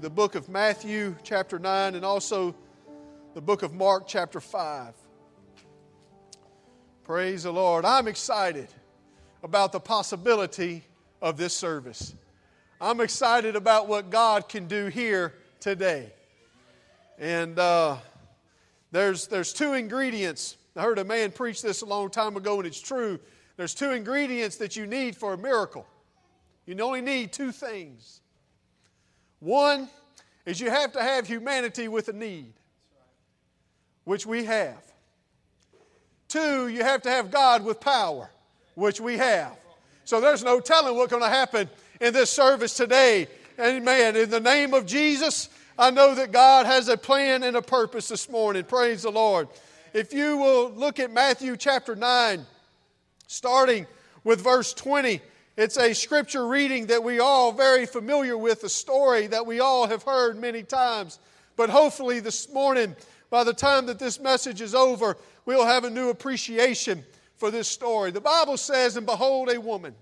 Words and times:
the 0.00 0.10
book 0.10 0.36
of 0.36 0.48
Matthew, 0.48 1.16
chapter 1.24 1.58
9, 1.58 1.96
and 1.96 2.04
also 2.04 2.54
the 3.34 3.40
book 3.40 3.62
of 3.62 3.74
Mark, 3.74 4.06
chapter 4.06 4.40
5. 4.40 4.94
Praise 7.02 7.42
the 7.42 7.52
Lord. 7.52 7.84
I'm 7.84 8.06
excited 8.06 8.68
about 9.42 9.72
the 9.72 9.80
possibility 9.80 10.84
of 11.20 11.36
this 11.36 11.52
service. 11.52 12.14
I'm 12.80 13.00
excited 13.00 13.56
about 13.56 13.88
what 13.88 14.10
God 14.10 14.48
can 14.48 14.68
do 14.68 14.86
here 14.86 15.34
today. 15.58 16.12
And 17.18 17.58
uh, 17.58 17.96
there's, 18.92 19.26
there's 19.26 19.52
two 19.52 19.72
ingredients. 19.72 20.56
I 20.76 20.82
heard 20.82 20.98
a 20.98 21.04
man 21.04 21.32
preach 21.32 21.60
this 21.60 21.82
a 21.82 21.86
long 21.86 22.10
time 22.10 22.36
ago, 22.36 22.58
and 22.58 22.66
it's 22.66 22.80
true. 22.80 23.18
There's 23.56 23.74
two 23.74 23.90
ingredients 23.90 24.56
that 24.58 24.76
you 24.76 24.86
need 24.86 25.16
for 25.16 25.32
a 25.32 25.38
miracle. 25.38 25.86
You 26.66 26.78
only 26.80 27.00
need 27.00 27.32
two 27.32 27.50
things. 27.50 28.20
One 29.40 29.88
is 30.44 30.60
you 30.60 30.70
have 30.70 30.92
to 30.92 31.02
have 31.02 31.26
humanity 31.26 31.88
with 31.88 32.08
a 32.08 32.12
need, 32.12 32.52
which 34.04 34.26
we 34.26 34.44
have. 34.44 34.82
Two, 36.28 36.68
you 36.68 36.82
have 36.82 37.02
to 37.02 37.10
have 37.10 37.30
God 37.30 37.64
with 37.64 37.80
power, 37.80 38.30
which 38.74 39.00
we 39.00 39.16
have. 39.16 39.56
So 40.04 40.20
there's 40.20 40.42
no 40.42 40.60
telling 40.60 40.96
what's 40.96 41.10
going 41.10 41.22
to 41.22 41.28
happen 41.28 41.68
in 42.00 42.12
this 42.12 42.30
service 42.30 42.74
today. 42.74 43.28
Amen. 43.60 44.16
In 44.16 44.30
the 44.30 44.40
name 44.40 44.74
of 44.74 44.86
Jesus, 44.86 45.48
I 45.78 45.90
know 45.90 46.14
that 46.14 46.32
God 46.32 46.66
has 46.66 46.88
a 46.88 46.96
plan 46.96 47.42
and 47.42 47.56
a 47.56 47.62
purpose 47.62 48.08
this 48.08 48.28
morning. 48.28 48.64
Praise 48.64 49.02
the 49.02 49.10
Lord. 49.10 49.48
If 49.94 50.12
you 50.12 50.36
will 50.36 50.70
look 50.70 50.98
at 50.98 51.12
Matthew 51.12 51.56
chapter 51.56 51.94
9, 51.94 52.44
starting 53.26 53.86
with 54.24 54.42
verse 54.42 54.72
20, 54.74 55.20
it's 55.58 55.76
a 55.76 55.92
scripture 55.92 56.46
reading 56.46 56.86
that 56.86 57.02
we 57.02 57.18
all 57.18 57.50
very 57.50 57.84
familiar 57.84 58.38
with, 58.38 58.62
a 58.62 58.68
story 58.68 59.26
that 59.26 59.44
we 59.44 59.58
all 59.58 59.88
have 59.88 60.04
heard 60.04 60.38
many 60.38 60.62
times. 60.62 61.18
But 61.56 61.68
hopefully 61.68 62.20
this 62.20 62.48
morning, 62.52 62.94
by 63.28 63.42
the 63.42 63.52
time 63.52 63.86
that 63.86 63.98
this 63.98 64.20
message 64.20 64.60
is 64.60 64.72
over, 64.72 65.16
we'll 65.46 65.66
have 65.66 65.82
a 65.82 65.90
new 65.90 66.10
appreciation 66.10 67.04
for 67.38 67.50
this 67.50 67.66
story. 67.66 68.12
The 68.12 68.20
Bible 68.20 68.56
says, 68.56 68.96
And 68.96 69.04
behold, 69.04 69.50
a 69.50 69.60
woman 69.60 69.96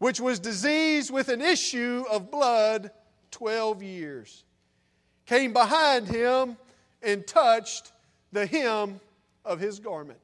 which 0.00 0.20
was 0.20 0.38
diseased 0.38 1.10
with 1.10 1.30
an 1.30 1.40
issue 1.40 2.04
of 2.10 2.30
blood 2.30 2.90
12 3.30 3.82
years, 3.82 4.44
came 5.24 5.54
behind 5.54 6.08
him 6.08 6.58
and 7.02 7.26
touched 7.26 7.90
the 8.32 8.44
hem 8.44 9.00
of 9.46 9.60
his 9.60 9.78
garment. 9.78 10.20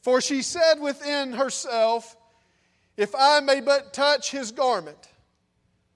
For 0.00 0.22
she 0.22 0.40
said 0.40 0.80
within 0.80 1.32
herself, 1.34 2.16
If 2.98 3.14
I 3.14 3.38
may 3.38 3.60
but 3.60 3.92
touch 3.92 4.32
his 4.32 4.50
garment, 4.50 5.08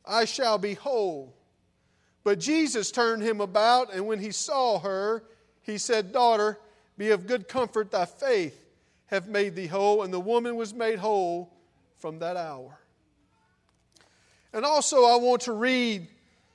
I 0.06 0.24
shall 0.24 0.56
be 0.56 0.74
whole. 0.74 1.34
But 2.22 2.38
Jesus 2.38 2.92
turned 2.92 3.24
him 3.24 3.40
about, 3.40 3.92
and 3.92 4.06
when 4.06 4.20
he 4.20 4.30
saw 4.30 4.78
her, 4.78 5.24
he 5.62 5.78
said, 5.78 6.12
Daughter, 6.12 6.60
be 6.96 7.10
of 7.10 7.26
good 7.26 7.48
comfort, 7.48 7.90
thy 7.90 8.04
faith 8.04 8.56
hath 9.06 9.26
made 9.26 9.56
thee 9.56 9.66
whole. 9.66 10.02
And 10.02 10.14
the 10.14 10.20
woman 10.20 10.54
was 10.54 10.72
made 10.72 11.00
whole 11.00 11.52
from 11.98 12.20
that 12.20 12.36
hour. 12.36 12.78
And 14.52 14.64
also, 14.64 15.04
I 15.04 15.16
want 15.16 15.42
to 15.42 15.52
read 15.52 16.06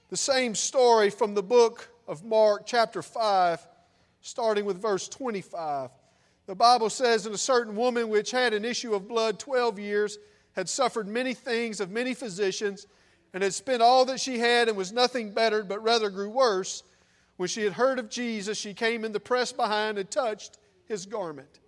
the 0.09 0.15
same 0.15 0.55
story 0.55 1.09
from 1.09 1.33
the 1.33 1.43
book 1.43 1.89
of 2.07 2.23
Mark, 2.23 2.65
chapter 2.65 3.01
5, 3.01 3.67
starting 4.21 4.63
with 4.63 4.81
verse 4.81 5.09
25. 5.09 5.89
The 6.45 6.55
Bible 6.55 6.89
says, 6.89 7.25
And 7.25 7.35
a 7.35 7.37
certain 7.37 7.75
woman 7.75 8.07
which 8.07 8.31
had 8.31 8.53
an 8.53 8.63
issue 8.63 8.95
of 8.95 9.09
blood 9.09 9.39
12 9.39 9.77
years 9.79 10.17
had 10.57 10.67
suffered 10.67 11.07
many 11.07 11.35
things 11.35 11.79
of 11.79 11.91
many 11.91 12.15
physicians, 12.15 12.87
and 13.31 13.43
had 13.43 13.53
spent 13.53 13.83
all 13.83 14.05
that 14.05 14.19
she 14.19 14.39
had, 14.39 14.67
and 14.67 14.75
was 14.75 14.91
nothing 14.91 15.31
bettered, 15.31 15.69
but 15.69 15.83
rather 15.83 16.09
grew 16.09 16.29
worse. 16.29 16.81
When 17.37 17.47
she 17.47 17.63
had 17.63 17.73
heard 17.73 17.99
of 17.99 18.09
Jesus, 18.09 18.57
she 18.57 18.73
came 18.73 19.05
in 19.05 19.11
the 19.11 19.19
press 19.19 19.51
behind 19.51 19.99
and 19.99 20.09
touched 20.09 20.57
his 20.85 21.05
garment. 21.05 21.59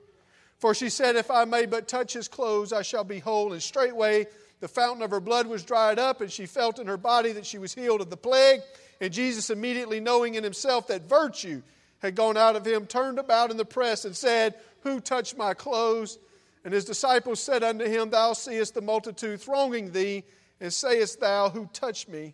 For 0.58 0.74
she 0.74 0.90
said, 0.90 1.16
If 1.16 1.30
I 1.30 1.46
may 1.46 1.68
but 1.68 1.88
touch 1.88 2.14
his 2.14 2.28
clothes, 2.28 2.74
I 2.74 2.82
shall 2.82 3.04
be 3.04 3.20
whole. 3.20 3.54
And 3.54 3.62
straightway 3.62 4.26
the 4.60 4.68
fountain 4.68 5.04
of 5.04 5.12
her 5.12 5.20
blood 5.20 5.46
was 5.46 5.64
dried 5.64 6.00
up, 6.00 6.20
and 6.20 6.32
she 6.32 6.48
felt 6.48 6.80
in 6.80 6.88
her 6.88 6.98
body 6.98 7.32
that 7.34 7.46
she 7.46 7.60
was 7.60 7.76
healed 7.76 8.02
of 8.02 8.10
the 8.10 8.18
plague. 8.18 8.62
And 9.00 9.14
Jesus, 9.14 9.52
immediately 9.52 10.00
knowing 10.00 10.34
in 10.34 10.44
himself 10.44 10.88
that 10.88 11.08
virtue 11.08 11.62
had 12.00 12.16
gone 12.16 12.38
out 12.38 12.56
of 12.56 12.66
him, 12.66 12.88
turned 12.88 13.20
about 13.20 13.52
in 13.52 13.58
the 13.58 13.66
press 13.66 14.04
and 14.04 14.18
said, 14.18 14.56
Who 14.82 15.00
touched 15.00 15.38
my 15.38 15.54
clothes? 15.54 16.18
And 16.66 16.74
his 16.74 16.86
disciples 16.86 17.40
said 17.40 17.64
unto 17.64 17.86
him, 17.86 18.10
Thou 18.10 18.34
seest 18.34 18.74
the 18.74 18.82
multitude 18.82 19.42
thronging 19.42 19.92
thee, 19.92 20.24
and 20.60 20.72
sayest 20.72 21.20
thou, 21.20 21.50
Who 21.50 21.68
touched 21.68 22.10
me? 22.10 22.34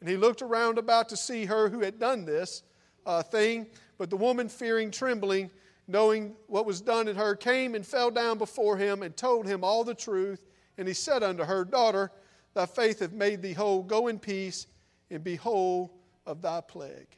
And 0.00 0.08
he 0.08 0.16
looked 0.16 0.42
around 0.42 0.78
about 0.78 1.08
to 1.10 1.16
see 1.16 1.44
her 1.46 1.68
who 1.68 1.80
had 1.80 1.98
done 1.98 2.24
this 2.24 2.62
uh, 3.06 3.22
thing. 3.22 3.66
But 3.98 4.10
the 4.10 4.16
woman, 4.16 4.48
fearing, 4.48 4.90
trembling, 4.90 5.50
knowing 5.86 6.34
what 6.48 6.66
was 6.66 6.80
done 6.80 7.08
in 7.08 7.16
her, 7.16 7.34
came 7.34 7.74
and 7.74 7.86
fell 7.86 8.10
down 8.10 8.36
before 8.36 8.76
him 8.76 9.02
and 9.02 9.16
told 9.16 9.46
him 9.46 9.64
all 9.64 9.84
the 9.84 9.94
truth. 9.94 10.42
And 10.76 10.88
he 10.88 10.94
said 10.94 11.22
unto 11.22 11.44
her, 11.44 11.64
Daughter, 11.64 12.10
thy 12.54 12.66
faith 12.66 13.00
hath 13.00 13.12
made 13.12 13.42
thee 13.42 13.52
whole. 13.52 13.82
Go 13.82 14.08
in 14.08 14.18
peace 14.18 14.66
and 15.10 15.22
be 15.22 15.36
whole 15.36 15.92
of 16.26 16.42
thy 16.42 16.60
plague. 16.60 17.08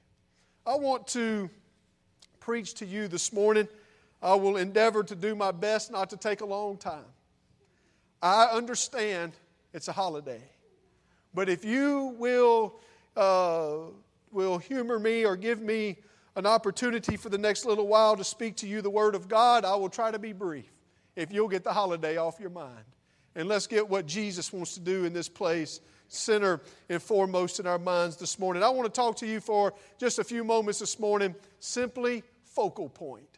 I 0.66 0.76
want 0.76 1.06
to 1.08 1.50
preach 2.40 2.74
to 2.74 2.86
you 2.86 3.08
this 3.08 3.32
morning. 3.32 3.68
I 4.24 4.34
will 4.36 4.56
endeavor 4.56 5.04
to 5.04 5.14
do 5.14 5.34
my 5.34 5.52
best 5.52 5.92
not 5.92 6.08
to 6.10 6.16
take 6.16 6.40
a 6.40 6.46
long 6.46 6.78
time. 6.78 7.04
I 8.22 8.46
understand 8.46 9.34
it's 9.74 9.86
a 9.88 9.92
holiday. 9.92 10.42
But 11.34 11.50
if 11.50 11.62
you 11.62 12.16
will, 12.18 12.80
uh, 13.16 13.76
will 14.32 14.56
humor 14.56 14.98
me 14.98 15.26
or 15.26 15.36
give 15.36 15.60
me 15.60 15.98
an 16.36 16.46
opportunity 16.46 17.18
for 17.18 17.28
the 17.28 17.36
next 17.36 17.66
little 17.66 17.86
while 17.86 18.16
to 18.16 18.24
speak 18.24 18.56
to 18.56 18.66
you 18.66 18.80
the 18.80 18.90
Word 18.90 19.14
of 19.14 19.28
God, 19.28 19.66
I 19.66 19.76
will 19.76 19.90
try 19.90 20.10
to 20.10 20.18
be 20.18 20.32
brief 20.32 20.72
if 21.16 21.30
you'll 21.30 21.48
get 21.48 21.62
the 21.62 21.72
holiday 21.72 22.16
off 22.16 22.40
your 22.40 22.50
mind. 22.50 22.84
And 23.34 23.46
let's 23.46 23.66
get 23.66 23.86
what 23.86 24.06
Jesus 24.06 24.52
wants 24.54 24.74
to 24.74 24.80
do 24.80 25.04
in 25.04 25.12
this 25.12 25.28
place 25.28 25.80
center 26.08 26.60
and 26.88 27.02
foremost 27.02 27.60
in 27.60 27.66
our 27.66 27.78
minds 27.78 28.16
this 28.16 28.38
morning. 28.38 28.62
I 28.62 28.68
want 28.70 28.86
to 28.86 29.00
talk 29.00 29.16
to 29.16 29.26
you 29.26 29.40
for 29.40 29.74
just 29.98 30.18
a 30.18 30.24
few 30.24 30.44
moments 30.44 30.78
this 30.78 30.98
morning, 30.98 31.34
simply 31.58 32.22
focal 32.44 32.88
point. 32.88 33.33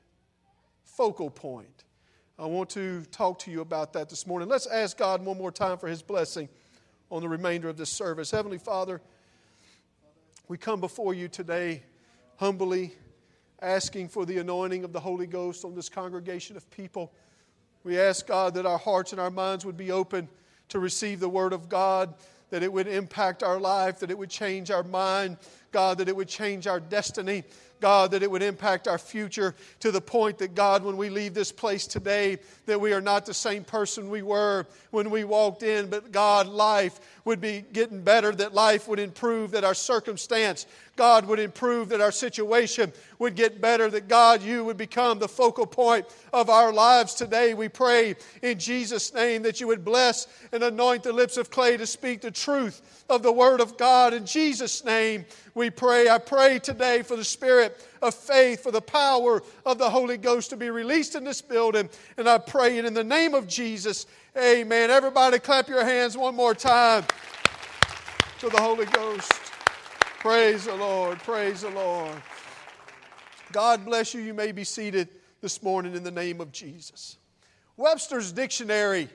Focal 0.97 1.29
point. 1.29 1.84
I 2.39 2.47
want 2.47 2.71
to 2.71 3.03
talk 3.12 3.39
to 3.41 3.51
you 3.51 3.61
about 3.61 3.93
that 3.93 4.09
this 4.09 4.27
morning. 4.27 4.49
Let's 4.49 4.67
ask 4.67 4.97
God 4.97 5.23
one 5.23 5.37
more 5.37 5.53
time 5.53 5.77
for 5.77 5.89
His 5.89 6.01
blessing 6.01 6.49
on 7.11 7.21
the 7.21 7.29
remainder 7.29 7.69
of 7.69 7.77
this 7.77 7.91
service. 7.91 8.31
Heavenly 8.31 8.57
Father, 8.57 9.03
we 10.49 10.57
come 10.57 10.81
before 10.81 11.12
you 11.12 11.29
today 11.29 11.83
humbly 12.37 12.95
asking 13.61 14.09
for 14.09 14.25
the 14.25 14.39
anointing 14.39 14.84
of 14.84 14.95
the 14.95 15.01
Holy 15.01 15.27
Ghost 15.27 15.67
on 15.67 15.75
this 15.75 15.91
congregation 15.91 16.57
of 16.57 16.71
people. 16.71 17.13
We 17.84 18.01
ask 18.01 18.27
God 18.27 18.55
that 18.55 18.65
our 18.65 18.78
hearts 18.78 19.13
and 19.13 19.21
our 19.21 19.31
minds 19.31 19.67
would 19.67 19.77
be 19.77 19.93
open 19.93 20.31
to 20.71 20.78
receive 20.78 21.21
the 21.21 21.28
Word 21.28 21.53
of 21.53 21.69
God, 21.69 22.15
that 22.49 22.63
it 22.63 22.73
would 22.73 22.87
impact 22.87 23.43
our 23.43 23.61
life, 23.61 24.01
that 24.01 24.11
it 24.11 24.17
would 24.17 24.31
change 24.31 24.71
our 24.71 24.83
mind, 24.83 25.37
God, 25.73 25.99
that 25.99 26.09
it 26.09 26.17
would 26.17 26.28
change 26.28 26.67
our 26.67 26.81
destiny. 26.81 27.45
God, 27.81 28.10
that 28.12 28.22
it 28.22 28.31
would 28.31 28.42
impact 28.42 28.88
our 28.88 28.98
future 28.98 29.54
to 29.81 29.91
the 29.91 30.00
point 30.00 30.38
that, 30.38 30.54
God, 30.54 30.84
when 30.84 30.97
we 30.97 31.10
leave 31.10 31.34
this 31.34 31.53
place 31.53 31.87
today, 31.87 32.38
that 32.66 32.81
we 32.81 32.92
are 32.92 33.00
not 33.00 33.26
the 33.26 33.34
same 33.34 33.64
person 33.64 34.10
we 34.10 34.22
were 34.22 34.66
when 34.91 35.10
we 35.10 35.25
walked 35.25 35.62
in, 35.62 35.88
but 35.88 36.12
God, 36.12 36.47
life 36.47 37.00
would 37.25 37.41
be 37.41 37.65
getting 37.72 38.03
better, 38.03 38.32
that 38.32 38.54
life 38.54 38.88
would 38.88 39.00
improve, 39.00 39.50
that 39.50 39.65
our 39.65 39.75
circumstance, 39.75 40.66
God, 40.94 41.26
would 41.26 41.38
improve, 41.38 41.88
that 41.88 42.00
our 42.00 42.12
situation 42.12 42.92
would 43.19 43.34
get 43.34 43.60
better, 43.60 43.91
that 43.91 44.09
God, 44.09 44.42
you 44.42 44.65
would 44.65 44.76
become 44.76 45.19
the 45.19 45.28
focal 45.28 45.66
point 45.66 46.06
of 46.32 46.48
our 46.48 46.72
lives 46.72 47.15
today. 47.15 47.54
We 47.54 47.69
pray 47.69 48.15
in 48.42 48.59
Jesus' 48.59 49.12
name 49.12 49.42
that 49.42 49.60
you 49.60 49.66
would 49.66 49.84
bless 49.84 50.26
and 50.53 50.62
anoint 50.62 51.03
the 51.03 51.12
lips 51.12 51.36
of 51.36 51.50
clay 51.50 51.76
to 51.76 51.86
speak 51.86 52.20
the 52.20 52.31
truth 52.31 53.04
of 53.09 53.22
the 53.22 53.32
Word 53.32 53.60
of 53.60 53.76
God. 53.76 54.15
In 54.15 54.25
Jesus' 54.25 54.84
name, 54.84 55.24
we 55.54 55.71
pray. 55.71 56.09
I 56.09 56.18
pray 56.18 56.59
today 56.59 57.03
for 57.03 57.16
the 57.16 57.24
Spirit 57.24 57.66
of 58.03 58.15
faith, 58.15 58.63
for 58.63 58.71
the 58.71 58.80
power 58.80 59.42
of 59.65 59.78
the 59.78 59.89
Holy 59.89 60.16
Ghost 60.16 60.51
to 60.51 60.57
be 60.57 60.71
released 60.71 61.15
in 61.15 61.24
this 61.24 61.41
building. 61.41 61.89
And 62.16 62.28
I 62.28 62.39
pray 62.39 62.78
it 62.78 62.84
in 62.84 62.95
the 62.95 63.04
name 63.04 63.34
of 63.34 63.47
Jesus. 63.47 64.07
Amen. 64.36 64.91
Everybody, 64.91 65.39
clap 65.39 65.68
your 65.68 65.84
hands 65.84 66.16
one 66.16 66.34
more 66.34 66.54
time 66.54 67.04
to 68.41 68.48
the 68.48 68.60
Holy 68.60 68.86
Ghost. 68.86 69.33
Praise 70.18 70.65
the 70.65 70.74
Lord. 70.74 71.18
Praise 71.21 71.63
the 71.63 71.71
Lord. 71.71 72.21
God 73.53 73.84
bless 73.84 74.13
you. 74.13 74.21
You 74.21 74.34
may 74.34 74.53
be 74.53 74.65
seated 74.65 75.09
this 75.41 75.63
morning 75.63 75.95
in 75.95 76.03
the 76.03 76.10
name 76.10 76.41
of 76.41 76.53
Jesus. 76.53 77.16
Webster's 77.77 78.33
dictionary 78.33 79.09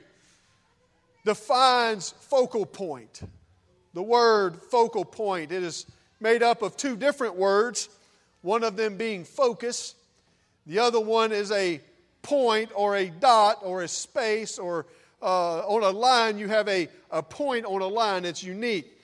defines 1.24 2.10
focal 2.10 2.64
point. 2.64 3.22
The 3.94 4.02
word 4.02 4.62
focal 4.62 5.04
point. 5.04 5.52
It 5.52 5.62
is 5.62 5.86
made 6.20 6.42
up 6.42 6.62
of 6.62 6.76
two 6.76 6.96
different 6.96 7.36
words, 7.36 7.88
one 8.42 8.62
of 8.62 8.76
them 8.76 8.96
being 8.96 9.24
focus, 9.24 9.94
the 10.66 10.78
other 10.78 11.00
one 11.00 11.32
is 11.32 11.50
a 11.50 11.80
point 12.22 12.70
or 12.74 12.96
a 12.96 13.08
dot 13.08 13.58
or 13.62 13.82
a 13.82 13.88
space 13.88 14.58
or 14.58 14.86
uh, 15.22 15.60
on 15.60 15.82
a 15.84 15.90
line, 15.90 16.38
you 16.38 16.48
have 16.48 16.68
a, 16.68 16.88
a 17.10 17.22
point 17.22 17.64
on 17.64 17.80
a 17.80 17.86
line 17.86 18.24
that's 18.24 18.42
unique. 18.42 18.98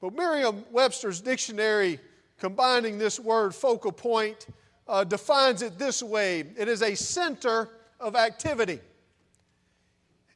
But 0.00 0.14
Merriam 0.14 0.64
Webster's 0.70 1.20
dictionary, 1.20 1.98
combining 2.38 2.98
this 2.98 3.18
word 3.18 3.54
focal 3.54 3.90
point, 3.90 4.46
uh, 4.86 5.04
defines 5.04 5.62
it 5.62 5.78
this 5.78 6.02
way 6.02 6.44
it 6.56 6.68
is 6.68 6.82
a 6.82 6.94
center 6.94 7.70
of 8.00 8.14
activity, 8.14 8.80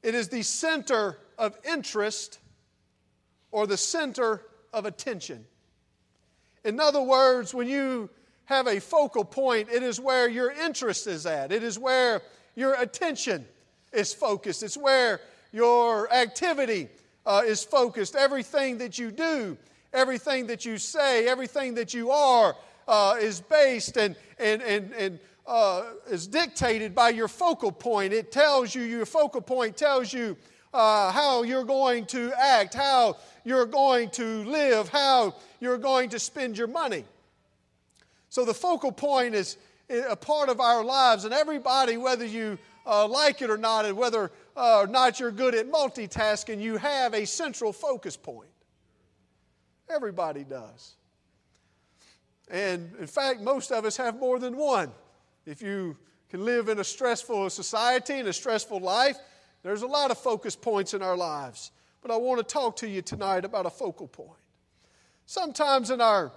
it 0.03 0.15
is 0.15 0.29
the 0.29 0.43
center 0.43 1.19
of 1.39 1.57
interest 1.65 2.41
or 3.53 3.67
the 3.67 3.77
center 3.77 4.43
of 4.73 4.87
attention. 4.87 5.45
In 6.65 6.81
other 6.81 7.03
words, 7.03 7.55
when 7.55 7.69
you 7.69 8.11
have 8.47 8.67
a 8.67 8.81
focal 8.81 9.25
point, 9.25 9.69
it 9.71 9.83
is 9.83 10.01
where 10.01 10.29
your 10.29 10.51
interest 10.51 11.07
is 11.07 11.27
at, 11.27 11.53
it 11.53 11.63
is 11.63 11.79
where 11.79 12.23
your 12.55 12.75
attention 12.75 13.47
is 13.93 14.13
focused, 14.13 14.63
it's 14.63 14.77
where 14.77 15.21
your 15.53 16.13
activity 16.13 16.89
uh, 17.27 17.43
is 17.45 17.65
focused. 17.65 18.17
Everything 18.17 18.79
that 18.79 18.99
you 18.99 19.11
do, 19.11 19.57
everything 19.93 20.47
that 20.47 20.65
you 20.65 20.79
say, 20.79 21.29
everything 21.29 21.75
that 21.75 21.95
you 21.95 22.11
are 22.11 22.57
uh, 22.89 23.17
is 23.21 23.41
based 23.41 23.97
and, 23.97 24.17
and, 24.39 24.63
and, 24.63 24.93
and 24.93 25.19
uh, 25.47 25.85
is 26.11 26.27
dictated 26.27 26.95
by 26.95 27.11
your 27.11 27.29
focal 27.29 27.73
point. 27.73 28.13
It 28.13 28.33
tells 28.33 28.75
you, 28.75 28.83
your 28.83 29.07
focal 29.07 29.41
point 29.41 29.77
tells 29.77 30.13
you 30.13 30.37
uh, 30.73 31.13
how 31.13 31.43
you're 31.43 31.65
going 31.65 32.07
to 32.07 32.33
act, 32.39 32.75
how 32.75 33.17
you're 33.45 33.67
going 33.67 34.11
to 34.11 34.45
live, 34.45 34.89
how 34.89 35.35
you're 35.61 35.79
going 35.79 36.11
to 36.11 36.19
spend 36.19 36.57
your 36.57 36.69
money. 36.69 37.05
So 38.33 38.47
the 38.47 38.55
focal 38.55 38.93
point 38.93 39.35
is 39.35 39.59
a 39.91 40.17
part 40.17 40.49
of 40.49 40.59
our 40.59 40.83
lives, 40.83 41.27
and 41.27 41.35
everybody, 41.35 41.99
whether 41.99 42.25
you 42.25 42.59
uh, 42.87 43.07
like 43.07 43.43
it 43.43 43.51
or 43.51 43.59
not, 43.59 43.85
and 43.85 43.95
whether 43.95 44.33
uh, 44.57 44.79
or 44.79 44.87
not 44.87 45.21
you're 45.21 45.31
good 45.31 45.55
at 45.55 45.71
multitasking, 45.71 46.59
you 46.59 46.79
have 46.79 47.13
a 47.13 47.27
central 47.27 47.75
focus 47.75 48.17
point. 48.17 48.49
Everybody 49.91 50.45
does. 50.45 50.95
And 52.51 52.95
in 52.99 53.07
fact, 53.07 53.43
most 53.43 53.71
of 53.71 53.85
us 53.85 53.99
have 53.99 54.19
more 54.19 54.39
than 54.39 54.57
one. 54.57 54.91
If 55.45 55.61
you 55.61 55.99
can 56.31 56.43
live 56.43 56.71
in 56.71 56.79
a 56.79 56.85
stressful 56.85 57.51
society 57.51 58.15
and 58.15 58.29
a 58.29 58.33
stressful 58.33 58.81
life, 58.81 59.19
there's 59.63 59.83
a 59.83 59.87
lot 59.87 60.11
of 60.11 60.17
focus 60.17 60.57
points 60.57 60.95
in 60.95 61.03
our 61.03 61.19
lives. 61.19 61.71
But 62.01 62.11
I 62.11 62.17
want 62.17 62.39
to 62.39 62.51
talk 62.51 62.77
to 62.77 62.89
you 62.89 63.03
tonight 63.03 63.45
about 63.45 63.67
a 63.67 63.71
focal 63.71 64.09
point. 64.09 64.41
Sometimes 65.27 65.91
in 65.91 66.01
our, 66.01 66.33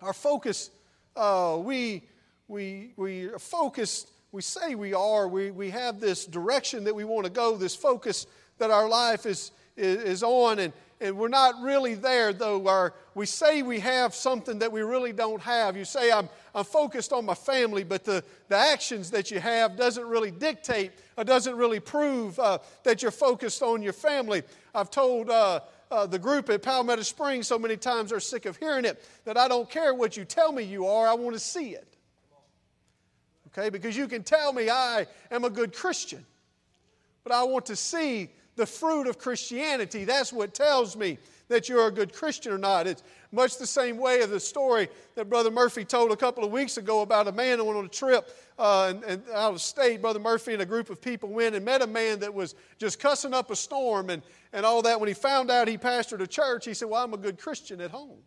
our 0.00 0.14
focus, 0.14 0.70
uh, 1.16 1.58
we, 1.60 2.02
we, 2.48 2.92
we 2.96 3.26
are 3.26 3.38
focused 3.38 4.10
we 4.32 4.42
say 4.42 4.74
we 4.74 4.94
are. 4.94 5.26
We, 5.26 5.50
we 5.50 5.70
have 5.70 5.98
this 5.98 6.24
direction 6.24 6.84
that 6.84 6.94
we 6.94 7.04
want 7.04 7.24
to 7.24 7.32
go, 7.32 7.56
this 7.56 7.74
focus 7.74 8.26
that 8.58 8.70
our 8.70 8.88
life 8.88 9.26
is, 9.26 9.50
is, 9.76 10.02
is 10.02 10.22
on, 10.22 10.60
and, 10.60 10.72
and 11.00 11.16
we're 11.16 11.28
not 11.28 11.60
really 11.62 11.94
there, 11.94 12.32
though. 12.32 12.68
Our, 12.68 12.94
we 13.14 13.26
say 13.26 13.62
we 13.62 13.80
have 13.80 14.14
something 14.14 14.60
that 14.60 14.70
we 14.70 14.82
really 14.82 15.12
don't 15.12 15.42
have. 15.42 15.76
You 15.76 15.84
say, 15.84 16.12
I'm, 16.12 16.28
I'm 16.54 16.64
focused 16.64 17.12
on 17.12 17.24
my 17.24 17.34
family, 17.34 17.82
but 17.82 18.04
the, 18.04 18.22
the 18.48 18.56
actions 18.56 19.10
that 19.10 19.30
you 19.30 19.40
have 19.40 19.76
doesn't 19.76 20.06
really 20.06 20.30
dictate 20.30 20.92
or 21.16 21.24
doesn't 21.24 21.56
really 21.56 21.80
prove 21.80 22.38
uh, 22.38 22.58
that 22.84 23.02
you're 23.02 23.10
focused 23.10 23.62
on 23.62 23.82
your 23.82 23.94
family. 23.94 24.42
I've 24.74 24.90
told 24.90 25.30
uh, 25.30 25.60
uh, 25.90 26.06
the 26.06 26.18
group 26.18 26.48
at 26.50 26.62
Palmetto 26.62 27.02
Springs 27.02 27.46
so 27.46 27.58
many 27.58 27.76
times 27.76 28.10
they're 28.10 28.20
sick 28.20 28.46
of 28.46 28.56
hearing 28.56 28.84
it 28.84 29.02
that 29.24 29.36
I 29.36 29.48
don't 29.48 29.68
care 29.68 29.94
what 29.94 30.16
you 30.16 30.24
tell 30.24 30.52
me 30.52 30.62
you 30.62 30.86
are, 30.86 31.08
I 31.08 31.14
want 31.14 31.34
to 31.34 31.40
see 31.40 31.70
it 31.70 31.90
okay? 33.52 33.70
Because 33.70 33.96
you 33.96 34.08
can 34.08 34.22
tell 34.22 34.52
me 34.52 34.70
I 34.70 35.06
am 35.30 35.44
a 35.44 35.50
good 35.50 35.74
Christian, 35.74 36.24
but 37.24 37.32
I 37.32 37.42
want 37.42 37.66
to 37.66 37.76
see 37.76 38.30
the 38.56 38.66
fruit 38.66 39.06
of 39.06 39.18
Christianity. 39.18 40.04
That's 40.04 40.32
what 40.32 40.54
tells 40.54 40.96
me 40.96 41.18
that 41.48 41.68
you're 41.68 41.88
a 41.88 41.90
good 41.90 42.12
Christian 42.12 42.52
or 42.52 42.58
not. 42.58 42.86
It's 42.86 43.02
much 43.32 43.58
the 43.58 43.66
same 43.66 43.96
way 43.96 44.20
of 44.20 44.30
the 44.30 44.38
story 44.38 44.88
that 45.16 45.28
Brother 45.28 45.50
Murphy 45.50 45.84
told 45.84 46.12
a 46.12 46.16
couple 46.16 46.44
of 46.44 46.52
weeks 46.52 46.76
ago 46.76 47.00
about 47.00 47.26
a 47.26 47.32
man 47.32 47.58
who 47.58 47.64
went 47.64 47.78
on 47.78 47.84
a 47.86 47.88
trip 47.88 48.36
uh, 48.58 48.92
and, 48.94 49.04
and 49.04 49.22
out 49.34 49.54
of 49.54 49.60
state. 49.60 50.00
Brother 50.00 50.20
Murphy 50.20 50.52
and 50.52 50.62
a 50.62 50.66
group 50.66 50.90
of 50.90 51.00
people 51.00 51.28
went 51.28 51.56
and 51.56 51.64
met 51.64 51.82
a 51.82 51.86
man 51.86 52.20
that 52.20 52.32
was 52.32 52.54
just 52.78 53.00
cussing 53.00 53.34
up 53.34 53.50
a 53.50 53.56
storm 53.56 54.10
and, 54.10 54.22
and 54.52 54.66
all 54.66 54.82
that. 54.82 55.00
When 55.00 55.08
he 55.08 55.14
found 55.14 55.50
out 55.50 55.68
he 55.68 55.78
pastored 55.78 56.20
a 56.20 56.26
church, 56.26 56.64
he 56.64 56.74
said, 56.74 56.88
Well, 56.88 57.02
I'm 57.02 57.14
a 57.14 57.18
good 57.18 57.38
Christian 57.38 57.80
at 57.80 57.90
home. 57.90 58.18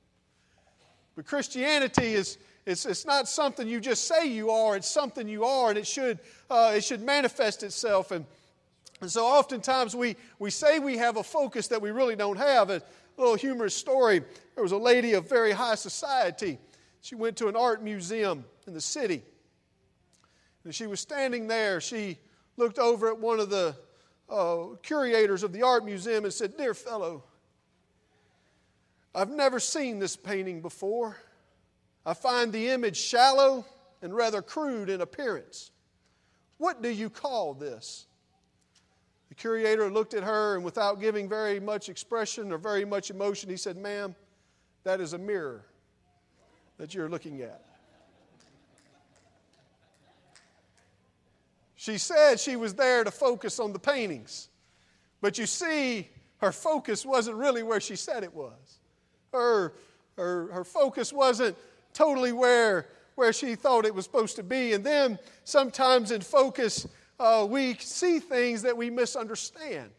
But 1.16 1.26
Christianity 1.26 2.14
is, 2.14 2.38
it's, 2.66 2.86
it's 2.86 3.06
not 3.06 3.28
something 3.28 3.68
you 3.68 3.80
just 3.80 4.08
say 4.08 4.26
you 4.26 4.50
are, 4.50 4.76
it's 4.76 4.90
something 4.90 5.28
you 5.28 5.44
are, 5.44 5.70
and 5.70 5.78
it 5.78 5.86
should, 5.86 6.20
uh, 6.50 6.74
it 6.76 6.84
should 6.84 7.02
manifest 7.02 7.62
itself. 7.62 8.12
And, 8.12 8.26
and 9.02 9.12
so 9.12 9.26
oftentimes 9.26 9.96
we, 9.96 10.16
we 10.40 10.50
say 10.50 10.80
we 10.80 10.98
have 10.98 11.18
a 11.18 11.24
focus 11.24 11.68
that 11.68 11.82
we 11.82 11.92
really 11.92 12.16
don't 12.16 12.38
have. 12.38 12.70
A 12.70 12.82
little 13.18 13.36
humorous 13.36 13.76
story 13.76 14.24
there 14.56 14.64
was 14.64 14.72
a 14.72 14.78
lady 14.78 15.14
of 15.14 15.28
very 15.28 15.52
high 15.52 15.76
society. 15.76 16.60
She 17.02 17.16
went 17.16 17.38
to 17.38 17.48
an 17.48 17.56
art 17.56 17.84
museum 17.84 18.46
in 18.68 18.74
the 18.74 18.82
city. 18.82 19.24
And 20.64 20.74
she 20.74 20.88
was 20.88 21.00
standing 21.00 21.48
there. 21.48 21.82
She 21.82 22.20
looked 22.56 22.80
over 22.80 23.10
at 23.10 23.20
one 23.20 23.40
of 23.40 23.50
the 23.50 23.76
uh, 24.30 24.76
curators 24.82 25.44
of 25.44 25.52
the 25.52 25.64
art 25.64 25.86
museum 25.86 26.24
and 26.24 26.34
said, 26.34 26.58
Dear 26.58 26.74
fellow, 26.74 27.24
I've 29.16 29.30
never 29.30 29.60
seen 29.60 30.00
this 30.00 30.16
painting 30.16 30.62
before. 30.62 31.18
I 32.06 32.14
find 32.14 32.52
the 32.52 32.70
image 32.70 32.98
shallow 32.98 33.66
and 34.02 34.14
rather 34.14 34.42
crude 34.42 34.90
in 34.90 35.02
appearance. 35.02 35.72
What 36.58 36.82
do 36.82 36.90
you 36.90 37.10
call 37.10 37.54
this? 37.54 38.08
The 39.30 39.36
curator 39.36 39.90
looked 39.92 40.14
at 40.14 40.24
her 40.24 40.56
and, 40.56 40.64
without 40.64 41.00
giving 41.00 41.28
very 41.28 41.60
much 41.60 41.90
expression 41.90 42.52
or 42.52 42.58
very 42.58 42.86
much 42.86 43.10
emotion, 43.10 43.50
he 43.50 43.58
said, 43.58 43.78
Ma'am, 43.78 44.16
that 44.84 45.02
is 45.02 45.14
a 45.14 45.18
mirror 45.18 45.66
that 46.78 46.94
you're 46.94 47.10
looking 47.10 47.42
at. 47.42 47.66
She 51.84 51.98
said 51.98 52.40
she 52.40 52.56
was 52.56 52.76
there 52.76 53.04
to 53.04 53.12
focus 53.12 53.60
on 53.60 53.74
the 53.74 53.78
paintings, 53.78 54.48
but 55.20 55.38
you 55.38 55.46
see, 55.46 56.08
her 56.38 56.54
focus 56.54 57.06
wasn't 57.06 57.36
really 57.36 57.62
where 57.62 57.82
she 57.82 57.98
said 57.98 58.24
it 58.24 58.34
was. 58.34 58.80
Her, 59.34 59.74
her, 60.16 60.48
her 60.54 60.64
focus 60.64 61.12
wasn't 61.12 61.58
totally 61.94 62.32
where, 62.32 62.88
where 63.16 63.34
she 63.34 63.56
thought 63.56 63.86
it 63.86 63.94
was 63.94 64.06
supposed 64.06 64.38
to 64.38 64.44
be. 64.44 64.72
And 64.72 64.82
then 64.82 65.20
sometimes 65.44 66.12
in 66.12 66.22
focus, 66.22 66.88
uh, 67.20 67.46
we 67.50 67.74
see 67.74 68.20
things 68.20 68.62
that 68.62 68.78
we 68.78 68.90
misunderstand. 68.90 69.90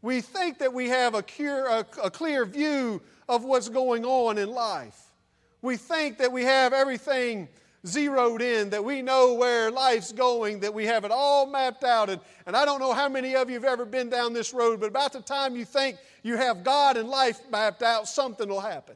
We 0.00 0.20
think 0.20 0.58
that 0.58 0.72
we 0.72 0.88
have 0.90 1.16
a, 1.16 1.24
cure, 1.24 1.66
a, 1.66 1.84
a 2.04 2.08
clear 2.08 2.44
view 2.44 3.02
of 3.28 3.42
what's 3.42 3.68
going 3.68 4.04
on 4.04 4.38
in 4.38 4.48
life. 4.48 5.12
We 5.60 5.76
think 5.76 6.18
that 6.18 6.30
we 6.30 6.44
have 6.44 6.72
everything 6.72 7.48
zeroed 7.86 8.42
in, 8.42 8.70
that 8.70 8.84
we 8.84 9.02
know 9.02 9.34
where 9.34 9.70
life's 9.70 10.12
going, 10.12 10.60
that 10.60 10.72
we 10.72 10.86
have 10.86 11.04
it 11.04 11.10
all 11.10 11.46
mapped 11.46 11.84
out. 11.84 12.10
And, 12.10 12.20
and 12.46 12.56
I 12.56 12.64
don't 12.64 12.80
know 12.80 12.92
how 12.92 13.08
many 13.08 13.34
of 13.34 13.48
you 13.48 13.54
have 13.54 13.64
ever 13.64 13.84
been 13.84 14.08
down 14.08 14.32
this 14.32 14.54
road, 14.54 14.80
but 14.80 14.86
about 14.86 15.12
the 15.12 15.20
time 15.20 15.56
you 15.56 15.64
think 15.64 15.96
you 16.22 16.36
have 16.36 16.62
God 16.62 16.96
and 16.96 17.08
life 17.08 17.40
mapped 17.50 17.82
out, 17.82 18.06
something 18.06 18.48
will 18.48 18.60
happen. 18.60 18.94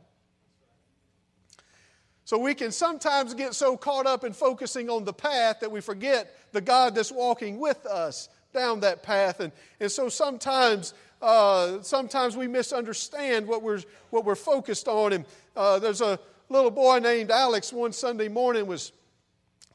So 2.25 2.39
we 2.39 2.55
can 2.55 2.73
sometimes 2.73 3.35
get 3.35 3.55
so 3.55 3.77
caught 3.77 4.07
up 4.07 4.25
in 4.25 4.33
focusing 4.33 4.91
on 4.91 5.05
the 5.05 5.13
path 5.13 5.61
that 5.61 5.71
we 5.71 5.81
forget 5.81 6.37
the 6.53 6.61
God 6.61 6.95
that's 6.95 7.13
walking 7.13 7.61
with 7.61 7.87
us 7.87 8.29
down 8.53 8.81
that 8.81 9.03
path. 9.03 9.39
And, 9.39 9.53
and 9.79 9.91
so 9.91 10.09
sometimes, 10.09 10.93
uh, 11.23 11.83
sometimes 11.83 12.37
we 12.37 12.49
misunderstand 12.49 13.47
what 13.47 13.63
we're, 13.63 13.81
what 14.11 14.25
we're 14.25 14.35
focused 14.35 14.89
on. 14.89 15.13
And 15.13 15.25
uh, 15.55 15.79
there's 15.79 16.01
a 16.01 16.19
little 16.49 16.71
boy 16.71 16.99
named 16.99 17.31
Alex 17.31 17.73
one 17.73 17.93
Sunday 17.93 18.29
morning 18.29 18.67
was 18.67 18.93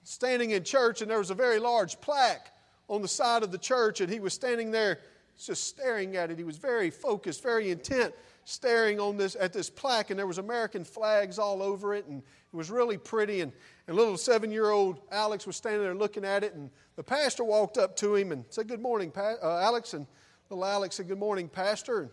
standing 0.04 0.52
in 0.52 0.64
church 0.64 1.02
and 1.02 1.12
there 1.12 1.18
was 1.18 1.30
a 1.30 1.36
very 1.36 1.60
large 1.60 2.00
plaque 2.02 2.52
on 2.88 3.02
the 3.02 3.08
side 3.08 3.44
of 3.44 3.52
the 3.52 3.58
church 3.58 4.02
and 4.02 4.12
he 4.12 4.20
was 4.20 4.34
standing 4.34 4.72
there 4.72 5.00
just 5.46 5.68
staring 5.68 6.16
at 6.16 6.32
it. 6.32 6.38
He 6.38 6.44
was 6.44 6.58
very 6.58 6.90
focused, 6.90 7.42
very 7.42 7.72
intent 7.72 8.14
staring 8.46 9.00
on 9.00 9.18
this 9.18 9.36
at 9.40 9.54
this 9.54 9.70
plaque, 9.70 10.10
and 10.10 10.20
there 10.20 10.28
was 10.28 10.38
American 10.38 10.84
flags 10.84 11.40
all 11.40 11.62
over 11.62 11.94
it, 11.94 12.06
and 12.08 12.22
it 12.22 12.56
was 12.56 12.70
really 12.70 12.98
pretty. 12.98 13.42
And, 13.42 13.52
and 13.88 13.96
little 13.96 14.18
seven-year-old 14.18 15.00
Alex 15.12 15.46
was 15.48 15.56
standing 15.56 15.82
there 15.82 15.96
looking 15.96 16.26
at 16.26 16.44
it, 16.44 16.54
and 16.54 16.70
the 16.96 17.04
pastor 17.04 17.44
walked 17.44 17.78
up 17.78 17.96
to 17.98 18.16
him 18.16 18.32
and 18.32 18.46
said, 18.50 18.68
"Good 18.68 18.82
morning, 18.82 19.12
pa- 19.12 19.38
uh, 19.42 19.60
Alex." 19.62 19.94
And 19.94 20.06
little 20.50 20.66
Alex 20.66 20.96
said, 20.96 21.08
"Good 21.08 21.20
morning, 21.20 21.48
Pastor." 21.50 22.02
And 22.02 22.10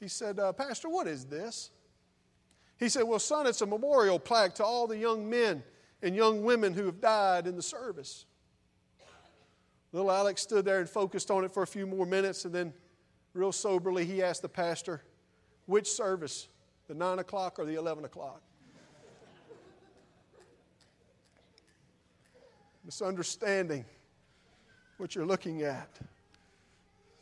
he 0.00 0.08
said, 0.08 0.38
uh, 0.38 0.52
"Pastor, 0.52 0.88
what 0.88 1.06
is 1.06 1.24
this?" 1.24 1.70
He 2.82 2.88
said, 2.88 3.04
"Well, 3.04 3.20
son, 3.20 3.46
it's 3.46 3.60
a 3.60 3.66
memorial 3.66 4.18
plaque 4.18 4.56
to 4.56 4.64
all 4.64 4.88
the 4.88 4.98
young 4.98 5.30
men 5.30 5.62
and 6.02 6.16
young 6.16 6.42
women 6.42 6.74
who 6.74 6.86
have 6.86 7.00
died 7.00 7.46
in 7.46 7.54
the 7.54 7.62
service." 7.62 8.26
Little 9.92 10.10
Alex 10.10 10.42
stood 10.42 10.64
there 10.64 10.80
and 10.80 10.90
focused 10.90 11.30
on 11.30 11.44
it 11.44 11.54
for 11.54 11.62
a 11.62 11.66
few 11.66 11.86
more 11.86 12.04
minutes, 12.04 12.44
and 12.44 12.52
then, 12.52 12.74
real 13.34 13.52
soberly, 13.52 14.04
he 14.04 14.20
asked 14.20 14.42
the 14.42 14.48
pastor, 14.48 15.04
which 15.66 15.88
service, 15.88 16.48
the 16.88 16.94
9 16.94 17.20
o'clock 17.20 17.60
or 17.60 17.64
the 17.64 17.76
11 17.76 18.04
o'clock? 18.04 18.42
Misunderstanding 22.84 23.84
what 24.96 25.14
you're 25.14 25.24
looking 25.24 25.62
at. 25.62 26.00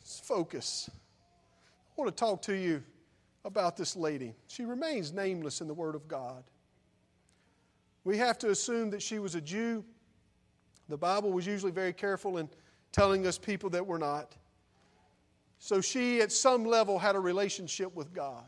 It's 0.00 0.20
focus. 0.20 0.88
I 0.88 2.00
want 2.00 2.16
to 2.16 2.18
talk 2.18 2.40
to 2.42 2.54
you 2.54 2.82
about 3.44 3.76
this 3.76 3.96
lady. 3.96 4.34
She 4.46 4.64
remains 4.64 5.12
nameless 5.12 5.60
in 5.60 5.68
the 5.68 5.74
Word 5.74 5.94
of 5.94 6.08
God. 6.08 6.44
We 8.04 8.18
have 8.18 8.38
to 8.38 8.50
assume 8.50 8.90
that 8.90 9.02
she 9.02 9.18
was 9.18 9.34
a 9.34 9.40
Jew. 9.40 9.84
The 10.88 10.96
Bible 10.96 11.32
was 11.32 11.46
usually 11.46 11.72
very 11.72 11.92
careful 11.92 12.38
in 12.38 12.48
telling 12.92 13.26
us 13.26 13.38
people 13.38 13.70
that 13.70 13.86
were 13.86 13.98
not. 13.98 14.34
So 15.58 15.80
she, 15.80 16.20
at 16.20 16.32
some 16.32 16.64
level, 16.64 16.98
had 16.98 17.16
a 17.16 17.20
relationship 17.20 17.94
with 17.94 18.12
God. 18.12 18.44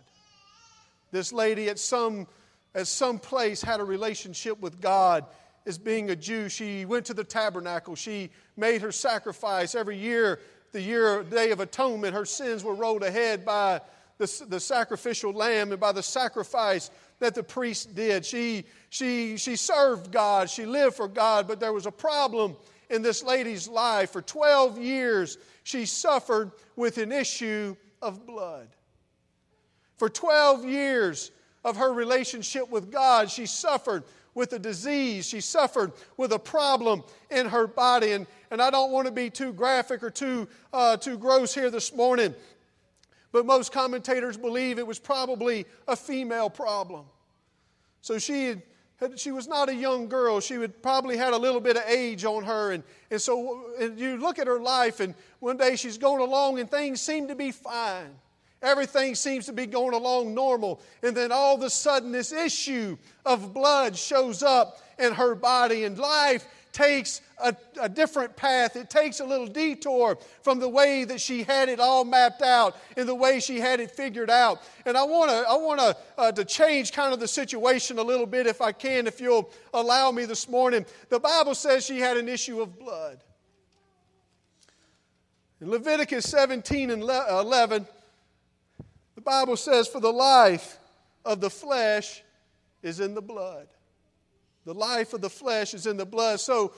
This 1.11 1.33
lady, 1.33 1.69
at 1.69 1.79
some, 1.79 2.27
at 2.75 2.87
some 2.87 3.19
place, 3.19 3.63
had 3.63 3.81
a 3.81 3.85
relationship 3.85 4.59
with 4.61 4.81
God 4.81 5.27
as 5.67 5.79
being 5.79 6.11
a 6.11 6.17
Jew. 6.17 6.49
She 6.49 6.87
went 6.87 7.07
to 7.07 7.15
the 7.15 7.23
tabernacle. 7.23 7.95
She 7.95 8.31
made 8.57 8.81
her 8.81 8.93
sacrifice 8.93 9.75
every 9.75 9.99
year, 9.99 10.41
the 10.73 10.81
year, 10.81 11.23
Day 11.23 11.51
of 11.51 11.61
Atonement. 11.61 12.15
Her 12.15 12.25
sins 12.25 12.65
were 12.65 12.75
rolled 12.75 13.03
ahead 13.03 13.45
by 13.45 13.83
the, 14.19 14.45
the 14.49 14.61
sacrificial 14.61 15.33
lamb 15.33 15.73
and 15.73 15.81
by 15.81 15.93
the 15.93 16.03
sacrifice 16.03 16.91
that 17.19 17.35
the 17.35 17.43
priest 17.43 17.95
did. 17.95 18.25
She, 18.25 18.65
she, 18.91 19.37
she 19.37 19.57
served 19.57 20.11
God, 20.11 20.51
she 20.51 20.67
lived 20.67 20.97
for 20.97 21.09
God, 21.09 21.47
but 21.47 21.61
there 21.61 21.73
was 21.73 21.87
a 21.87 21.93
problem 21.93 22.57
in 22.91 23.03
this 23.03 23.23
lady's 23.23 23.69
life. 23.69 24.11
For 24.11 24.23
12 24.23 24.79
years, 24.79 25.39
she 25.65 25.87
suffered 25.87 26.53
with 26.77 26.99
an 26.99 27.13
issue 27.13 27.77
of 28.01 28.27
blood. 28.27 28.69
For 29.97 30.09
12 30.09 30.65
years 30.65 31.31
of 31.65 31.77
her 31.77 31.93
relationship 31.93 32.69
with 32.69 32.91
God, 32.91 33.31
she 33.31 33.47
suffered 33.47 34.05
with 34.35 34.53
a 34.53 34.59
disease. 34.59 35.29
She 35.29 35.41
suffered 35.41 35.93
with 36.17 36.33
a 36.33 36.39
problem 36.39 37.03
in 37.31 37.47
her 37.47 37.67
body. 37.67 38.13
And, 38.13 38.27
and 38.51 38.61
I 38.61 38.71
don't 38.71 38.91
want 38.91 39.07
to 39.07 39.13
be 39.13 39.31
too 39.31 39.53
graphic 39.53 40.03
or 40.03 40.11
too, 40.11 40.49
uh, 40.73 40.97
too 40.97 41.19
gross 41.19 41.55
here 41.55 41.71
this 41.71 41.95
morning, 41.95 42.35
but 43.33 43.47
most 43.47 43.73
commentators 43.73 44.37
believe 44.37 44.79
it 44.79 44.87
was 44.87 44.99
probably 44.99 45.67
a 45.89 45.97
female 45.97 46.51
problem. 46.51 47.07
So 48.03 48.19
she 48.19 48.47
had, 48.47 48.63
had, 48.97 49.19
she 49.19 49.33
was 49.33 49.49
not 49.49 49.69
a 49.69 49.75
young 49.75 50.09
girl. 50.09 50.41
She 50.41 50.59
would 50.59 50.83
probably 50.83 51.17
had 51.17 51.33
a 51.33 51.37
little 51.37 51.61
bit 51.61 51.77
of 51.77 51.85
age 51.89 52.25
on 52.25 52.45
her. 52.45 52.73
And, 52.73 52.85
and 53.11 53.21
so 53.21 53.73
and 53.81 53.99
you 53.99 54.19
look 54.19 54.39
at 54.39 54.47
her 54.47 54.61
life, 54.61 55.01
and 55.01 55.15
one 55.41 55.57
day 55.57 55.77
she's 55.77 55.99
going 55.99 56.21
along, 56.21 56.61
and 56.61 56.71
things 56.71 57.01
seem 57.01 57.29
to 57.29 57.35
be 57.35 57.51
fine. 57.51 58.11
Everything 58.61 59.17
seems 59.17 59.47
to 59.47 59.53
be 59.53 59.67
going 59.67 59.95
along 59.95 60.35
normal. 60.35 60.81
And 61.03 61.17
then 61.17 61.33
all 61.33 61.57
of 61.57 61.63
a 61.63 61.71
sudden, 61.71 62.13
this 62.13 62.33
issue 62.33 62.97
of 63.27 63.53
blood 63.53 63.97
shows 63.97 64.43
up 64.43 64.79
in 64.99 65.13
her 65.15 65.35
body, 65.35 65.85
and 65.85 65.99
life 65.99 66.47
takes 66.73 67.21
a, 67.39 67.55
a, 67.81 67.89
different 67.89 68.35
path. 68.37 68.77
It 68.77 68.89
takes 68.89 69.21
a 69.21 69.25
little 69.25 69.47
detour 69.47 70.19
from 70.43 70.59
the 70.59 70.69
way 70.69 71.05
that 71.05 71.21
she 71.21 71.43
had 71.43 71.69
it 71.69 71.81
all 71.81 72.05
mapped 72.05 72.43
out 72.43 72.77
and 72.97 73.09
the 73.09 73.15
way 73.15 73.41
she 73.41 73.61
had 73.61 73.81
it 73.81 73.91
figured 73.91 74.31
out. 74.31 74.63
And 74.87 74.97
I 74.97 75.03
want 75.03 75.31
to 75.31 75.37
I 75.49 75.55
want 75.57 75.97
uh, 76.17 76.33
to 76.33 76.45
change 76.45 76.93
kind 76.93 77.13
of 77.13 77.21
the 77.21 77.29
situation 77.29 77.99
a 77.99 78.03
little 78.03 78.27
bit, 78.27 78.47
if 78.47 78.61
I 78.61 78.73
can, 78.73 79.07
if 79.07 79.21
you'll 79.21 79.51
allow 79.75 80.11
me 80.11 80.25
this 80.25 80.49
morning. 80.49 80.87
The 81.11 81.21
Bible 81.21 81.55
says 81.55 81.85
she 81.85 81.99
had 81.99 82.17
an 82.17 82.29
issue 82.29 82.61
of 82.63 82.79
blood. 82.79 83.21
In 85.61 85.71
Leviticus 85.71 86.25
17 86.29 86.91
and 86.91 87.03
11, 87.03 87.87
the 89.15 89.21
Bible 89.21 89.57
says, 89.57 89.87
"For 89.87 90.01
the 90.01 90.13
life 90.13 90.79
of 91.25 91.41
the 91.41 91.51
flesh 91.51 92.23
is 92.83 92.99
in 92.99 93.15
the 93.15 93.23
blood." 93.23 93.69
The 94.65 94.75
life 94.75 95.13
of 95.13 95.21
the 95.21 95.31
flesh 95.31 95.75
is 95.75 95.87
in 95.87 95.97
the 95.97 96.07
blood. 96.07 96.41
So, 96.41 96.73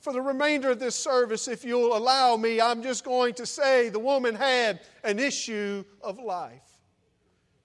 for 0.00 0.12
the 0.12 0.20
remainder 0.20 0.70
of 0.70 0.78
this 0.78 0.94
service, 0.94 1.46
if 1.46 1.64
you'll 1.64 1.96
allow 1.96 2.36
me, 2.36 2.60
I'm 2.60 2.82
just 2.82 3.04
going 3.04 3.34
to 3.34 3.46
say 3.46 3.90
the 3.90 3.98
woman 3.98 4.34
had 4.34 4.80
an 5.04 5.18
issue 5.18 5.84
of 6.00 6.18
life. 6.18 6.62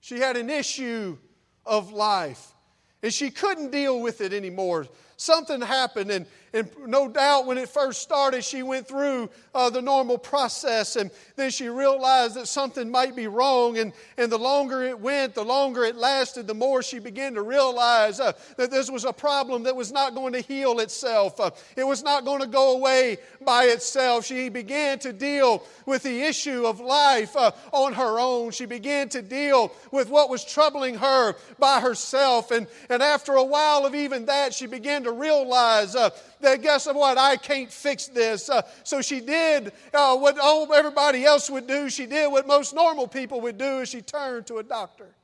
She 0.02 0.20
had 0.20 0.36
an 0.36 0.50
issue 0.50 1.18
of 1.66 1.92
life, 1.92 2.54
and 3.02 3.14
she 3.14 3.32
couldn't 3.32 3.72
deal 3.72 4.02
with 4.02 4.22
it 4.22 4.34
anymore. 4.34 4.86
Something 5.18 5.62
happened, 5.62 6.12
and, 6.12 6.26
and 6.54 6.70
no 6.86 7.08
doubt 7.08 7.46
when 7.46 7.58
it 7.58 7.70
first 7.70 8.02
started, 8.02 8.44
she 8.44 8.64
went 8.64 8.86
through 8.86 9.30
uh, 9.54 9.70
the 9.70 9.82
normal 9.82 10.18
process, 10.18 10.98
and 10.98 11.10
then 11.38 11.52
she 11.52 11.70
realized 11.70 12.36
that 12.36 12.50
something 12.50 12.92
might 12.92 13.16
be 13.16 13.28
wrong. 13.28 13.78
And, 13.78 13.94
and 14.18 14.30
the 14.30 14.38
longer 14.38 14.84
it 14.84 15.00
went, 15.00 15.34
the 15.34 15.46
longer 15.46 15.86
it 15.86 15.96
lasted, 15.96 16.48
the 16.48 16.54
more 16.54 16.84
she 16.84 17.00
began 17.00 17.34
to 17.36 17.44
realize 17.44 18.20
uh, 18.20 18.34
that 18.58 18.72
this 18.72 18.92
was 18.92 19.06
a 19.06 19.14
problem 19.14 19.64
that 19.64 19.76
was 19.76 19.94
not 19.94 20.16
going 20.16 20.34
to 20.34 20.42
heal 20.42 20.82
itself. 20.82 21.40
Uh, 21.40 21.52
it 21.78 21.88
was 21.88 22.04
not 22.04 22.26
going 22.26 22.42
to 22.42 22.48
go 22.48 22.76
away 22.76 23.18
by 23.46 23.66
itself. 23.66 24.26
She 24.26 24.50
began 24.50 25.00
to 25.00 25.14
deal 25.14 25.64
with 25.86 26.04
the 26.04 26.24
issue 26.24 26.66
of 26.66 26.82
life 26.82 27.38
uh, 27.38 27.52
on 27.72 27.94
her 27.94 28.20
own. 28.20 28.52
She 28.52 28.66
began 28.66 29.08
to 29.10 29.22
deal 29.22 29.72
with 29.92 30.10
what 30.10 30.30
was 30.30 30.44
troubling 30.44 30.96
her 30.96 31.36
by 31.58 31.80
herself. 31.80 32.52
And, 32.52 32.68
and 32.90 33.02
after 33.02 33.36
a 33.36 33.44
while 33.44 33.86
of 33.86 33.96
even 33.96 34.26
that, 34.26 34.54
she 34.54 34.68
began 34.68 35.05
to 35.06 35.12
realize 35.12 35.96
uh, 35.96 36.10
that 36.42 36.62
guess 36.62 36.86
what? 36.86 37.18
I 37.18 37.38
can't 37.38 37.72
fix 37.72 38.08
this. 38.08 38.50
Uh, 38.50 38.62
so 38.84 39.02
she 39.02 39.22
did 39.22 39.72
uh, 39.94 40.18
what 40.18 40.38
everybody 40.74 41.26
else 41.26 41.50
would 41.50 41.68
do. 41.68 41.90
She 41.90 42.06
did 42.06 42.32
what 42.32 42.46
most 42.46 42.76
normal 42.76 43.08
people 43.08 43.42
would 43.42 43.58
do 43.58 43.80
is 43.80 43.90
she 43.90 44.02
turned 44.02 44.46
to 44.48 44.58
a 44.58 44.64
doctor. 44.64 45.16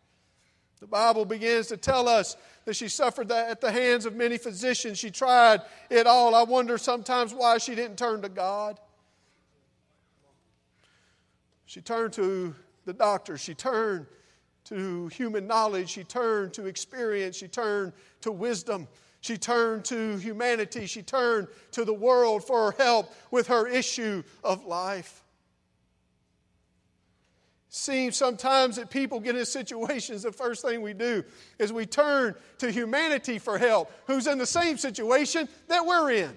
The 0.80 0.88
Bible 0.88 1.26
begins 1.26 1.68
to 1.68 1.78
tell 1.78 2.08
us 2.08 2.36
that 2.66 2.76
she 2.76 2.88
suffered 2.88 3.32
at 3.32 3.62
the 3.62 3.72
hands 3.72 4.08
of 4.08 4.16
many 4.16 4.40
physicians. 4.40 4.98
She 4.98 5.12
tried 5.12 5.62
it 5.92 6.08
all. 6.08 6.34
I 6.34 6.42
wonder 6.42 6.78
sometimes 6.80 7.34
why 7.34 7.60
she 7.60 7.76
didn't 7.76 7.98
turn 7.98 8.24
to 8.24 8.30
God. 8.30 8.80
She 11.66 11.82
turned 11.82 12.14
to 12.14 12.56
the 12.86 12.94
doctor. 12.94 13.38
She 13.38 13.54
turned 13.54 14.08
to 14.66 15.08
human 15.08 15.48
knowledge. 15.48 15.90
She 15.90 16.04
turned 16.04 16.54
to 16.54 16.66
experience. 16.66 17.36
She 17.36 17.48
turned 17.48 17.94
to 18.22 18.32
wisdom. 18.32 18.88
She 19.22 19.38
turned 19.38 19.86
to 19.86 20.18
humanity. 20.18 20.88
She 20.88 21.04
turned 21.04 21.48
to 21.72 21.86
the 21.86 21.94
world 21.94 22.44
for 22.44 22.74
help 22.78 23.14
with 23.30 23.48
her 23.48 23.68
issue 23.68 24.24
of 24.44 24.66
life. 24.66 25.24
Seems 27.70 28.18
sometimes 28.18 28.76
that 28.76 28.90
people 28.90 29.20
get 29.22 29.38
in 29.38 29.46
situations, 29.46 30.24
the 30.24 30.32
first 30.32 30.62
thing 30.62 30.82
we 30.82 30.94
do 30.94 31.24
is 31.58 31.72
we 31.72 31.86
turn 31.86 32.36
to 32.58 32.70
humanity 32.70 33.40
for 33.40 33.58
help, 33.58 33.90
who's 34.08 34.28
in 34.28 34.38
the 34.38 34.46
same 34.46 34.78
situation 34.78 35.48
that 35.70 35.86
we're 35.86 36.12
in. 36.12 36.36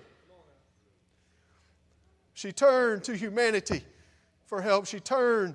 She 2.35 2.53
turned 2.53 3.03
to 3.05 3.17
humanity 3.17 3.83
for 4.47 4.61
help. 4.61 4.87
She 4.87 5.01
turned 5.01 5.55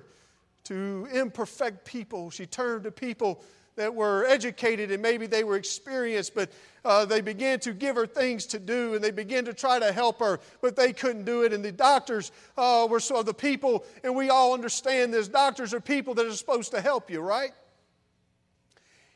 to 0.64 1.08
imperfect 1.12 1.86
people. 1.86 2.30
She 2.30 2.44
turned 2.44 2.84
to 2.84 2.90
people 2.90 3.42
that 3.76 3.94
were 3.94 4.24
educated 4.26 4.90
and 4.90 5.02
maybe 5.02 5.26
they 5.26 5.44
were 5.44 5.56
experienced, 5.56 6.34
but 6.34 6.50
uh, 6.84 7.04
they 7.04 7.20
began 7.20 7.60
to 7.60 7.72
give 7.72 7.96
her 7.96 8.06
things 8.06 8.46
to 8.46 8.58
do 8.58 8.94
and 8.94 9.04
they 9.04 9.10
began 9.10 9.44
to 9.44 9.54
try 9.54 9.78
to 9.78 9.92
help 9.92 10.18
her, 10.20 10.40
but 10.60 10.76
they 10.76 10.92
couldn't 10.92 11.24
do 11.24 11.42
it. 11.42 11.52
And 11.52 11.64
the 11.64 11.72
doctors 11.72 12.32
uh, 12.56 12.86
were 12.90 13.00
of 13.14 13.26
the 13.26 13.34
people, 13.34 13.84
and 14.04 14.14
we 14.14 14.30
all 14.30 14.54
understand 14.54 15.12
this 15.12 15.28
doctors 15.28 15.74
are 15.74 15.80
people 15.80 16.14
that 16.14 16.26
are 16.26 16.32
supposed 16.32 16.70
to 16.72 16.80
help 16.80 17.10
you, 17.10 17.20
right? 17.20 17.52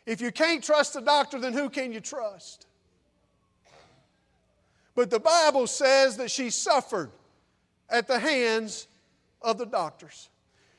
If 0.07 0.21
you 0.21 0.31
can't 0.33 0.63
trust 0.63 0.95
the 0.95 1.01
doctor, 1.01 1.39
then 1.39 1.53
who 1.53 1.71
can 1.71 1.93
you 1.93 2.01
trust? 2.01 2.67
But 4.95 5.11
the 5.11 5.21
Bible 5.21 5.67
says 5.67 6.19
that 6.19 6.31
she 6.31 6.51
suffered 6.51 7.11
at 7.89 8.07
the 8.07 8.19
hands 8.19 8.87
of 9.43 9.59
the 9.59 9.67
doctors. 9.67 10.29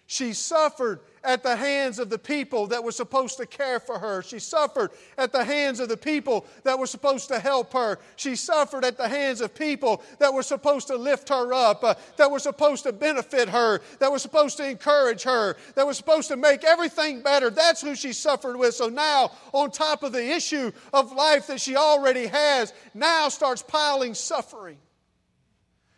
She 0.07 0.33
suffered 0.33 0.99
at 1.23 1.41
the 1.41 1.55
hands 1.55 1.97
of 1.97 2.11
the 2.11 2.19
people 2.19 2.67
that 2.67 2.83
were 2.83 2.91
supposed 2.91 3.37
to 3.37 3.47
care 3.47 3.79
for 3.79 3.97
her. 3.97 4.21
She 4.21 4.37
suffered 4.37 4.91
at 5.17 5.31
the 5.31 5.43
hands 5.43 5.79
of 5.79 5.89
the 5.89 5.97
people 5.97 6.45
that 6.63 6.77
were 6.77 6.85
supposed 6.85 7.27
to 7.29 7.39
help 7.39 7.73
her. 7.73 7.97
She 8.15 8.35
suffered 8.35 8.85
at 8.85 8.97
the 8.97 9.07
hands 9.07 9.41
of 9.41 9.55
people 9.55 10.03
that 10.19 10.31
were 10.31 10.43
supposed 10.43 10.87
to 10.87 10.95
lift 10.95 11.29
her 11.29 11.51
up, 11.53 11.83
uh, 11.83 11.95
that 12.17 12.29
were 12.29 12.37
supposed 12.37 12.83
to 12.83 12.93
benefit 12.93 13.49
her, 13.49 13.81
that 13.97 14.11
were 14.11 14.19
supposed 14.19 14.57
to 14.57 14.69
encourage 14.69 15.23
her, 15.23 15.57
that 15.73 15.87
were 15.87 15.95
supposed 15.95 16.27
to 16.27 16.37
make 16.37 16.63
everything 16.63 17.23
better. 17.23 17.49
That's 17.49 17.81
who 17.81 17.95
she 17.95 18.13
suffered 18.13 18.57
with. 18.57 18.75
So 18.75 18.87
now, 18.89 19.31
on 19.53 19.71
top 19.71 20.03
of 20.03 20.11
the 20.11 20.35
issue 20.35 20.71
of 20.93 21.11
life 21.11 21.47
that 21.47 21.59
she 21.59 21.75
already 21.75 22.27
has, 22.27 22.73
now 22.93 23.29
starts 23.29 23.63
piling 23.63 24.13
suffering. 24.13 24.77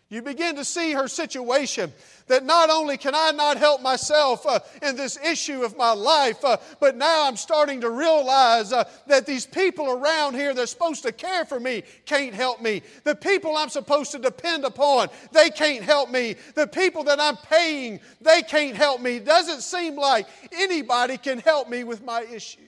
You 0.10 0.22
begin 0.22 0.56
to 0.56 0.64
see 0.64 0.94
her 0.94 1.10
situation 1.10 1.92
that 2.28 2.46
not 2.46 2.70
only 2.70 2.96
can 2.96 3.14
I 3.14 3.32
not 3.32 3.58
help 3.58 3.82
myself 3.82 4.46
uh, 4.46 4.60
in 4.82 4.96
this 4.96 5.18
issue 5.18 5.64
of 5.64 5.76
my 5.76 5.92
life, 5.92 6.46
uh, 6.46 6.58
but 6.80 6.96
now 6.96 7.28
I'm 7.28 7.36
starting 7.36 7.82
to 7.82 7.90
realize 7.90 8.72
uh, 8.72 8.86
that 9.08 9.26
these 9.26 9.46
people 9.46 9.90
around 9.90 10.36
here 10.36 10.54
that's 10.54 10.72
supposed 10.72 11.04
to 11.04 11.12
care 11.12 11.44
for 11.44 11.60
me 11.60 11.84
can't 12.06 12.34
help 12.34 12.62
me. 12.62 12.84
The 13.04 13.16
people 13.16 13.58
I'm 13.58 13.68
supposed 13.68 14.12
to 14.12 14.20
depend 14.20 14.64
upon, 14.64 15.10
they 15.34 15.50
can't 15.50 15.84
help 15.84 16.10
me. 16.10 16.36
The 16.56 16.68
people 16.68 17.04
that 17.06 17.20
I'm 17.20 17.36
paying, 17.36 18.00
they 18.22 18.44
can't 18.44 18.78
help 18.78 19.02
me. 19.02 19.20
Doesn't 19.20 19.62
seem 19.62 19.98
like 19.98 20.28
anybody 20.54 21.18
can 21.18 21.40
help 21.40 21.70
me 21.70 21.84
with 21.84 22.02
my 22.02 22.22
issue. 22.22 22.62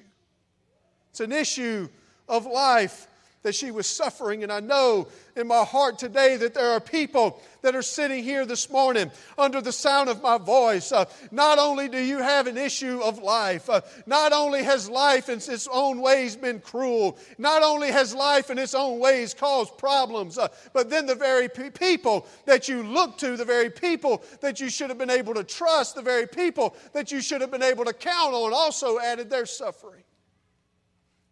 It's 1.12 1.22
an 1.22 1.32
issue 1.32 1.88
of 2.28 2.46
life 2.46 3.08
that 3.44 3.56
she 3.56 3.72
was 3.72 3.88
suffering. 3.88 4.44
And 4.44 4.52
I 4.52 4.60
know 4.60 5.08
in 5.40 5.48
my 5.48 5.64
heart 5.64 5.98
today 5.98 6.36
that 6.36 6.54
there 6.54 6.70
are 6.72 6.82
people 6.82 7.42
that 7.62 7.74
are 7.74 7.82
sitting 7.82 8.24
here 8.24 8.46
this 8.46 8.70
morning 8.70 9.10
under 9.38 9.62
the 9.62 9.72
sound 9.72 10.10
of 10.10 10.22
my 10.22 10.38
voice. 10.38 10.92
Uh, 10.92 11.06
not 11.32 11.58
only 11.58 11.88
do 11.88 11.98
you 11.98 12.20
have 12.20 12.46
an 12.46 12.58
issue 12.58 13.00
of 13.02 13.20
life, 13.20 13.70
uh, 13.70 13.80
not 14.06 14.34
only 14.34 14.64
has 14.64 14.90
life 14.90 15.30
in 15.30 15.38
its 15.38 15.68
own 15.72 16.02
ways 16.02 16.36
been 16.36 16.60
cruel, 16.60 17.18
not 17.38 17.64
only 17.64 17.90
has 17.90 18.14
life 18.14 18.50
in 18.50 18.60
its 18.60 18.76
own 18.76 19.00
ways 19.00 19.34
caused 19.34 19.78
problems, 19.78 20.38
uh, 20.38 20.50
but 20.74 20.90
then 20.90 21.06
the 21.06 21.16
very 21.16 21.48
pe- 21.48 21.70
people 21.70 22.28
that 22.46 22.68
you 22.68 22.84
look 22.84 23.18
to, 23.18 23.38
the 23.38 23.46
very 23.46 23.70
people 23.70 24.22
that 24.42 24.60
you 24.60 24.70
should 24.70 24.90
have 24.90 24.98
been 24.98 25.10
able 25.10 25.34
to 25.34 25.44
trust, 25.44 25.96
the 25.96 26.02
very 26.02 26.28
people 26.28 26.76
that 26.92 27.12
you 27.12 27.22
should 27.22 27.40
have 27.40 27.52
been 27.52 27.64
able 27.64 27.86
to 27.86 27.94
count 27.94 28.34
on 28.34 28.54
also 28.54 29.00
added 29.00 29.30
their 29.30 29.46
suffering. 29.46 30.04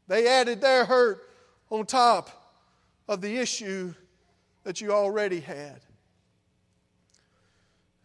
They 0.08 0.28
added 0.28 0.62
their 0.62 0.86
hurt 0.86 1.30
on 1.70 1.86
top 1.86 2.37
of 3.08 3.22
the 3.22 3.38
issue 3.38 3.94
that 4.64 4.82
you 4.82 4.92
already 4.92 5.40
had. 5.40 5.80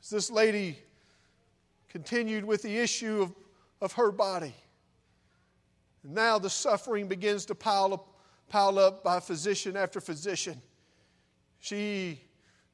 As 0.03 0.11
this 0.11 0.31
lady 0.31 0.79
continued 1.89 2.45
with 2.45 2.63
the 2.63 2.77
issue 2.79 3.23
of, 3.23 3.35
of 3.81 3.93
her 3.93 4.11
body, 4.11 4.55
and 6.03 6.15
now 6.15 6.39
the 6.39 6.51
suffering 6.51 7.07
begins 7.07 7.45
to 7.47 7.55
pile 7.55 7.95
up, 7.95 8.09
pile 8.49 8.79
up 8.79 9.05
by 9.05 9.21
physician 9.21 9.77
after 9.77 10.01
physician. 10.01 10.61
She 11.61 12.21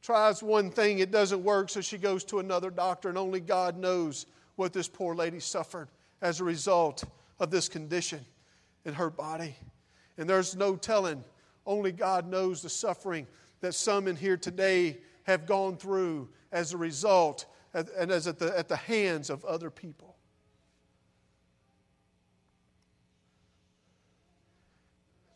tries 0.02 0.42
one 0.42 0.70
thing, 0.70 1.00
it 1.00 1.10
doesn't 1.10 1.42
work, 1.42 1.70
so 1.70 1.80
she 1.80 1.98
goes 1.98 2.24
to 2.24 2.38
another 2.38 2.70
doctor, 2.70 3.08
and 3.08 3.18
only 3.18 3.40
God 3.40 3.76
knows 3.76 4.26
what 4.56 4.72
this 4.72 4.88
poor 4.88 5.14
lady 5.14 5.40
suffered 5.40 5.88
as 6.22 6.40
a 6.40 6.44
result 6.44 7.04
of 7.38 7.50
this 7.50 7.68
condition 7.68 8.24
in 8.84 8.94
her 8.94 9.10
body. 9.10 9.54
And 10.16 10.28
there's 10.28 10.56
no 10.56 10.74
telling, 10.76 11.22
only 11.68 11.92
God 11.92 12.28
knows 12.28 12.62
the 12.62 12.68
suffering 12.68 13.26
that 13.60 13.74
some 13.74 14.08
in 14.08 14.16
here 14.16 14.36
today 14.36 14.98
have 15.24 15.46
gone 15.46 15.76
through 15.76 16.28
as 16.50 16.72
a 16.72 16.76
result 16.76 17.46
and 17.74 18.10
as 18.10 18.26
at 18.26 18.38
the, 18.38 18.58
at 18.58 18.68
the 18.68 18.76
hands 18.76 19.30
of 19.30 19.44
other 19.44 19.70
people. 19.70 20.16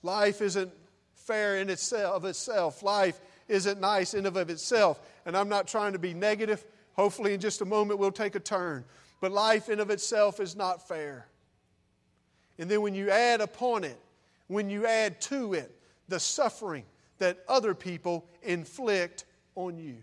Life 0.03 0.41
isn't 0.41 0.73
fair 1.15 1.59
in 1.59 1.71
itself 1.71 2.17
of 2.17 2.25
itself. 2.25 2.83
Life 2.83 3.21
isn't 3.47 3.81
nice 3.81 4.15
in 4.15 4.27
of 4.27 4.37
itself. 4.37 5.01
And 5.27 5.37
I'm 5.37 5.49
not 5.49 5.69
trying 5.69 5.93
to 5.93 6.01
be 6.01 6.15
negative. 6.15 6.65
Hopefully, 6.95 7.35
in 7.35 7.41
just 7.41 7.61
a 7.61 7.65
moment, 7.65 8.01
we'll 8.01 8.11
take 8.11 8.35
a 8.35 8.41
turn. 8.41 8.85
But 9.21 9.31
life 9.31 9.69
in 9.69 9.79
of 9.79 9.91
itself 9.91 10.41
is 10.41 10.57
not 10.57 10.89
fair. 10.89 11.29
And 12.59 12.69
then 12.69 12.83
when 12.83 12.95
you 12.95 13.11
add 13.11 13.41
upon 13.41 13.85
it 13.85 13.99
when 14.53 14.69
you 14.69 14.87
add 14.87 15.21
to 15.23 15.55
it 15.55 15.75
the 16.13 16.21
suffering 16.21 16.85
that 17.17 17.43
other 17.49 17.75
people 17.75 18.27
inflict 18.43 19.25
on 19.55 19.79
you. 19.79 19.97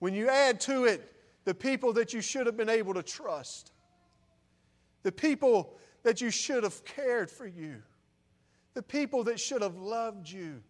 When 0.00 0.14
you 0.14 0.28
add 0.28 0.58
to 0.62 0.86
it 0.86 1.12
the 1.44 1.54
people 1.54 1.92
that 1.92 2.12
you 2.12 2.20
should 2.20 2.46
have 2.46 2.56
been 2.56 2.68
able 2.68 2.92
to 2.94 3.04
trust, 3.04 3.70
the 5.04 5.12
people 5.12 5.76
that 6.02 6.20
you 6.20 6.28
should 6.28 6.64
have 6.64 6.84
cared 6.84 7.30
for 7.30 7.46
you, 7.46 7.76
the 8.74 8.82
people 8.82 9.22
that 9.22 9.38
should 9.38 9.62
have 9.62 9.76
loved 9.76 10.28
you, 10.28 10.60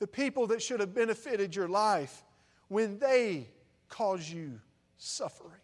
the 0.00 0.08
people 0.08 0.48
that 0.48 0.60
should 0.60 0.80
have 0.80 0.92
benefited 0.92 1.54
your 1.54 1.68
life, 1.68 2.24
when 2.66 2.98
they 2.98 3.46
cause 3.88 4.28
you 4.28 4.60
suffering, 4.98 5.60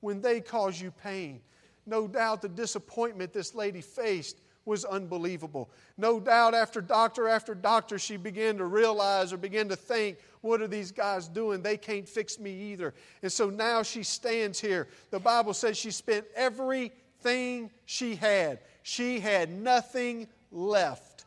when 0.00 0.22
they 0.22 0.40
cause 0.40 0.80
you 0.80 0.90
pain, 0.90 1.42
no 1.84 2.08
doubt 2.08 2.40
the 2.40 2.48
disappointment 2.48 3.34
this 3.34 3.54
lady 3.54 3.82
faced 3.82 4.38
was 4.64 4.84
unbelievable. 4.84 5.70
No 5.96 6.20
doubt 6.20 6.54
after 6.54 6.80
doctor 6.80 7.28
after 7.28 7.54
doctor, 7.54 7.98
she 7.98 8.16
began 8.16 8.58
to 8.58 8.66
realize 8.66 9.32
or 9.32 9.36
began 9.36 9.68
to 9.68 9.76
think, 9.76 10.18
what 10.40 10.60
are 10.60 10.68
these 10.68 10.92
guys 10.92 11.28
doing? 11.28 11.62
They 11.62 11.76
can't 11.76 12.08
fix 12.08 12.38
me 12.38 12.72
either. 12.72 12.94
And 13.22 13.30
so 13.30 13.50
now 13.50 13.82
she 13.82 14.02
stands 14.02 14.60
here. 14.60 14.88
The 15.10 15.18
Bible 15.18 15.54
says 15.54 15.76
she 15.76 15.90
spent 15.90 16.26
everything 16.34 17.70
she 17.86 18.14
had, 18.16 18.60
she 18.82 19.20
had 19.20 19.50
nothing 19.50 20.28
left. 20.50 21.24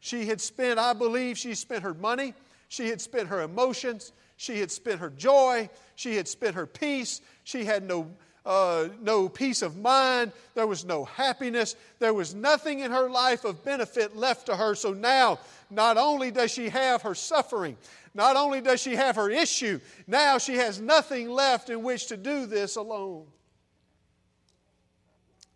She 0.00 0.26
had 0.26 0.40
spent, 0.40 0.80
I 0.80 0.94
believe, 0.94 1.38
she 1.38 1.54
spent 1.54 1.84
her 1.84 1.94
money, 1.94 2.34
she 2.68 2.88
had 2.88 3.00
spent 3.00 3.28
her 3.28 3.42
emotions, 3.42 4.12
she 4.36 4.58
had 4.58 4.72
spent 4.72 4.98
her 4.98 5.10
joy, 5.10 5.70
she 5.94 6.16
had 6.16 6.26
spent 6.26 6.56
her 6.56 6.66
peace, 6.66 7.20
she 7.44 7.64
had 7.64 7.84
no 7.84 8.10
uh, 8.44 8.88
no 9.00 9.28
peace 9.28 9.62
of 9.62 9.76
mind. 9.76 10.32
There 10.54 10.66
was 10.66 10.84
no 10.84 11.04
happiness. 11.04 11.76
There 11.98 12.14
was 12.14 12.34
nothing 12.34 12.80
in 12.80 12.90
her 12.90 13.08
life 13.08 13.44
of 13.44 13.64
benefit 13.64 14.16
left 14.16 14.46
to 14.46 14.56
her. 14.56 14.74
So 14.74 14.92
now, 14.92 15.38
not 15.70 15.96
only 15.96 16.30
does 16.30 16.50
she 16.50 16.68
have 16.68 17.02
her 17.02 17.14
suffering, 17.14 17.76
not 18.14 18.36
only 18.36 18.60
does 18.60 18.80
she 18.80 18.96
have 18.96 19.16
her 19.16 19.30
issue, 19.30 19.80
now 20.06 20.38
she 20.38 20.54
has 20.54 20.80
nothing 20.80 21.30
left 21.30 21.70
in 21.70 21.82
which 21.82 22.08
to 22.08 22.16
do 22.16 22.46
this 22.46 22.76
alone. 22.76 23.26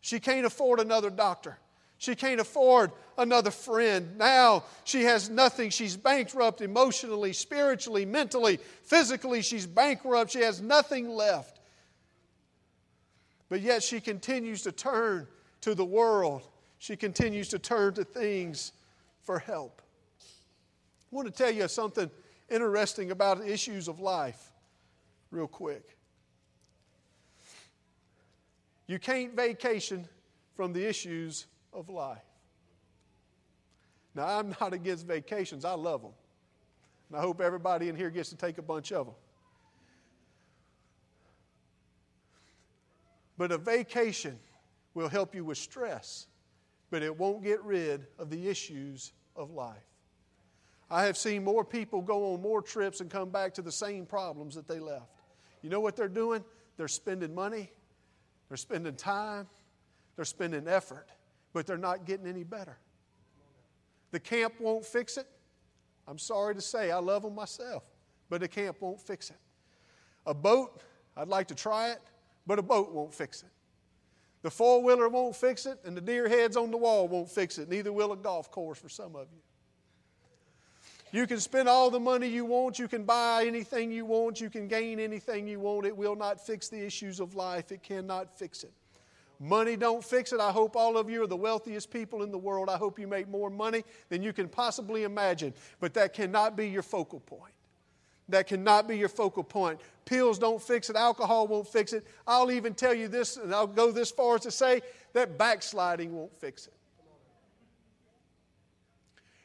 She 0.01 0.21
can't 0.21 0.47
afford 0.47 0.79
another 0.79 1.11
doctor. 1.11 1.59
She 1.99 2.15
can't 2.15 2.41
afford 2.41 2.93
another 3.19 3.51
friend. 3.51 4.17
Now 4.17 4.65
she 4.85 5.03
has 5.03 5.29
nothing. 5.29 5.71
She's 5.71 5.97
bankrupt 5.97 6.61
emotionally, 6.61 7.33
spiritually, 7.33 8.05
mentally, 8.05 8.59
physically. 8.85 9.43
She's 9.43 9.67
bankrupt. 9.67 10.31
She 10.31 10.41
has 10.41 10.61
nothing 10.61 11.09
left. 11.09 11.56
But 13.49 13.61
yet 13.61 13.83
she 13.83 14.01
continues 14.01 14.63
to 14.63 14.73
turn 14.73 15.27
to 15.61 15.75
the 15.75 15.85
world. 15.85 16.49
She 16.79 16.97
continues 16.97 17.49
to 17.49 17.59
turn 17.59 17.95
to 17.95 18.05
things 18.05 18.73
for 19.23 19.39
help. 19.39 19.83
I 20.21 21.15
want 21.15 21.29
to 21.29 21.33
tell 21.33 21.53
you 21.53 21.67
something 21.69 22.11
interesting 22.49 23.11
about 23.11 23.47
issues 23.47 23.89
of 23.89 24.01
life, 24.01 24.53
real 25.31 25.47
quick. 25.47 25.97
You 28.87 28.99
can't 28.99 29.35
vacation 29.35 30.07
from 30.55 30.73
the 30.73 30.87
issues 30.87 31.47
of 31.73 31.89
life. 31.89 32.19
Now, 34.15 34.39
I'm 34.39 34.55
not 34.61 34.73
against 34.73 35.07
vacations, 35.07 35.65
I 35.65 35.73
love 35.73 36.03
them. 36.03 36.13
And 37.09 37.19
I 37.19 37.21
hope 37.21 37.41
everybody 37.41 37.89
in 37.89 37.97
here 37.97 38.11
gets 38.11 38.31
to 38.31 38.37
take 38.37 38.59
a 38.59 38.63
bunch 38.63 38.93
of 38.93 39.07
them. 39.07 39.15
But 43.39 43.53
a 43.53 43.59
vacation 43.59 44.39
will 44.95 45.09
help 45.09 45.35
you 45.35 45.45
with 45.45 45.59
stress, 45.59 46.27
but 46.91 47.03
it 47.03 47.17
won't 47.17 47.43
get 47.43 47.63
rid 47.63 48.07
of 48.19 48.31
the 48.31 48.49
issues 48.49 49.13
of 49.35 49.51
life. 49.51 49.77
I 50.91 51.05
have 51.05 51.17
seen 51.17 51.45
more 51.45 51.65
people 51.65 52.01
go 52.01 52.33
on 52.33 52.41
more 52.41 52.63
trips 52.63 53.01
and 53.01 53.11
come 53.11 53.31
back 53.31 53.53
to 53.55 53.63
the 53.63 53.73
same 53.73 54.07
problems 54.07 54.55
that 54.55 54.69
they 54.69 54.79
left. 54.79 55.11
You 55.63 55.69
know 55.69 55.81
what 55.81 55.97
they're 55.97 56.09
doing? 56.09 56.45
They're 56.77 56.89
spending 56.89 57.35
money, 57.35 57.73
they're 58.49 58.57
spending 58.57 58.95
time, 58.95 59.47
they're 60.15 60.25
spending 60.25 60.69
effort, 60.69 61.09
but 61.53 61.67
they're 61.67 61.77
not 61.77 62.05
getting 62.05 62.27
any 62.27 62.45
better. 62.45 62.79
The 64.13 64.21
camp 64.21 64.55
won't 64.61 64.85
fix 64.85 65.17
it. 65.17 65.27
I'm 66.07 66.19
sorry 66.19 66.55
to 66.55 66.61
say, 66.61 66.91
I 66.91 66.99
love 66.99 67.23
them 67.23 67.35
myself, 67.35 67.85
but 68.31 68.41
the 68.41 68.49
camp 68.49 68.77
won't 68.81 69.01
fix 69.01 69.31
it. 69.31 69.37
A 70.27 70.35
boat, 70.35 70.81
I'd 71.17 71.29
like 71.29 71.49
to 71.49 71.55
try 71.55 71.91
it 71.91 72.01
but 72.47 72.59
a 72.59 72.63
boat 72.63 72.93
won't 72.93 73.13
fix 73.13 73.43
it. 73.43 73.49
The 74.43 74.51
four 74.51 74.83
wheeler 74.83 75.09
won't 75.09 75.35
fix 75.35 75.67
it, 75.67 75.79
and 75.85 75.97
the 75.97 76.01
deer 76.01 76.29
heads 76.29 76.57
on 76.57 76.71
the 76.71 76.77
wall 76.77 77.09
won't 77.09 77.31
fix 77.31 77.59
it. 77.59 77.69
Neither 77.69 77.93
will 77.93 78.13
a 78.13 78.17
golf 78.17 78.51
course 78.51 78.79
for 78.79 78.89
some 78.89 79.17
of 79.17 79.27
you. 79.33 79.41
You 81.13 81.27
can 81.27 81.41
spend 81.41 81.69
all 81.69 81.91
the 81.91 82.01
money 82.01 82.29
you 82.29 82.45
want, 82.45 82.79
you 82.79 82.89
can 82.89 83.05
buy 83.05 83.45
anything 83.47 83.91
you 83.91 84.05
want, 84.05 84.41
you 84.41 84.51
can 84.51 84.69
gain 84.69 85.01
anything 85.01 85.49
you 85.49 85.61
want. 85.61 85.87
It 85.87 85.97
will 85.97 86.17
not 86.17 86.45
fix 86.45 86.69
the 86.69 86.85
issues 86.85 87.21
of 87.21 87.35
life. 87.35 87.73
It 87.73 87.83
cannot 87.83 88.39
fix 88.39 88.65
it. 88.65 88.73
Money 89.39 89.77
don't 89.77 90.05
fix 90.05 90.33
it. 90.33 90.41
I 90.41 90.51
hope 90.51 90.77
all 90.77 90.97
of 90.97 91.11
you 91.11 91.23
are 91.23 91.27
the 91.27 91.37
wealthiest 91.37 91.91
people 91.91 92.23
in 92.23 92.31
the 92.31 92.39
world. 92.39 92.69
I 92.69 92.77
hope 92.77 92.99
you 92.99 93.07
make 93.07 93.29
more 93.29 93.51
money 93.51 93.85
than 94.09 94.23
you 94.23 94.33
can 94.33 94.49
possibly 94.49 95.05
imagine, 95.05 95.55
but 95.79 95.93
that 95.95 96.13
cannot 96.13 96.57
be 96.57 96.69
your 96.69 96.83
focal 96.83 97.21
point. 97.21 97.53
That 98.29 98.47
cannot 98.47 98.89
be 98.89 98.99
your 98.99 99.09
focal 99.09 99.45
point. 99.45 99.81
Pills 100.05 100.39
don't 100.39 100.61
fix 100.61 100.91
it, 100.91 100.97
alcohol 100.97 101.47
won't 101.47 101.69
fix 101.69 101.93
it. 101.93 102.07
I'll 102.27 102.51
even 102.51 102.75
tell 102.75 102.95
you 102.95 103.09
this, 103.09 103.37
and 103.37 103.55
I'll 103.55 103.67
go 103.67 103.91
this 103.93 104.11
far 104.11 104.37
as 104.37 104.43
to 104.43 104.51
say 104.51 104.83
that 105.13 105.39
backsliding 105.39 106.15
won't 106.15 106.35
fix 106.35 106.67
it. 106.67 106.73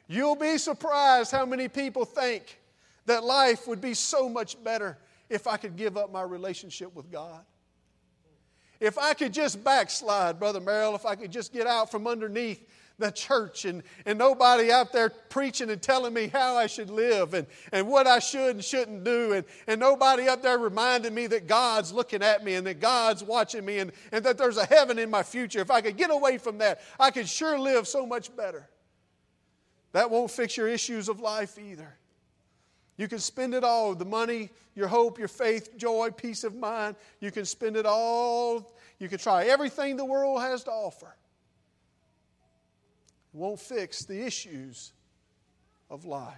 You'll 0.07 0.35
be 0.35 0.57
surprised 0.57 1.31
how 1.31 1.45
many 1.45 1.67
people 1.67 2.05
think 2.05 2.59
that 3.05 3.23
life 3.23 3.67
would 3.67 3.79
be 3.79 3.93
so 3.93 4.27
much 4.27 4.61
better 4.63 4.97
if 5.29 5.47
I 5.47 5.57
could 5.57 5.77
give 5.77 5.95
up 5.95 6.11
my 6.11 6.21
relationship 6.21 6.93
with 6.93 7.09
God. 7.11 7.41
If 8.81 8.97
I 8.97 9.13
could 9.13 9.31
just 9.31 9.63
backslide, 9.63 10.39
Brother 10.39 10.59
Merrill, 10.59 10.95
if 10.95 11.05
I 11.05 11.15
could 11.15 11.31
just 11.31 11.53
get 11.53 11.67
out 11.67 11.89
from 11.91 12.07
underneath 12.07 12.67
the 13.01 13.11
church 13.11 13.65
and, 13.65 13.83
and 14.05 14.17
nobody 14.17 14.71
out 14.71 14.93
there 14.93 15.09
preaching 15.09 15.69
and 15.69 15.81
telling 15.81 16.13
me 16.13 16.27
how 16.27 16.55
I 16.55 16.67
should 16.67 16.89
live 16.89 17.33
and, 17.33 17.45
and 17.73 17.87
what 17.87 18.07
I 18.07 18.19
should 18.19 18.55
and 18.55 18.63
shouldn't 18.63 19.03
do. 19.03 19.33
And, 19.33 19.45
and 19.67 19.79
nobody 19.79 20.29
up 20.29 20.41
there 20.41 20.57
reminding 20.57 21.13
me 21.13 21.27
that 21.27 21.47
God's 21.47 21.91
looking 21.91 22.23
at 22.23 22.43
me 22.43 22.55
and 22.55 22.65
that 22.65 22.79
God's 22.79 23.23
watching 23.23 23.65
me 23.65 23.79
and, 23.79 23.91
and 24.13 24.23
that 24.23 24.37
there's 24.37 24.57
a 24.57 24.65
heaven 24.65 24.97
in 24.97 25.09
my 25.09 25.23
future. 25.23 25.59
If 25.59 25.71
I 25.71 25.81
could 25.81 25.97
get 25.97 26.09
away 26.09 26.37
from 26.37 26.59
that, 26.59 26.81
I 26.99 27.11
could 27.11 27.27
sure 27.27 27.59
live 27.59 27.87
so 27.87 28.05
much 28.05 28.35
better. 28.35 28.69
That 29.91 30.09
won't 30.09 30.31
fix 30.31 30.55
your 30.55 30.69
issues 30.69 31.09
of 31.09 31.19
life 31.19 31.59
either. 31.59 31.97
You 32.97 33.07
can 33.07 33.19
spend 33.19 33.53
it 33.53 33.63
all 33.63 33.95
the 33.95 34.05
money, 34.05 34.51
your 34.75 34.87
hope, 34.87 35.17
your 35.17 35.27
faith, 35.27 35.75
joy, 35.77 36.11
peace 36.11 36.43
of 36.43 36.55
mind. 36.55 36.95
You 37.19 37.31
can 37.31 37.45
spend 37.45 37.75
it 37.75 37.85
all. 37.85 38.73
You 38.99 39.09
can 39.09 39.17
try 39.17 39.45
everything 39.45 39.97
the 39.97 40.05
world 40.05 40.39
has 40.41 40.63
to 40.65 40.71
offer. 40.71 41.15
Won't 43.33 43.59
fix 43.59 44.03
the 44.03 44.25
issues 44.25 44.91
of 45.89 46.05
life. 46.05 46.35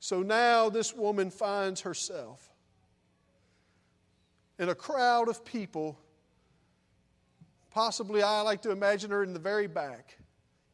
So 0.00 0.22
now 0.22 0.70
this 0.70 0.94
woman 0.94 1.30
finds 1.30 1.82
herself 1.82 2.50
in 4.58 4.68
a 4.68 4.74
crowd 4.74 5.28
of 5.28 5.44
people. 5.44 5.98
Possibly, 7.70 8.22
I 8.22 8.40
like 8.40 8.62
to 8.62 8.70
imagine 8.70 9.10
her 9.10 9.22
in 9.22 9.32
the 9.32 9.38
very 9.38 9.66
back, 9.66 10.16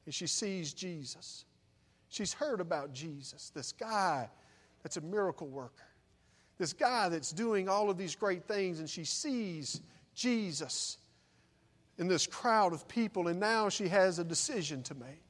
and 0.07 0.15
she 0.15 0.27
sees 0.27 0.73
Jesus. 0.73 1.45
She's 2.09 2.33
heard 2.33 2.61
about 2.61 2.93
Jesus, 2.93 3.51
this 3.55 3.73
guy 3.73 4.31
that's 4.83 4.97
a 4.97 5.01
miracle 5.01 5.49
worker, 5.49 5.85
this 6.59 6.73
guy 6.73 7.09
that's 7.09 7.33
doing 7.33 7.69
all 7.69 7.91
of 7.91 7.99
these 7.99 8.15
great 8.15 8.45
things, 8.45 8.79
and 8.79 8.89
she 8.89 9.05
sees 9.05 9.81
Jesus 10.15 10.99
in 11.99 12.09
this 12.09 12.27
crowd 12.27 12.73
of 12.73 12.87
people, 12.89 13.29
and 13.29 13.41
now 13.41 13.69
she 13.69 13.89
has 13.89 14.19
a 14.19 14.25
decision 14.25 14.83
to 14.85 14.95
make. 14.95 15.23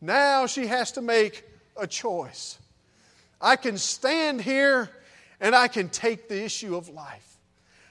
Now 0.00 0.46
she 0.46 0.66
has 0.66 0.92
to 0.92 1.02
make 1.02 1.44
a 1.76 1.86
choice. 1.86 2.58
I 3.40 3.56
can 3.56 3.78
stand 3.78 4.40
here 4.40 4.90
and 5.40 5.54
I 5.54 5.68
can 5.68 5.88
take 5.88 6.28
the 6.28 6.42
issue 6.42 6.76
of 6.76 6.88
life. 6.88 7.38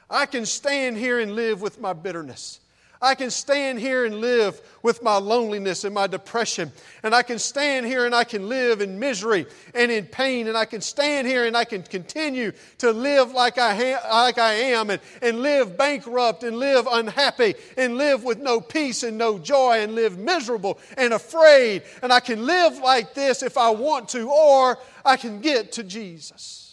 I 0.09 0.25
can 0.25 0.45
stand 0.45 0.97
here 0.97 1.19
and 1.19 1.35
live 1.35 1.61
with 1.61 1.79
my 1.79 1.93
bitterness. 1.93 2.59
I 3.05 3.13
can 3.13 3.29
stand 3.29 3.79
here 3.79 4.03
and 4.03 4.15
live 4.15 4.59
with 4.81 5.03
my 5.03 5.17
loneliness 5.17 5.83
and 5.83 5.93
my 5.93 6.07
depression. 6.07 6.71
And 7.03 7.13
I 7.13 7.21
can 7.21 7.37
stand 7.37 7.85
here 7.85 8.07
and 8.07 8.15
I 8.15 8.23
can 8.23 8.49
live 8.49 8.81
in 8.81 8.99
misery 8.99 9.45
and 9.75 9.91
in 9.91 10.07
pain. 10.07 10.47
And 10.47 10.57
I 10.57 10.65
can 10.65 10.81
stand 10.81 11.27
here 11.27 11.45
and 11.45 11.55
I 11.55 11.65
can 11.65 11.83
continue 11.83 12.51
to 12.79 12.91
live 12.91 13.31
like 13.31 13.59
I, 13.59 13.75
ha- 13.75 14.23
like 14.23 14.39
I 14.39 14.53
am 14.53 14.89
and, 14.89 14.99
and 15.21 15.41
live 15.41 15.77
bankrupt 15.77 16.43
and 16.43 16.57
live 16.57 16.87
unhappy 16.91 17.53
and 17.77 17.95
live 17.95 18.23
with 18.23 18.39
no 18.39 18.59
peace 18.59 19.03
and 19.03 19.19
no 19.19 19.37
joy 19.37 19.83
and 19.83 19.93
live 19.93 20.17
miserable 20.17 20.79
and 20.97 21.13
afraid. 21.13 21.83
And 22.01 22.11
I 22.11 22.19
can 22.19 22.47
live 22.47 22.79
like 22.79 23.13
this 23.13 23.43
if 23.43 23.55
I 23.55 23.69
want 23.69 24.09
to, 24.09 24.27
or 24.27 24.79
I 25.05 25.17
can 25.17 25.41
get 25.41 25.73
to 25.73 25.83
Jesus. 25.83 26.64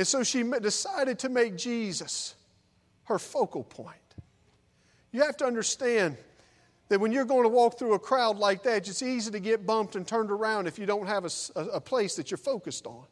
And 0.00 0.06
so 0.06 0.22
she 0.22 0.42
decided 0.42 1.18
to 1.18 1.28
make 1.28 1.58
Jesus 1.58 2.34
her 3.04 3.18
focal 3.18 3.62
point. 3.62 3.98
You 5.12 5.20
have 5.24 5.36
to 5.36 5.44
understand 5.44 6.16
that 6.88 6.98
when 6.98 7.12
you're 7.12 7.26
going 7.26 7.42
to 7.42 7.50
walk 7.50 7.78
through 7.78 7.92
a 7.92 7.98
crowd 7.98 8.38
like 8.38 8.62
that, 8.62 8.88
it's 8.88 9.02
easy 9.02 9.30
to 9.30 9.40
get 9.40 9.66
bumped 9.66 9.96
and 9.96 10.08
turned 10.08 10.30
around 10.30 10.66
if 10.68 10.78
you 10.78 10.86
don't 10.86 11.06
have 11.06 11.26
a, 11.26 11.60
a 11.74 11.80
place 11.82 12.16
that 12.16 12.30
you're 12.30 12.38
focused 12.38 12.86
on. 12.86 13.04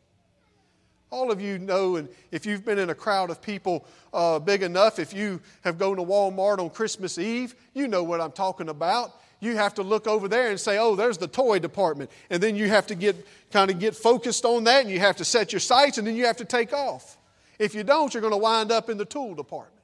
All 1.10 1.30
of 1.30 1.42
you 1.42 1.58
know, 1.58 1.96
and 1.96 2.08
if 2.32 2.46
you've 2.46 2.64
been 2.64 2.78
in 2.78 2.88
a 2.88 2.94
crowd 2.94 3.28
of 3.28 3.42
people 3.42 3.84
uh, 4.14 4.38
big 4.38 4.62
enough, 4.62 4.98
if 4.98 5.12
you 5.12 5.42
have 5.64 5.76
gone 5.76 5.96
to 5.96 6.02
Walmart 6.02 6.58
on 6.58 6.70
Christmas 6.70 7.18
Eve, 7.18 7.54
you 7.74 7.86
know 7.86 8.02
what 8.02 8.22
I'm 8.22 8.32
talking 8.32 8.70
about 8.70 9.12
you 9.40 9.56
have 9.56 9.74
to 9.74 9.82
look 9.82 10.06
over 10.06 10.26
there 10.28 10.50
and 10.50 10.58
say, 10.58 10.78
oh, 10.78 10.96
there's 10.96 11.18
the 11.18 11.28
toy 11.28 11.58
department. 11.58 12.10
And 12.30 12.42
then 12.42 12.56
you 12.56 12.68
have 12.68 12.86
to 12.88 12.94
get 12.94 13.26
kind 13.52 13.70
of 13.70 13.78
get 13.78 13.94
focused 13.94 14.44
on 14.44 14.64
that 14.64 14.82
and 14.82 14.90
you 14.90 14.98
have 14.98 15.16
to 15.16 15.24
set 15.24 15.52
your 15.52 15.60
sights 15.60 15.98
and 15.98 16.06
then 16.06 16.16
you 16.16 16.26
have 16.26 16.38
to 16.38 16.44
take 16.44 16.72
off. 16.72 17.16
If 17.58 17.74
you 17.74 17.84
don't, 17.84 18.12
you're 18.12 18.20
going 18.20 18.32
to 18.32 18.38
wind 18.38 18.72
up 18.72 18.88
in 18.90 18.98
the 18.98 19.04
tool 19.04 19.34
department. 19.34 19.74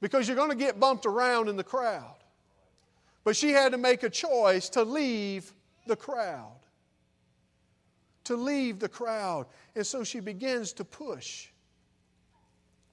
Because 0.00 0.26
you're 0.26 0.36
going 0.36 0.50
to 0.50 0.56
get 0.56 0.80
bumped 0.80 1.06
around 1.06 1.48
in 1.48 1.56
the 1.56 1.64
crowd. 1.64 2.16
But 3.24 3.36
she 3.36 3.50
had 3.50 3.72
to 3.72 3.78
make 3.78 4.02
a 4.02 4.10
choice 4.10 4.68
to 4.70 4.82
leave 4.82 5.52
the 5.86 5.96
crowd. 5.96 6.58
To 8.24 8.36
leave 8.36 8.80
the 8.80 8.88
crowd. 8.88 9.46
And 9.74 9.86
so 9.86 10.02
she 10.02 10.20
begins 10.20 10.72
to 10.74 10.84
push. 10.84 11.48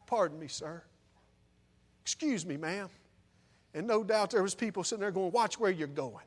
Pardon 0.07 0.39
me, 0.39 0.47
sir. 0.47 0.83
Excuse 2.03 2.45
me, 2.45 2.57
ma'am. 2.57 2.89
And 3.73 3.88
no 3.88 4.03
doubt 4.03 4.32
there 4.32 4.43
was 4.43 4.55
people 4.55 4.84
sitting 4.84 5.01
there 5.01 5.12
going, 5.12 5.32
watch 5.32 5.60
where 5.60 5.71
you're 5.71 5.88
going. 5.88 6.25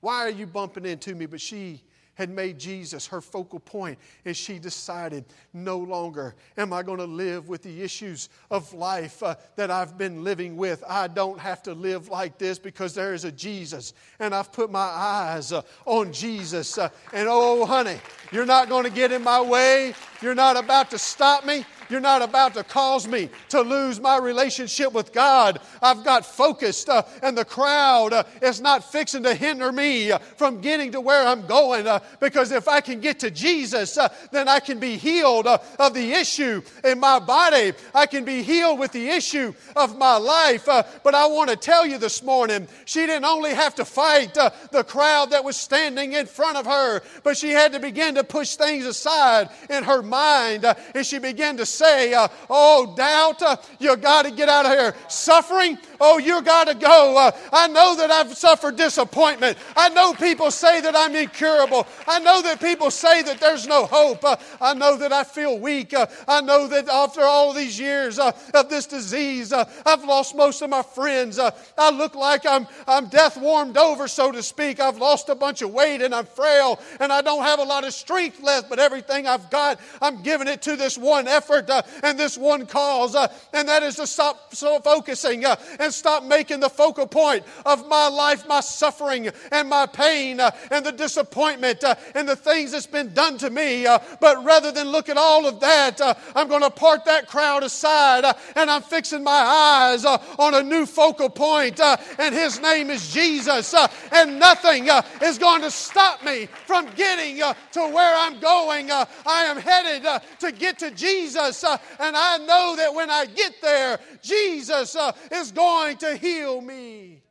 Why 0.00 0.18
are 0.18 0.30
you 0.30 0.46
bumping 0.46 0.86
into 0.86 1.14
me? 1.14 1.26
But 1.26 1.40
she 1.40 1.82
had 2.14 2.28
made 2.28 2.58
Jesus 2.58 3.06
her 3.06 3.22
focal 3.22 3.60
point, 3.60 3.98
and 4.26 4.36
she 4.36 4.58
decided 4.58 5.24
no 5.54 5.78
longer 5.78 6.34
am 6.58 6.70
I 6.70 6.82
going 6.82 6.98
to 6.98 7.06
live 7.06 7.48
with 7.48 7.62
the 7.62 7.82
issues 7.82 8.28
of 8.50 8.74
life 8.74 9.22
uh, 9.22 9.36
that 9.56 9.70
I've 9.70 9.96
been 9.96 10.22
living 10.22 10.56
with. 10.56 10.84
I 10.86 11.08
don't 11.08 11.40
have 11.40 11.62
to 11.62 11.72
live 11.72 12.08
like 12.08 12.36
this 12.36 12.58
because 12.58 12.94
there 12.94 13.14
is 13.14 13.24
a 13.24 13.32
Jesus, 13.32 13.94
and 14.18 14.34
I've 14.34 14.52
put 14.52 14.70
my 14.70 14.80
eyes 14.80 15.50
uh, 15.52 15.62
on 15.86 16.12
Jesus. 16.12 16.76
Uh, 16.76 16.90
and 17.14 17.26
oh, 17.26 17.64
honey, 17.64 17.96
you're 18.32 18.44
not 18.44 18.68
going 18.68 18.84
to 18.84 18.90
get 18.90 19.12
in 19.12 19.22
my 19.22 19.40
way. 19.40 19.94
You're 20.20 20.34
not 20.34 20.58
about 20.58 20.90
to 20.90 20.98
stop 20.98 21.46
me. 21.46 21.64
You're 21.90 22.00
not 22.00 22.22
about 22.22 22.54
to 22.54 22.62
cause 22.62 23.08
me 23.08 23.30
to 23.48 23.62
lose 23.62 24.00
my 24.00 24.18
relationship 24.18 24.92
with 24.92 25.12
God. 25.12 25.60
I've 25.82 26.04
got 26.04 26.24
focused, 26.24 26.88
uh, 26.88 27.02
and 27.22 27.36
the 27.36 27.44
crowd 27.44 28.12
uh, 28.12 28.22
is 28.40 28.60
not 28.60 28.84
fixing 28.84 29.24
to 29.24 29.34
hinder 29.34 29.72
me 29.72 30.12
uh, 30.12 30.18
from 30.18 30.60
getting 30.60 30.92
to 30.92 31.00
where 31.00 31.26
I'm 31.26 31.46
going. 31.46 31.88
Uh, 31.88 31.98
because 32.20 32.52
if 32.52 32.68
I 32.68 32.80
can 32.80 33.00
get 33.00 33.18
to 33.20 33.30
Jesus, 33.30 33.98
uh, 33.98 34.08
then 34.30 34.48
I 34.48 34.60
can 34.60 34.78
be 34.78 34.96
healed 34.96 35.48
uh, 35.48 35.58
of 35.80 35.94
the 35.94 36.12
issue 36.12 36.62
in 36.84 37.00
my 37.00 37.18
body. 37.18 37.72
I 37.92 38.06
can 38.06 38.24
be 38.24 38.42
healed 38.42 38.78
with 38.78 38.92
the 38.92 39.08
issue 39.08 39.52
of 39.74 39.98
my 39.98 40.16
life. 40.16 40.66
but 40.66 41.14
I 41.14 41.26
want 41.26 41.50
to 41.50 41.56
tell 41.56 41.84
you 41.84 41.98
this 41.98 42.22
morning, 42.22 42.68
she 42.84 43.00
didn't 43.06 43.24
only 43.24 43.52
have 43.52 43.74
to 43.76 43.84
fight 43.84 44.34
the 44.34 44.84
crowd 44.84 45.30
that 45.30 45.42
was 45.42 45.56
standing 45.56 46.12
in 46.12 46.26
front 46.26 46.56
of 46.56 46.66
her, 46.66 47.02
but 47.24 47.36
she 47.36 47.50
had 47.50 47.72
to 47.72 47.80
begin 47.80 48.14
to 48.14 48.24
push 48.24 48.54
things 48.54 48.86
aside 48.86 49.48
in 49.68 49.82
her 49.84 50.02
mind, 50.02 50.64
and 50.94 51.04
she 51.04 51.18
began 51.18 51.56
to 51.56 51.66
say, 51.80 52.14
uh, 52.14 52.28
Oh, 52.48 52.94
doubt, 52.96 53.42
uh, 53.42 53.56
you 53.78 53.96
got 53.96 54.24
to 54.24 54.30
get 54.30 54.48
out 54.48 54.66
of 54.66 54.72
here. 54.72 54.94
Suffering, 55.08 55.78
oh, 56.00 56.18
you 56.18 56.42
got 56.42 56.68
to 56.68 56.74
go. 56.74 57.16
Uh, 57.16 57.30
I 57.52 57.68
know 57.68 57.96
that 57.96 58.10
I've 58.10 58.36
suffered 58.36 58.76
disappointment. 58.76 59.58
I 59.76 59.88
know 59.90 60.12
people 60.14 60.50
say 60.50 60.80
that 60.80 60.96
I'm 60.96 61.14
incurable. 61.14 61.86
I 62.08 62.18
know 62.20 62.42
that 62.42 62.60
people 62.60 62.90
say 62.90 63.22
that 63.22 63.38
there's 63.38 63.66
no 63.66 63.86
hope. 63.86 64.24
Uh, 64.24 64.36
I 64.60 64.74
know 64.74 64.96
that 64.96 65.12
I 65.12 65.24
feel 65.24 65.58
weak. 65.58 65.94
Uh, 65.94 66.06
I 66.26 66.40
know 66.40 66.66
that 66.66 66.88
after 66.88 67.22
all 67.22 67.52
these 67.52 67.78
years 67.78 68.18
uh, 68.18 68.32
of 68.54 68.68
this 68.68 68.86
disease, 68.86 69.52
I've 69.52 70.04
lost 70.04 70.34
most 70.34 70.62
of 70.62 70.70
my 70.70 70.82
friends. 70.82 71.38
I 71.38 71.90
look 71.90 72.14
like 72.14 72.46
I'm, 72.46 72.66
I'm 72.86 73.08
death 73.08 73.36
warmed 73.36 73.76
over, 73.76 74.08
so 74.08 74.32
to 74.32 74.42
speak. 74.42 74.80
I've 74.80 74.98
lost 74.98 75.28
a 75.28 75.34
bunch 75.34 75.62
of 75.62 75.70
weight 75.72 76.02
and 76.02 76.14
I'm 76.14 76.26
frail 76.26 76.80
and 76.98 77.12
I 77.12 77.20
don't 77.22 77.42
have 77.42 77.58
a 77.58 77.64
lot 77.64 77.84
of 77.84 77.92
strength 77.92 78.42
left, 78.42 78.68
but 78.68 78.78
everything 78.78 79.26
I've 79.26 79.50
got, 79.50 79.80
I'm 80.00 80.22
giving 80.22 80.48
it 80.48 80.62
to 80.62 80.76
this 80.76 80.96
one 80.96 81.28
effort 81.28 81.68
uh, 81.70 81.82
and 82.02 82.18
this 82.18 82.36
one 82.38 82.66
cause, 82.66 83.14
uh, 83.14 83.28
and 83.52 83.68
that 83.68 83.82
is 83.82 83.96
to 83.96 84.06
stop 84.06 84.54
so 84.54 84.80
focusing 84.80 85.44
uh, 85.44 85.56
stop 85.92 86.24
making 86.24 86.60
the 86.60 86.68
focal 86.68 87.06
point 87.06 87.44
of 87.66 87.86
my 87.88 88.08
life, 88.08 88.46
my 88.46 88.60
suffering, 88.60 89.28
and 89.52 89.68
my 89.68 89.86
pain, 89.86 90.40
uh, 90.40 90.50
and 90.70 90.84
the 90.84 90.92
disappointment, 90.92 91.82
uh, 91.84 91.94
and 92.14 92.28
the 92.28 92.36
things 92.36 92.72
that's 92.72 92.86
been 92.86 93.12
done 93.14 93.38
to 93.38 93.50
me. 93.50 93.86
Uh, 93.86 93.98
but 94.20 94.44
rather 94.44 94.72
than 94.72 94.88
look 94.88 95.08
at 95.08 95.16
all 95.16 95.46
of 95.46 95.60
that, 95.60 96.00
uh, 96.00 96.14
I'm 96.34 96.48
going 96.48 96.62
to 96.62 96.70
part 96.70 97.04
that 97.06 97.26
crowd 97.26 97.62
aside, 97.62 98.24
uh, 98.24 98.34
and 98.56 98.70
I'm 98.70 98.82
fixing 98.82 99.24
my 99.24 99.30
eyes 99.30 100.04
uh, 100.04 100.18
on 100.38 100.54
a 100.54 100.62
new 100.62 100.86
focal 100.86 101.30
point, 101.30 101.80
and 101.80 102.34
His 102.34 102.60
name 102.60 102.90
is 102.90 103.12
Jesus. 103.12 103.74
and 104.12 104.38
nothing 104.38 104.88
is 105.22 105.38
going 105.38 105.62
to 105.62 105.70
stop 105.70 106.24
me 106.24 106.46
from 106.66 106.86
getting 106.96 107.36
to 107.36 107.80
where 107.80 108.16
I'm 108.16 108.40
going. 108.40 108.90
I 108.90 109.44
am 109.44 109.56
headed 109.56 110.06
to 110.40 110.52
get 110.52 110.78
to 110.80 110.90
Jesus 110.90 111.64
and 111.64 112.16
I 112.16 112.38
know 112.38 112.74
that 112.76 112.94
when 112.94 113.10
I 113.10 113.26
get 113.26 113.54
there, 113.60 113.98
Jesus 114.22 114.96
is 115.30 115.52
going 115.52 115.79
to 116.00 116.16
heal 116.16 116.60
me. 116.60 117.22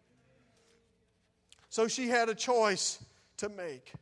So 1.69 1.87
she 1.87 2.07
had 2.07 2.29
a 2.29 2.35
choice 2.35 3.03
to 3.37 3.49
make. 3.49 3.93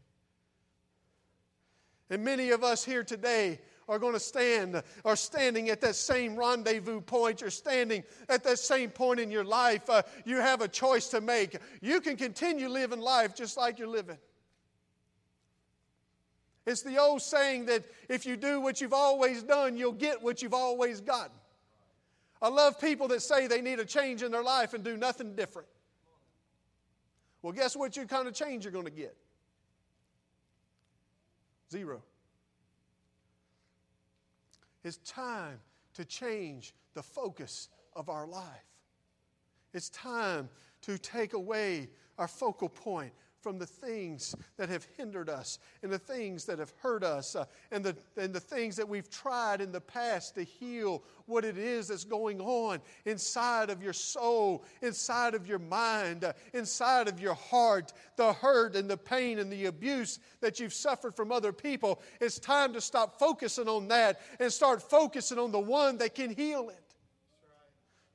And 2.10 2.24
many 2.24 2.52
of 2.52 2.64
us 2.64 2.84
here 2.84 3.04
today 3.04 3.60
are 3.90 4.00
going 4.00 4.14
to 4.14 4.20
stand, 4.20 4.82
are 5.06 5.16
standing 5.16 5.70
at 5.70 5.82
that 5.82 5.96
same 5.96 6.36
rendezvous 6.36 7.02
point. 7.02 7.42
You're 7.42 7.50
standing 7.50 8.04
at 8.30 8.44
that 8.44 8.60
same 8.60 8.90
point 8.90 9.20
in 9.20 9.32
your 9.32 9.44
life. 9.44 9.90
Uh, 9.90 10.02
you 10.26 10.38
have 10.38 10.62
a 10.62 10.68
choice 10.68 11.08
to 11.10 11.22
make. 11.22 11.58
You 11.82 12.02
can 12.02 12.16
continue 12.16 12.68
living 12.68 13.00
life 13.00 13.36
just 13.36 13.58
like 13.58 13.80
you're 13.80 13.88
living. 13.88 14.18
It's 16.66 16.82
the 16.82 16.98
old 16.98 17.22
saying 17.22 17.68
that 17.68 17.86
if 18.10 18.26
you 18.26 18.36
do 18.36 18.60
what 18.60 18.82
you've 18.82 18.94
always 18.94 19.42
done, 19.42 19.78
you'll 19.78 19.94
get 19.94 20.22
what 20.22 20.42
you've 20.42 20.54
always 20.54 21.00
gotten. 21.00 21.37
I 22.42 22.50
love 22.50 22.80
people 22.80 23.08
that 23.10 23.22
say 23.22 23.48
they 23.48 23.62
need 23.62 23.80
a 23.80 23.86
change 23.86 24.22
in 24.24 24.32
their 24.32 24.44
life 24.44 24.74
and 24.74 24.84
do 24.84 24.96
nothing 24.96 25.36
different. 25.36 25.68
Well, 27.42 27.54
guess 27.54 27.76
what 27.76 27.96
you 27.98 28.06
kind 28.06 28.28
of 28.28 28.34
change 28.34 28.66
you're 28.66 28.74
going 28.74 28.86
to 28.86 28.92
get? 28.92 29.16
Zero. 31.72 32.02
It's 34.84 34.98
time 34.98 35.60
to 35.96 36.06
change 36.06 36.74
the 36.94 37.04
focus 37.04 37.70
of 37.96 38.10
our 38.10 38.28
life. 38.28 38.44
It's 39.74 39.90
time 39.90 40.50
to 40.82 40.98
take 40.98 41.34
away 41.34 41.90
our 42.18 42.28
focal 42.28 42.70
point 42.70 43.12
from 43.48 43.58
the 43.58 43.66
things 43.66 44.36
that 44.58 44.68
have 44.68 44.86
hindered 44.98 45.30
us 45.30 45.60
and 45.82 45.90
the 45.90 45.98
things 45.98 46.44
that 46.44 46.60
have 46.60 46.74
hurt 46.82 47.02
us 47.02 47.34
uh, 47.34 47.46
and, 47.72 47.82
the, 47.82 47.96
and 48.18 48.34
the 48.34 48.42
things 48.42 48.76
that 48.76 48.90
we've 48.90 49.10
tried 49.10 49.62
in 49.62 49.72
the 49.72 49.80
past 49.80 50.36
to 50.36 50.44
heal 50.44 51.02
what 51.28 51.46
it 51.46 51.58
is 51.58 51.88
that's 51.88 52.04
going 52.04 52.42
on 52.42 52.82
inside 53.06 53.70
of 53.70 53.82
your 53.82 53.94
soul, 53.94 54.66
inside 54.82 55.34
of 55.34 55.48
your 55.48 55.60
mind, 55.60 56.26
uh, 56.26 56.34
inside 56.54 57.08
of 57.08 57.22
your 57.22 57.36
heart, 57.36 57.94
the 58.18 58.34
hurt 58.34 58.76
and 58.76 58.90
the 58.90 58.98
pain 58.98 59.40
and 59.40 59.50
the 59.50 59.68
abuse 59.68 60.20
that 60.42 60.60
you've 60.60 60.74
suffered 60.74 61.16
from 61.16 61.32
other 61.32 61.54
people. 61.54 62.02
It's 62.20 62.40
time 62.40 62.74
to 62.74 62.82
stop 62.82 63.18
focusing 63.18 63.70
on 63.70 63.88
that 63.88 64.20
and 64.42 64.52
start 64.52 64.82
focusing 64.82 65.40
on 65.40 65.54
the 65.54 65.58
one 65.58 66.00
that 66.00 66.16
can 66.16 66.32
heal 66.32 66.68
it. 66.68 66.84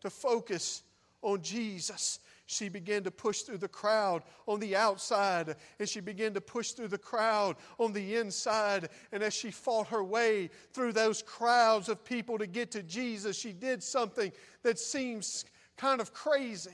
To 0.03 0.11
focus 0.11 0.83
on 1.23 1.41
Jesus 1.41 2.19
she 2.53 2.69
began 2.69 3.03
to 3.05 3.11
push 3.11 3.43
through 3.43 3.59
the 3.59 3.69
crowd 3.69 4.23
on 4.47 4.61
the 4.61 4.77
outside, 4.77 5.57
and 5.79 5.89
she 5.89 6.01
began 6.01 6.35
to 6.35 6.41
push 6.41 6.73
through 6.73 6.89
the 6.89 6.99
crowd 6.99 7.57
on 7.79 7.93
the 7.93 8.17
inside. 8.17 8.89
And 9.11 9.23
as 9.23 9.35
she 9.35 9.51
fought 9.51 9.89
her 9.89 10.05
way 10.05 10.51
through 10.73 10.93
those 10.93 11.23
crowds 11.23 11.89
of 11.89 12.05
people 12.05 12.39
to 12.39 12.47
get 12.47 12.71
to 12.73 12.83
Jesus, 12.83 13.37
she 13.37 13.53
did 13.53 13.83
something 13.83 14.31
that 14.63 14.79
seems 14.79 15.45
kind 15.77 16.01
of 16.01 16.13
crazy. 16.13 16.71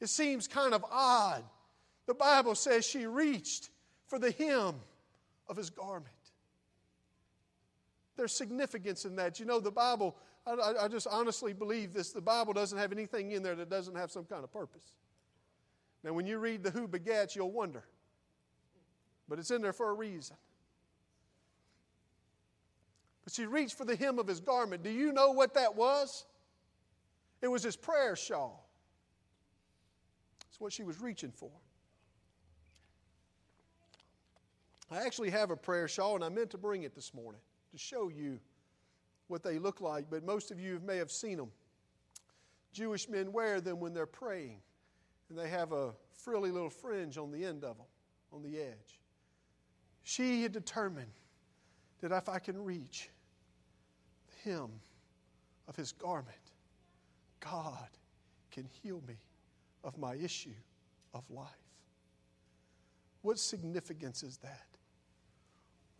It 0.00 0.08
seems 0.08 0.48
kind 0.48 0.74
of 0.74 0.84
odd. 0.90 1.44
The 2.06 2.14
Bible 2.14 2.54
says 2.54 2.84
she 2.84 3.06
reached 3.06 3.70
for 4.06 4.18
the 4.18 4.32
hem 4.32 4.74
of 5.48 5.56
his 5.56 5.70
garment. 5.70 6.08
There's 8.16 8.32
significance 8.32 9.04
in 9.04 9.16
that. 9.16 9.40
You 9.40 9.46
know, 9.46 9.60
the 9.60 9.70
Bible 9.70 10.16
I, 10.46 10.84
I 10.84 10.88
just 10.88 11.06
honestly 11.06 11.52
believe 11.52 11.92
this. 11.92 12.12
The 12.12 12.20
Bible 12.20 12.52
doesn't 12.52 12.76
have 12.76 12.92
anything 12.92 13.32
in 13.32 13.42
there 13.42 13.54
that 13.54 13.70
doesn't 13.70 13.96
have 13.96 14.10
some 14.10 14.24
kind 14.24 14.42
of 14.42 14.52
purpose. 14.52 14.92
Now, 16.02 16.12
when 16.12 16.26
you 16.26 16.38
read 16.38 16.64
the 16.64 16.70
who 16.70 16.88
begats, 16.88 17.36
you'll 17.36 17.52
wonder. 17.52 17.84
But 19.28 19.38
it's 19.38 19.50
in 19.50 19.62
there 19.62 19.72
for 19.72 19.90
a 19.90 19.94
reason. 19.94 20.36
But 23.24 23.32
she 23.32 23.46
reached 23.46 23.78
for 23.78 23.84
the 23.84 23.94
hem 23.94 24.18
of 24.18 24.26
his 24.26 24.40
garment. 24.40 24.82
Do 24.82 24.90
you 24.90 25.12
know 25.12 25.30
what 25.30 25.54
that 25.54 25.76
was? 25.76 26.24
It 27.40 27.48
was 27.48 27.62
his 27.62 27.76
prayer 27.76 28.16
shawl. 28.16 28.68
That's 30.40 30.60
what 30.60 30.72
she 30.72 30.82
was 30.82 31.00
reaching 31.00 31.30
for. 31.30 31.50
I 34.90 35.06
actually 35.06 35.30
have 35.30 35.50
a 35.50 35.56
prayer 35.56 35.88
shawl, 35.88 36.16
and 36.16 36.24
I 36.24 36.28
meant 36.28 36.50
to 36.50 36.58
bring 36.58 36.82
it 36.82 36.94
this 36.94 37.14
morning 37.14 37.40
to 37.70 37.78
show 37.78 38.08
you 38.08 38.40
what 39.32 39.42
they 39.42 39.58
look 39.58 39.80
like, 39.80 40.04
but 40.10 40.22
most 40.24 40.50
of 40.50 40.60
you 40.60 40.78
may 40.86 40.98
have 40.98 41.10
seen 41.10 41.38
them. 41.38 41.50
Jewish 42.72 43.08
men 43.08 43.32
wear 43.32 43.60
them 43.60 43.80
when 43.80 43.94
they're 43.94 44.06
praying, 44.06 44.58
and 45.30 45.38
they 45.38 45.48
have 45.48 45.72
a 45.72 45.92
frilly 46.12 46.50
little 46.50 46.70
fringe 46.70 47.16
on 47.16 47.32
the 47.32 47.44
end 47.44 47.64
of 47.64 47.78
them, 47.78 47.86
on 48.32 48.42
the 48.42 48.60
edge. 48.60 49.00
She 50.04 50.42
had 50.42 50.52
determined 50.52 51.12
that 52.00 52.12
if 52.12 52.28
I 52.28 52.38
can 52.38 52.62
reach 52.62 53.08
the 54.28 54.50
hem 54.50 54.70
of 55.66 55.76
his 55.76 55.92
garment, 55.92 56.36
God 57.40 57.88
can 58.50 58.68
heal 58.82 59.02
me 59.08 59.16
of 59.82 59.96
my 59.96 60.14
issue 60.14 60.50
of 61.14 61.24
life. 61.30 61.48
What 63.22 63.38
significance 63.38 64.22
is 64.22 64.36
that? 64.38 64.66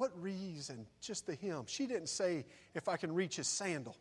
What 0.02 0.20
reason? 0.20 0.84
Just 1.00 1.28
the 1.28 1.36
hem. 1.36 1.62
She 1.68 1.86
didn't 1.86 2.08
say, 2.08 2.44
if 2.74 2.88
I 2.88 2.96
can 2.96 3.14
reach 3.14 3.36
his 3.36 3.46
sandal. 3.46 3.96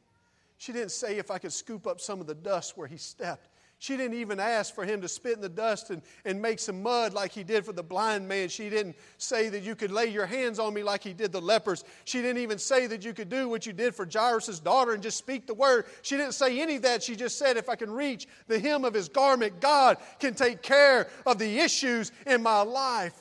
She 0.57 0.73
didn't 0.73 0.89
say, 0.89 1.19
if 1.19 1.29
I 1.29 1.37
could 1.37 1.53
scoop 1.53 1.85
up 1.85 2.01
some 2.01 2.19
of 2.19 2.25
the 2.25 2.33
dust 2.33 2.75
where 2.75 2.87
he 2.87 2.97
stepped. 2.97 3.49
She 3.77 3.97
didn't 3.97 4.15
even 4.17 4.39
ask 4.39 4.73
for 4.73 4.83
him 4.83 5.01
to 5.01 5.07
spit 5.07 5.35
in 5.35 5.41
the 5.41 5.47
dust 5.47 5.91
and, 5.91 6.01
and 6.25 6.41
make 6.41 6.57
some 6.57 6.81
mud 6.81 7.13
like 7.13 7.31
he 7.31 7.43
did 7.43 7.63
for 7.63 7.71
the 7.71 7.83
blind 7.83 8.27
man. 8.27 8.49
She 8.49 8.67
didn't 8.67 8.95
say 9.19 9.49
that 9.49 9.61
you 9.61 9.75
could 9.75 9.91
lay 9.91 10.07
your 10.07 10.25
hands 10.25 10.57
on 10.57 10.73
me 10.73 10.81
like 10.81 11.03
he 11.03 11.13
did 11.13 11.31
the 11.31 11.39
lepers. 11.39 11.83
She 12.05 12.19
didn't 12.19 12.41
even 12.41 12.57
say 12.57 12.87
that 12.87 13.05
you 13.05 13.13
could 13.13 13.29
do 13.29 13.47
what 13.47 13.67
you 13.67 13.73
did 13.73 13.93
for 13.93 14.09
Jairus' 14.11 14.59
daughter 14.59 14.93
and 14.93 15.03
just 15.03 15.19
speak 15.19 15.45
the 15.45 15.53
word. 15.53 15.85
She 16.01 16.17
didn't 16.17 16.33
say 16.33 16.59
any 16.61 16.77
of 16.77 16.81
that. 16.81 17.03
She 17.03 17.15
just 17.15 17.37
said, 17.37 17.57
if 17.57 17.69
I 17.69 17.75
can 17.75 17.91
reach 17.91 18.27
the 18.47 18.57
hem 18.57 18.85
of 18.85 18.95
his 18.95 19.07
garment, 19.07 19.61
God 19.61 19.97
can 20.19 20.33
take 20.33 20.63
care 20.63 21.09
of 21.27 21.37
the 21.37 21.59
issues 21.59 22.11
in 22.25 22.41
my 22.41 22.61
life. 22.61 23.13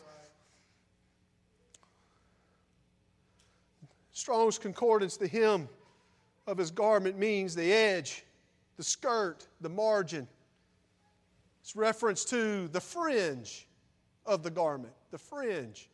Strong's 4.21 4.59
Concordance, 4.59 5.17
the 5.17 5.27
hem 5.27 5.67
of 6.47 6.59
his 6.59 6.71
garment 6.71 7.19
means 7.19 7.55
the 7.55 7.73
edge, 7.73 8.23
the 8.77 8.83
skirt, 8.83 9.49
the 9.63 9.69
margin. 9.71 10.29
It's 11.63 11.75
reference 11.75 12.27
to 12.27 12.69
the 12.69 12.83
fringe 12.83 13.67
of 14.27 14.43
the 14.43 14.51
garment, 14.51 14.93
the 15.11 15.17
fringe 15.17 15.89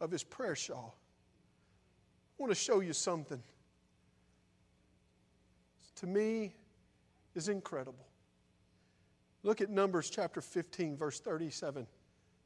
of 0.00 0.10
his 0.10 0.24
prayer 0.24 0.56
shawl. 0.56 0.96
I 0.98 2.42
want 2.42 2.50
to 2.50 2.58
show 2.58 2.80
you 2.80 2.92
something. 2.92 3.40
To 5.96 6.06
me, 6.08 6.54
is 7.36 7.48
incredible. 7.48 8.06
Look 9.44 9.60
at 9.60 9.70
Numbers 9.70 10.10
chapter 10.10 10.40
15, 10.40 10.96
verse 10.96 11.20
37 11.20 11.86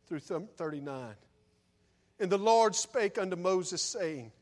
through 0.07 0.20
39. 0.20 1.14
And 2.20 2.31
the 2.31 2.37
Lord 2.37 2.74
spake 2.74 3.16
unto 3.16 3.37
Moses, 3.37 3.81
saying, 3.81 4.33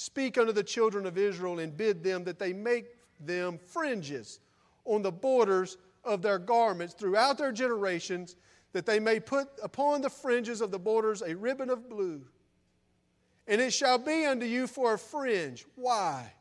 Speak 0.00 0.38
unto 0.38 0.50
the 0.50 0.62
children 0.62 1.04
of 1.04 1.18
Israel 1.18 1.58
and 1.58 1.76
bid 1.76 2.02
them 2.02 2.24
that 2.24 2.38
they 2.38 2.54
make 2.54 2.86
them 3.20 3.58
fringes 3.58 4.40
on 4.86 5.02
the 5.02 5.12
borders 5.12 5.76
of 6.04 6.22
their 6.22 6.38
garments 6.38 6.94
throughout 6.94 7.36
their 7.36 7.52
generations, 7.52 8.36
that 8.72 8.86
they 8.86 8.98
may 8.98 9.20
put 9.20 9.48
upon 9.62 10.00
the 10.00 10.08
fringes 10.08 10.62
of 10.62 10.70
the 10.70 10.78
borders 10.78 11.20
a 11.20 11.36
ribbon 11.36 11.68
of 11.68 11.90
blue. 11.90 12.22
And 13.46 13.60
it 13.60 13.74
shall 13.74 13.98
be 13.98 14.24
unto 14.24 14.46
you 14.46 14.66
for 14.66 14.94
a 14.94 14.98
fringe. 14.98 15.66
Why? 15.74 16.32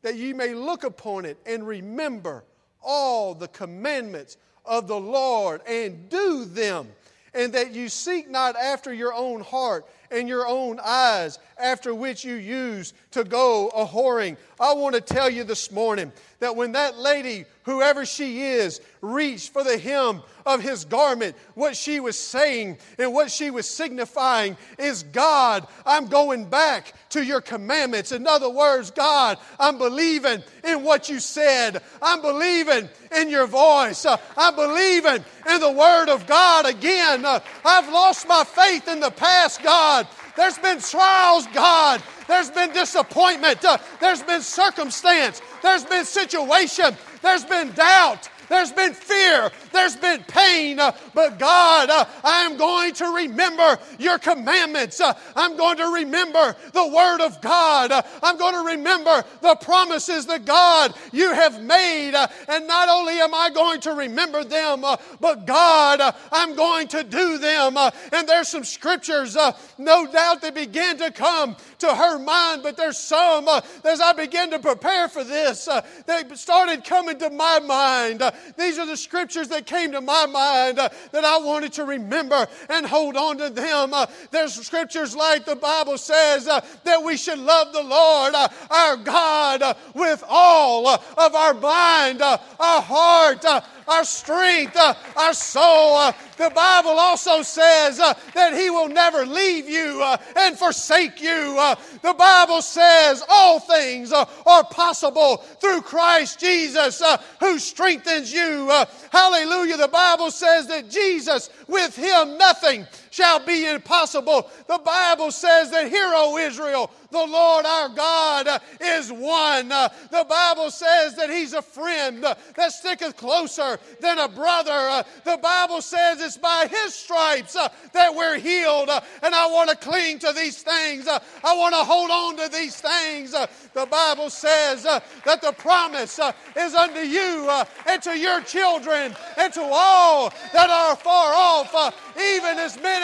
That 0.00 0.16
ye 0.16 0.32
may 0.32 0.54
look 0.54 0.82
upon 0.82 1.26
it 1.26 1.36
and 1.44 1.66
remember 1.66 2.46
all 2.80 3.34
the 3.34 3.48
commandments 3.48 4.38
of 4.64 4.88
the 4.88 4.98
Lord 4.98 5.60
and 5.66 6.08
do 6.08 6.46
them, 6.46 6.88
and 7.34 7.52
that 7.52 7.72
you 7.74 7.90
seek 7.90 8.30
not 8.30 8.56
after 8.56 8.90
your 8.94 9.12
own 9.12 9.42
heart 9.42 9.86
and 10.12 10.28
your 10.28 10.46
own 10.46 10.78
eyes, 10.84 11.38
after 11.58 11.94
which 11.94 12.24
you 12.24 12.34
use 12.34 12.92
to 13.12 13.24
go 13.24 13.68
a 13.68 13.86
whoring. 13.86 14.36
I 14.60 14.74
want 14.74 14.94
to 14.94 15.00
tell 15.00 15.30
you 15.30 15.44
this 15.44 15.70
morning 15.70 16.12
that 16.40 16.56
when 16.56 16.72
that 16.72 16.98
lady, 16.98 17.44
whoever 17.64 18.04
she 18.04 18.42
is, 18.42 18.80
reached 19.00 19.52
for 19.52 19.62
the 19.64 19.78
hem 19.78 20.22
of 20.44 20.60
his 20.60 20.84
garment, 20.84 21.36
what 21.54 21.76
she 21.76 22.00
was 22.00 22.18
saying 22.18 22.78
and 22.98 23.12
what 23.12 23.30
she 23.30 23.50
was 23.50 23.68
signifying 23.68 24.56
is 24.78 25.02
God, 25.04 25.66
I'm 25.86 26.06
going 26.06 26.46
back 26.46 26.94
to 27.10 27.24
your 27.24 27.40
commandments. 27.40 28.12
In 28.12 28.26
other 28.26 28.50
words, 28.50 28.90
God, 28.90 29.38
I'm 29.58 29.78
believing 29.78 30.42
in 30.64 30.82
what 30.82 31.08
you 31.08 31.20
said. 31.20 31.82
I'm 32.00 32.22
believing 32.22 32.88
in 33.16 33.30
your 33.30 33.46
voice. 33.46 34.04
I'm 34.36 34.56
believing 34.56 35.24
in 35.48 35.60
the 35.60 35.72
word 35.72 36.08
of 36.08 36.26
God 36.26 36.66
again. 36.66 37.24
I've 37.24 37.92
lost 37.92 38.26
my 38.26 38.44
faith 38.44 38.88
in 38.88 39.00
the 39.00 39.10
past, 39.10 39.62
God. 39.62 40.01
There's 40.36 40.58
been 40.58 40.80
trials, 40.80 41.46
God. 41.48 42.02
There's 42.26 42.50
been 42.50 42.72
disappointment. 42.72 43.64
Uh, 43.64 43.78
there's 44.00 44.22
been 44.22 44.40
circumstance. 44.40 45.42
There's 45.62 45.84
been 45.84 46.04
situation. 46.04 46.96
There's 47.20 47.44
been 47.44 47.72
doubt. 47.72 48.28
There's 48.52 48.70
been 48.70 48.92
fear. 48.92 49.50
There's 49.72 49.96
been 49.96 50.24
pain. 50.24 50.78
Uh, 50.78 50.92
but 51.14 51.38
God, 51.38 51.88
uh, 51.88 52.04
I 52.22 52.42
am 52.42 52.58
going 52.58 52.92
to 52.96 53.06
remember 53.06 53.78
your 53.98 54.18
commandments. 54.18 55.00
Uh, 55.00 55.14
I'm 55.34 55.56
going 55.56 55.78
to 55.78 55.86
remember 55.86 56.54
the 56.74 56.86
word 56.86 57.22
of 57.22 57.40
God. 57.40 57.92
Uh, 57.92 58.02
I'm 58.22 58.36
going 58.36 58.52
to 58.52 58.76
remember 58.76 59.24
the 59.40 59.54
promises 59.54 60.26
that 60.26 60.44
God 60.44 60.92
you 61.12 61.32
have 61.32 61.62
made. 61.62 62.14
Uh, 62.14 62.26
and 62.46 62.66
not 62.66 62.90
only 62.90 63.14
am 63.20 63.32
I 63.32 63.48
going 63.48 63.80
to 63.80 63.92
remember 63.94 64.44
them, 64.44 64.84
uh, 64.84 64.98
but 65.18 65.46
God, 65.46 66.14
I'm 66.30 66.54
going 66.54 66.88
to 66.88 67.04
do 67.04 67.38
them. 67.38 67.78
and 67.78 68.28
there's 68.28 68.48
some 68.48 68.64
scriptures, 68.64 69.34
no 69.78 70.06
doubt, 70.06 70.42
that 70.42 70.54
begin 70.54 70.98
to 70.98 71.10
come 71.10 71.56
to 71.78 71.94
her 71.94 72.18
mind, 72.18 72.62
but 72.62 72.76
there's 72.76 72.98
some, 72.98 73.48
as 73.82 74.02
I 74.02 74.12
began 74.12 74.50
to 74.50 74.58
prepare 74.58 75.08
for 75.08 75.24
this, 75.24 75.70
they 76.04 76.22
started 76.34 76.84
coming 76.84 77.18
to 77.18 77.30
my 77.30 77.58
mind. 77.58 78.22
These 78.56 78.78
are 78.78 78.86
the 78.86 78.96
scriptures 78.96 79.48
that 79.48 79.66
came 79.66 79.92
to 79.92 80.00
my 80.00 80.26
mind 80.26 80.78
uh, 80.78 80.88
that 81.12 81.24
I 81.24 81.38
wanted 81.38 81.72
to 81.74 81.84
remember 81.84 82.46
and 82.68 82.86
hold 82.86 83.16
on 83.16 83.38
to 83.38 83.50
them. 83.50 83.94
Uh, 83.94 84.06
there's 84.30 84.54
scriptures 84.54 85.14
like 85.16 85.44
the 85.44 85.56
Bible 85.56 85.98
says 85.98 86.48
uh, 86.48 86.64
that 86.84 87.02
we 87.02 87.16
should 87.16 87.38
love 87.38 87.72
the 87.72 87.82
Lord 87.82 88.34
uh, 88.34 88.48
our 88.70 88.96
God 88.96 89.62
uh, 89.62 89.74
with 89.94 90.22
all 90.28 90.86
uh, 90.86 90.98
of 91.16 91.34
our 91.34 91.54
mind, 91.54 92.22
our 92.22 92.38
heart, 92.58 93.44
our 93.88 94.04
strength, 94.04 94.76
our 95.16 95.34
soul. 95.34 96.12
the 96.36 96.50
Bible 96.50 96.90
also 96.90 97.42
says 97.42 97.98
that 97.98 98.54
He 98.54 98.70
will 98.70 98.88
never 98.88 99.26
leave 99.26 99.68
you 99.68 100.02
and 100.36 100.56
forsake 100.56 101.20
you. 101.20 101.54
the 102.02 102.14
Bible 102.14 102.62
says 102.62 103.22
all 103.28 103.60
things 103.60 104.12
are 104.12 104.64
possible 104.70 105.38
through 105.60 105.82
Christ 105.82 106.40
Jesus 106.40 107.02
who 107.40 107.58
strengthens 107.58 108.31
you. 108.32 108.68
Uh, 108.70 108.86
hallelujah. 109.10 109.76
The 109.76 109.88
Bible 109.88 110.30
says 110.30 110.66
that 110.68 110.90
Jesus, 110.90 111.50
with 111.68 111.94
Him, 111.96 112.38
nothing 112.38 112.86
shall 113.12 113.44
be 113.44 113.66
impossible. 113.66 114.50
The 114.66 114.78
Bible 114.78 115.30
says 115.30 115.70
that, 115.70 115.88
Hear, 115.88 116.10
O 116.14 116.38
Israel, 116.38 116.90
the 117.10 117.24
Lord 117.24 117.66
our 117.66 117.90
God 117.90 118.48
is 118.80 119.12
one. 119.12 119.68
The 119.68 120.26
Bible 120.28 120.70
says 120.70 121.14
that 121.16 121.28
He's 121.28 121.52
a 121.52 121.60
friend 121.60 122.24
that 122.24 122.72
sticketh 122.72 123.16
closer 123.18 123.78
than 124.00 124.18
a 124.18 124.28
brother. 124.28 125.04
The 125.24 125.36
Bible 125.36 125.82
says 125.82 126.22
it's 126.22 126.38
by 126.38 126.66
His 126.70 126.94
stripes 126.94 127.52
that 127.52 128.14
we're 128.14 128.38
healed. 128.38 128.88
And 129.22 129.34
I 129.34 129.46
want 129.46 129.68
to 129.68 129.76
cling 129.76 130.18
to 130.20 130.32
these 130.32 130.62
things. 130.62 131.06
I 131.06 131.54
want 131.54 131.74
to 131.74 131.84
hold 131.84 132.10
on 132.10 132.36
to 132.38 132.48
these 132.48 132.80
things. 132.80 133.32
The 133.32 133.86
Bible 133.86 134.30
says 134.30 134.84
that 134.84 135.42
the 135.42 135.52
promise 135.52 136.18
is 136.56 136.74
unto 136.74 137.00
you 137.00 137.50
and 137.86 138.02
to 138.02 138.18
your 138.18 138.40
children 138.40 139.14
and 139.36 139.52
to 139.52 139.62
all 139.62 140.32
that 140.54 140.70
are 140.70 140.96
far 140.96 141.34
off, 141.34 141.94
even 142.16 142.58
as 142.58 142.80
many 142.80 143.01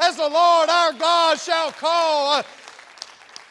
as 0.00 0.16
the 0.16 0.28
Lord 0.28 0.68
our 0.68 0.92
God 0.92 1.38
shall 1.38 1.72
call. 1.72 2.42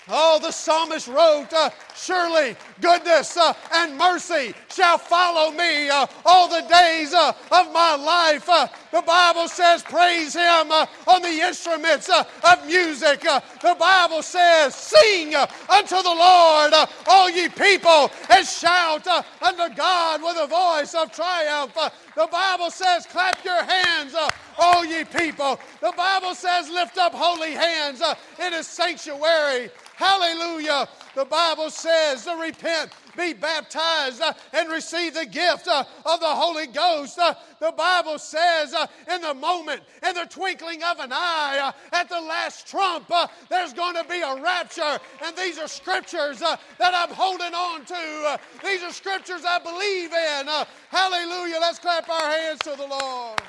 Oh, 0.10 0.40
the 0.42 0.52
psalmist 0.52 1.08
wrote, 1.08 1.52
uh, 1.54 1.70
Surely 1.96 2.56
goodness 2.80 3.36
uh, 3.36 3.54
and 3.74 3.98
mercy 3.98 4.54
shall 4.70 4.98
follow 4.98 5.52
me 5.52 5.90
uh, 5.90 6.06
all 6.26 6.48
the 6.48 6.62
days 6.70 7.14
uh, 7.14 7.34
of 7.52 7.74
my 7.74 7.96
life. 7.96 8.48
Uh, 8.48 8.68
the 8.92 9.02
Bible 9.02 9.50
says, 9.50 9.84
Praise 9.84 10.34
him 10.34 10.72
uh, 10.72 10.86
on 11.08 11.22
the 11.22 11.42
instruments 11.42 12.10
of 12.10 12.66
music. 12.66 13.22
the 13.22 13.76
Bible 13.78 14.22
says, 14.22 14.76
Sing 14.76 15.36
unto 15.36 15.96
the 15.96 16.04
Lord, 16.04 16.74
all 17.08 17.30
ye 17.30 17.50
people, 17.50 18.10
and 18.30 18.48
shout 18.48 19.06
unto 19.08 19.76
God 19.76 20.24
with 20.24 20.38
a 20.40 20.48
voice 20.48 20.94
of 20.94 21.12
triumph. 21.12 21.74
the 22.16 22.28
Bible 22.32 22.72
says, 22.72 23.06
Clap 23.08 23.44
your 23.44 23.62
hands, 23.62 24.16
all 24.58 24.86
ye 24.86 25.04
people. 25.04 25.60
The 25.82 25.94
Bible 25.98 26.34
says, 26.34 26.70
Lift 26.70 26.98
up 26.98 27.14
holy 27.14 27.52
hands 27.52 28.02
in 28.40 28.54
his 28.54 28.68
sanctuary. 28.68 29.70
Hallelujah. 29.98 30.88
The 31.16 31.26
Bible 31.26 31.72
says 31.72 32.24
to 32.26 32.36
repent, 32.36 32.92
be 33.18 33.34
baptized, 33.34 34.22
uh, 34.22 34.32
and 34.54 34.70
receive 34.70 35.16
the 35.16 35.26
gift 35.26 35.68
uh, 35.68 35.84
of 36.06 36.20
the 36.20 36.28
Holy 36.28 36.68
Ghost. 36.68 37.18
Uh, 37.18 37.34
the 37.60 37.72
Bible 37.72 38.20
says 38.20 38.76
uh, 38.76 38.86
in 39.12 39.22
the 39.22 39.34
moment, 39.34 39.82
in 40.08 40.14
the 40.14 40.28
twinkling 40.30 40.84
of 40.84 41.00
an 41.00 41.10
eye, 41.12 41.58
uh, 41.64 41.96
at 41.96 42.10
the 42.10 42.22
last 42.22 42.68
trump, 42.68 43.10
uh, 43.10 43.26
there's 43.50 43.74
going 43.74 43.96
to 43.96 44.04
be 44.04 44.22
a 44.22 44.40
rapture. 44.40 45.00
And 45.26 45.36
these 45.36 45.58
are 45.58 45.68
scriptures 45.68 46.42
that 46.42 46.60
I'm 46.80 47.10
holding 47.10 47.56
on 47.56 47.84
to. 47.86 48.40
these 48.64 48.84
are 48.84 48.94
scriptures 48.94 49.42
I 49.48 49.58
believe 49.58 50.14
in. 50.14 50.66
hallelujah. 50.90 51.58
Let's 51.60 51.80
clap 51.80 52.08
our 52.08 52.32
hands 52.32 52.60
to 52.60 52.76
the 52.78 52.86
Lord. 52.86 53.42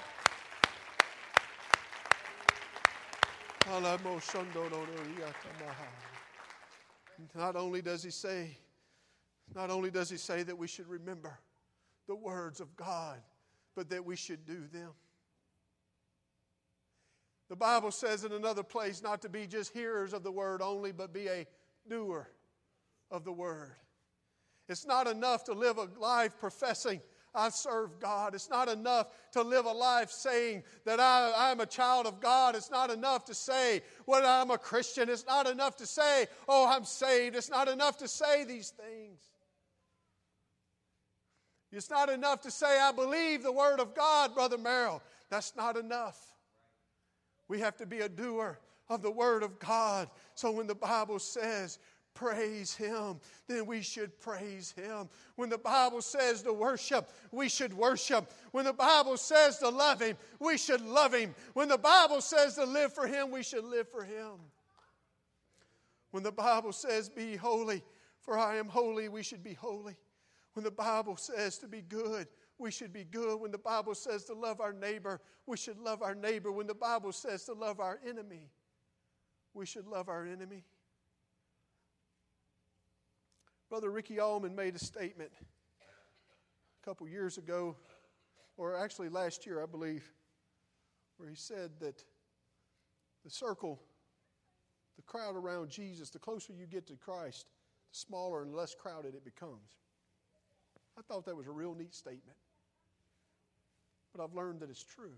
Not 7.34 7.56
only 7.56 7.82
does 7.82 8.02
he 8.02 8.10
say, 8.10 8.56
not 9.54 9.70
only 9.70 9.90
does 9.90 10.10
he 10.10 10.16
say 10.16 10.42
that 10.42 10.56
we 10.56 10.66
should 10.66 10.88
remember 10.88 11.38
the 12.06 12.14
words 12.14 12.60
of 12.60 12.76
God, 12.76 13.18
but 13.74 13.90
that 13.90 14.04
we 14.04 14.16
should 14.16 14.46
do 14.46 14.66
them. 14.72 14.90
The 17.48 17.56
Bible 17.56 17.90
says 17.90 18.24
in 18.24 18.32
another 18.32 18.62
place 18.62 19.02
not 19.02 19.22
to 19.22 19.28
be 19.28 19.46
just 19.46 19.72
hearers 19.72 20.12
of 20.12 20.22
the 20.22 20.32
word 20.32 20.60
only, 20.60 20.92
but 20.92 21.12
be 21.12 21.28
a 21.28 21.46
doer 21.88 22.28
of 23.10 23.24
the 23.24 23.32
word. 23.32 23.74
It's 24.68 24.86
not 24.86 25.06
enough 25.06 25.44
to 25.44 25.54
live 25.54 25.78
a 25.78 25.88
life 25.98 26.38
professing 26.38 27.00
I 27.38 27.50
serve 27.50 28.00
God. 28.00 28.34
It's 28.34 28.50
not 28.50 28.68
enough 28.68 29.06
to 29.32 29.42
live 29.42 29.64
a 29.64 29.72
life 29.72 30.10
saying 30.10 30.64
that 30.84 30.98
I, 30.98 31.52
am 31.52 31.60
a 31.60 31.66
child 31.66 32.06
of 32.06 32.20
God. 32.20 32.56
It's 32.56 32.70
not 32.70 32.90
enough 32.90 33.24
to 33.26 33.34
say, 33.34 33.82
well, 34.06 34.26
I'm 34.26 34.50
a 34.50 34.58
Christian. 34.58 35.08
It's 35.08 35.24
not 35.24 35.46
enough 35.46 35.76
to 35.76 35.86
say, 35.86 36.26
oh, 36.48 36.68
I'm 36.68 36.84
saved. 36.84 37.36
It's 37.36 37.48
not 37.48 37.68
enough 37.68 37.98
to 37.98 38.08
say 38.08 38.44
these 38.44 38.70
things. 38.70 39.20
It's 41.70 41.90
not 41.90 42.08
enough 42.08 42.40
to 42.42 42.50
say, 42.50 42.80
I 42.80 42.90
believe 42.90 43.42
the 43.42 43.52
Word 43.52 43.78
of 43.78 43.94
God, 43.94 44.34
Brother 44.34 44.58
Merrill. 44.58 45.00
That's 45.30 45.54
not 45.54 45.76
enough. 45.76 46.18
We 47.46 47.60
have 47.60 47.76
to 47.76 47.86
be 47.86 48.00
a 48.00 48.08
doer 48.08 48.58
of 48.88 49.02
the 49.02 49.10
Word 49.10 49.44
of 49.44 49.58
God. 49.60 50.08
So 50.34 50.50
when 50.50 50.66
the 50.66 50.74
Bible 50.74 51.18
says, 51.18 51.78
praise 52.18 52.74
Him, 52.74 53.20
then 53.46 53.66
we 53.66 53.80
should 53.80 54.18
praise 54.20 54.72
Him. 54.72 55.08
When 55.36 55.48
the 55.48 55.58
Bible 55.58 56.02
says 56.02 56.42
to 56.42 56.52
worship, 56.52 57.10
we 57.30 57.48
should 57.48 57.72
worship. 57.72 58.30
When 58.50 58.64
the 58.64 58.72
Bible 58.72 59.16
says 59.16 59.58
to 59.58 59.68
love 59.68 60.00
Him, 60.00 60.16
we 60.40 60.58
should 60.58 60.80
love 60.80 61.14
Him. 61.14 61.34
When 61.54 61.68
the 61.68 61.78
Bible 61.78 62.20
says 62.20 62.56
to 62.56 62.64
live 62.64 62.92
for 62.92 63.06
Him, 63.06 63.30
we 63.30 63.44
should 63.44 63.64
live 63.64 63.88
for 63.88 64.02
Him. 64.02 64.32
When 66.10 66.24
the 66.24 66.32
Bible 66.32 66.72
says, 66.72 67.08
Be 67.08 67.36
holy, 67.36 67.82
for 68.20 68.36
I 68.36 68.56
am 68.56 68.68
holy, 68.68 69.08
we 69.08 69.22
should 69.22 69.44
be 69.44 69.54
holy. 69.54 69.96
When 70.54 70.64
the 70.64 70.70
Bible 70.72 71.16
says 71.16 71.58
to 71.58 71.68
be 71.68 71.82
good, 71.82 72.26
we 72.58 72.72
should 72.72 72.92
be 72.92 73.04
good. 73.04 73.40
When 73.40 73.52
the 73.52 73.58
Bible 73.58 73.94
says 73.94 74.24
to 74.24 74.34
love 74.34 74.60
our 74.60 74.72
neighbor, 74.72 75.20
we 75.46 75.56
should 75.56 75.78
love 75.78 76.02
our 76.02 76.16
neighbor. 76.16 76.50
When 76.50 76.66
the 76.66 76.74
Bible 76.74 77.12
says 77.12 77.44
to 77.44 77.52
love 77.52 77.78
our 77.78 78.00
enemy, 78.04 78.50
we 79.54 79.66
should 79.66 79.86
love 79.86 80.08
our 80.08 80.26
enemy. 80.26 80.64
Brother 83.68 83.90
Ricky 83.90 84.18
Allman 84.18 84.54
made 84.54 84.74
a 84.76 84.78
statement 84.78 85.30
a 85.40 86.84
couple 86.86 87.06
years 87.06 87.36
ago, 87.36 87.76
or 88.56 88.74
actually 88.74 89.10
last 89.10 89.44
year, 89.44 89.62
I 89.62 89.66
believe, 89.66 90.10
where 91.18 91.28
he 91.28 91.34
said 91.34 91.72
that 91.80 92.02
the 93.24 93.30
circle, 93.30 93.78
the 94.96 95.02
crowd 95.02 95.36
around 95.36 95.68
Jesus, 95.68 96.08
the 96.08 96.18
closer 96.18 96.54
you 96.54 96.64
get 96.64 96.86
to 96.86 96.94
Christ, 96.94 97.46
the 97.92 97.98
smaller 97.98 98.42
and 98.42 98.54
less 98.54 98.74
crowded 98.74 99.14
it 99.14 99.22
becomes. 99.22 99.76
I 100.98 101.02
thought 101.02 101.26
that 101.26 101.36
was 101.36 101.46
a 101.46 101.52
real 101.52 101.74
neat 101.74 101.94
statement. 101.94 102.38
But 104.14 104.24
I've 104.24 104.34
learned 104.34 104.60
that 104.60 104.70
it's 104.70 104.82
true. 104.82 105.14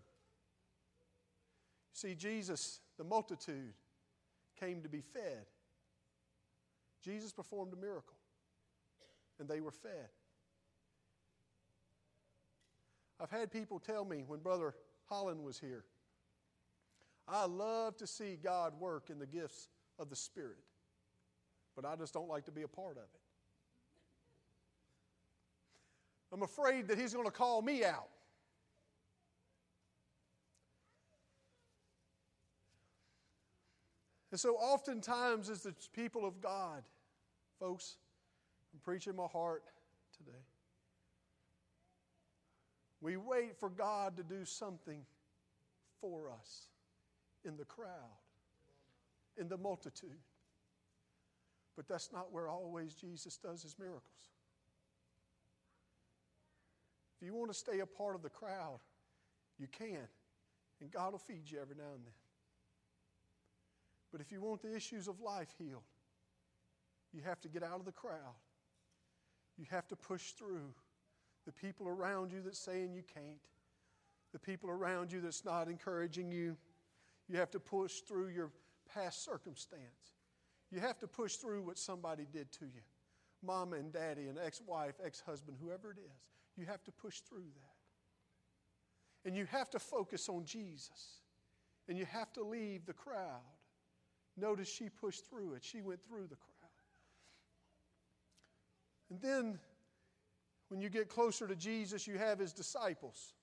See, 1.92 2.16
Jesus, 2.16 2.80
the 2.98 3.04
multitude, 3.04 3.74
came 4.58 4.82
to 4.82 4.88
be 4.88 5.00
fed. 5.00 5.46
Jesus 7.00 7.32
performed 7.32 7.72
a 7.72 7.76
miracle 7.76 8.16
and 9.40 9.48
they 9.48 9.60
were 9.60 9.72
fed. 9.72 10.08
I've 13.18 13.30
had 13.30 13.50
people 13.50 13.80
tell 13.80 14.04
me 14.04 14.22
when 14.26 14.40
Brother 14.40 14.74
Holland 15.06 15.42
was 15.42 15.58
here, 15.58 15.84
I 17.26 17.46
love 17.46 17.96
to 17.98 18.06
see 18.06 18.38
God 18.42 18.78
work 18.78 19.10
in 19.10 19.18
the 19.18 19.26
gifts 19.26 19.68
of 19.98 20.10
the 20.10 20.16
Spirit, 20.16 20.58
but 21.74 21.84
I 21.84 21.96
just 21.96 22.14
don't 22.14 22.28
like 22.28 22.44
to 22.46 22.50
be 22.50 22.62
a 22.62 22.68
part 22.68 22.96
of 22.96 23.02
it. 23.02 23.20
I'm 26.32 26.42
afraid 26.42 26.88
that 26.88 26.98
He's 26.98 27.12
going 27.12 27.26
to 27.26 27.32
call 27.32 27.60
me 27.60 27.84
out. 27.84 28.08
And 34.30 34.38
so, 34.38 34.54
oftentimes, 34.54 35.50
as 35.50 35.64
the 35.64 35.74
people 35.92 36.24
of 36.24 36.40
God, 36.40 36.84
folks, 37.58 37.96
I'm 38.72 38.80
preaching 38.80 39.16
my 39.16 39.26
heart 39.26 39.64
today. 40.16 40.38
We 43.00 43.16
wait 43.16 43.56
for 43.58 43.70
God 43.70 44.16
to 44.18 44.22
do 44.22 44.44
something 44.44 45.02
for 46.00 46.30
us 46.30 46.68
in 47.44 47.56
the 47.56 47.64
crowd, 47.64 47.88
in 49.38 49.48
the 49.48 49.56
multitude. 49.56 50.10
But 51.76 51.88
that's 51.88 52.12
not 52.12 52.32
where 52.32 52.48
always 52.48 52.94
Jesus 52.94 53.38
does 53.38 53.62
his 53.62 53.78
miracles. 53.78 54.02
If 57.16 57.26
you 57.26 57.34
want 57.34 57.50
to 57.50 57.58
stay 57.58 57.80
a 57.80 57.86
part 57.86 58.14
of 58.14 58.22
the 58.22 58.28
crowd, 58.28 58.80
you 59.58 59.66
can, 59.66 60.08
and 60.80 60.90
God 60.90 61.12
will 61.12 61.18
feed 61.18 61.50
you 61.50 61.58
every 61.60 61.76
now 61.76 61.92
and 61.94 62.04
then. 62.04 62.12
But 64.12 64.20
if 64.20 64.32
you 64.32 64.40
want 64.40 64.62
the 64.62 64.74
issues 64.74 65.06
of 65.06 65.20
life 65.20 65.48
healed, 65.58 65.82
you 67.12 67.22
have 67.22 67.40
to 67.42 67.48
get 67.48 67.62
out 67.62 67.78
of 67.78 67.84
the 67.84 67.92
crowd 67.92 68.34
you 69.60 69.66
have 69.70 69.86
to 69.88 69.96
push 69.96 70.32
through 70.32 70.74
the 71.46 71.52
people 71.52 71.86
around 71.86 72.32
you 72.32 72.40
that's 72.42 72.58
saying 72.58 72.94
you 72.94 73.02
can't, 73.14 73.48
the 74.32 74.38
people 74.38 74.70
around 74.70 75.12
you 75.12 75.20
that's 75.20 75.44
not 75.44 75.68
encouraging 75.68 76.32
you. 76.32 76.56
You 77.28 77.38
have 77.38 77.50
to 77.52 77.60
push 77.60 78.00
through 78.00 78.28
your 78.28 78.50
past 78.92 79.24
circumstance. 79.24 80.14
You 80.70 80.80
have 80.80 80.98
to 81.00 81.06
push 81.06 81.36
through 81.36 81.62
what 81.62 81.78
somebody 81.78 82.26
did 82.32 82.50
to 82.52 82.64
you 82.64 82.82
mama 83.42 83.76
and 83.76 83.92
daddy, 83.92 84.26
an 84.26 84.38
ex 84.44 84.60
wife, 84.66 84.94
ex 85.04 85.20
husband, 85.20 85.56
whoever 85.62 85.90
it 85.90 85.98
is. 85.98 86.20
You 86.56 86.66
have 86.66 86.84
to 86.84 86.92
push 86.92 87.20
through 87.20 87.38
that. 87.38 89.28
And 89.28 89.36
you 89.36 89.46
have 89.46 89.70
to 89.70 89.78
focus 89.78 90.28
on 90.28 90.44
Jesus. 90.44 91.22
And 91.88 91.98
you 91.98 92.06
have 92.06 92.32
to 92.34 92.42
leave 92.42 92.86
the 92.86 92.92
crowd. 92.92 93.40
Notice 94.36 94.68
she 94.68 94.88
pushed 94.88 95.28
through 95.28 95.54
it, 95.54 95.64
she 95.64 95.80
went 95.80 96.04
through 96.06 96.26
the 96.28 96.36
crowd. 96.36 96.59
And 99.10 99.20
then, 99.20 99.58
when 100.68 100.80
you 100.80 100.88
get 100.88 101.08
closer 101.08 101.48
to 101.48 101.56
Jesus, 101.56 102.06
you 102.06 102.16
have 102.16 102.38
his 102.38 102.52
disciples. 102.52 103.34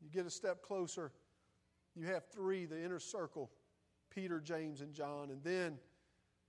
You 0.00 0.10
get 0.10 0.26
a 0.26 0.30
step 0.30 0.62
closer, 0.62 1.12
you 1.94 2.06
have 2.06 2.24
three, 2.32 2.66
the 2.66 2.82
inner 2.82 3.00
circle 3.00 3.50
Peter, 4.10 4.40
James, 4.40 4.80
and 4.80 4.94
John. 4.94 5.30
And 5.30 5.42
then, 5.44 5.78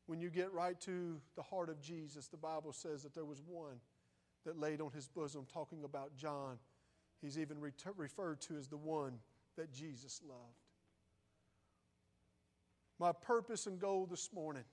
when 0.05 0.19
you 0.19 0.29
get 0.29 0.51
right 0.53 0.79
to 0.81 1.21
the 1.35 1.43
heart 1.43 1.69
of 1.69 1.81
Jesus, 1.81 2.27
the 2.27 2.37
Bible 2.37 2.73
says 2.73 3.03
that 3.03 3.13
there 3.13 3.25
was 3.25 3.41
one 3.45 3.79
that 4.45 4.57
laid 4.57 4.81
on 4.81 4.91
his 4.91 5.07
bosom, 5.07 5.45
talking 5.51 5.83
about 5.83 6.15
John. 6.15 6.57
He's 7.21 7.37
even 7.37 7.57
referred 7.59 8.41
to 8.41 8.57
as 8.57 8.67
the 8.67 8.77
one 8.77 9.19
that 9.57 9.71
Jesus 9.71 10.21
loved. 10.27 10.41
My 12.97 13.11
purpose 13.11 13.67
and 13.67 13.79
goal 13.79 14.07
this 14.09 14.29
morning. 14.33 14.63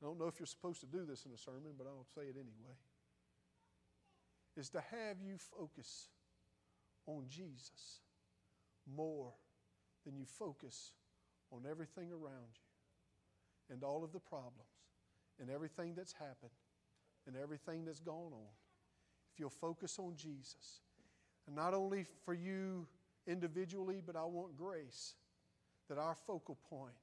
I 0.00 0.06
don't 0.06 0.18
know 0.18 0.26
if 0.26 0.38
you're 0.38 0.46
supposed 0.46 0.80
to 0.80 0.86
do 0.86 1.04
this 1.04 1.26
in 1.26 1.32
a 1.32 1.38
sermon, 1.38 1.72
but 1.76 1.86
I'll 1.86 2.06
say 2.14 2.22
it 2.22 2.36
anyway. 2.36 2.76
Is 4.56 4.70
to 4.70 4.80
have 4.80 5.16
you 5.22 5.36
focus 5.38 6.08
on 7.06 7.24
Jesus 7.28 8.00
more 8.96 9.32
than 10.04 10.16
you 10.16 10.24
focus 10.24 10.92
on 11.52 11.62
everything 11.68 12.10
around 12.12 12.54
you 12.54 13.74
and 13.74 13.84
all 13.84 14.02
of 14.04 14.12
the 14.12 14.20
problems 14.20 14.68
and 15.40 15.50
everything 15.50 15.94
that's 15.94 16.12
happened 16.12 16.50
and 17.26 17.36
everything 17.36 17.84
that's 17.84 18.00
gone 18.00 18.32
on. 18.32 18.52
If 19.32 19.38
you'll 19.38 19.50
focus 19.50 19.98
on 19.98 20.16
Jesus, 20.16 20.80
and 21.46 21.54
not 21.54 21.74
only 21.74 22.06
for 22.24 22.34
you 22.34 22.86
individually, 23.26 24.02
but 24.04 24.16
I 24.16 24.24
want 24.24 24.56
grace 24.56 25.14
that 25.88 25.98
our 25.98 26.14
focal 26.14 26.58
point 26.68 26.94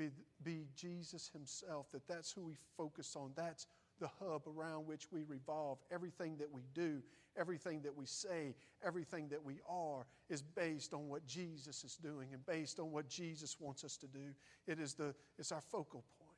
be, 0.00 0.10
be 0.42 0.66
Jesus 0.74 1.30
Himself, 1.32 1.90
that 1.92 2.08
that's 2.08 2.32
who 2.32 2.40
we 2.40 2.56
focus 2.76 3.14
on. 3.16 3.32
That's 3.36 3.66
the 4.00 4.08
hub 4.18 4.42
around 4.46 4.86
which 4.86 5.12
we 5.12 5.22
revolve. 5.28 5.78
Everything 5.92 6.38
that 6.38 6.50
we 6.50 6.62
do, 6.74 7.02
everything 7.38 7.82
that 7.82 7.94
we 7.94 8.06
say, 8.06 8.54
everything 8.82 9.28
that 9.28 9.44
we 9.44 9.60
are 9.68 10.06
is 10.30 10.40
based 10.40 10.94
on 10.94 11.08
what 11.08 11.26
Jesus 11.26 11.84
is 11.84 11.96
doing 11.96 12.30
and 12.32 12.44
based 12.46 12.80
on 12.80 12.92
what 12.92 13.08
Jesus 13.08 13.56
wants 13.60 13.84
us 13.84 13.98
to 13.98 14.06
do. 14.06 14.32
It 14.66 14.80
is 14.80 14.94
the, 14.94 15.14
it's 15.38 15.52
our 15.52 15.60
focal 15.60 16.02
point. 16.18 16.30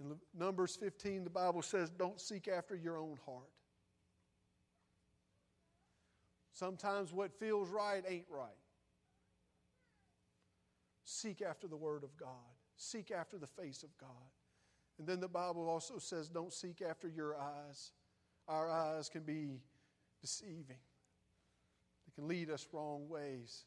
In 0.00 0.16
Numbers 0.38 0.76
15, 0.76 1.24
the 1.24 1.30
Bible 1.30 1.62
says, 1.62 1.90
Don't 1.90 2.20
seek 2.20 2.48
after 2.48 2.74
your 2.74 2.98
own 2.98 3.18
heart. 3.24 3.50
Sometimes 6.52 7.12
what 7.12 7.38
feels 7.38 7.68
right 7.68 8.02
ain't 8.08 8.26
right. 8.28 8.48
Seek 11.10 11.40
after 11.40 11.66
the 11.66 11.76
Word 11.76 12.04
of 12.04 12.14
God, 12.18 12.52
seek 12.76 13.10
after 13.10 13.38
the 13.38 13.46
face 13.46 13.82
of 13.82 13.88
God. 13.96 14.10
And 14.98 15.06
then 15.06 15.20
the 15.20 15.28
Bible 15.28 15.66
also 15.66 15.96
says, 15.96 16.28
Don't 16.28 16.52
seek 16.52 16.82
after 16.82 17.08
your 17.08 17.34
eyes. 17.34 17.92
Our 18.46 18.70
eyes 18.70 19.08
can 19.08 19.22
be 19.22 19.62
deceiving, 20.20 20.66
they 20.68 22.12
can 22.14 22.28
lead 22.28 22.50
us 22.50 22.68
wrong 22.74 23.08
ways. 23.08 23.64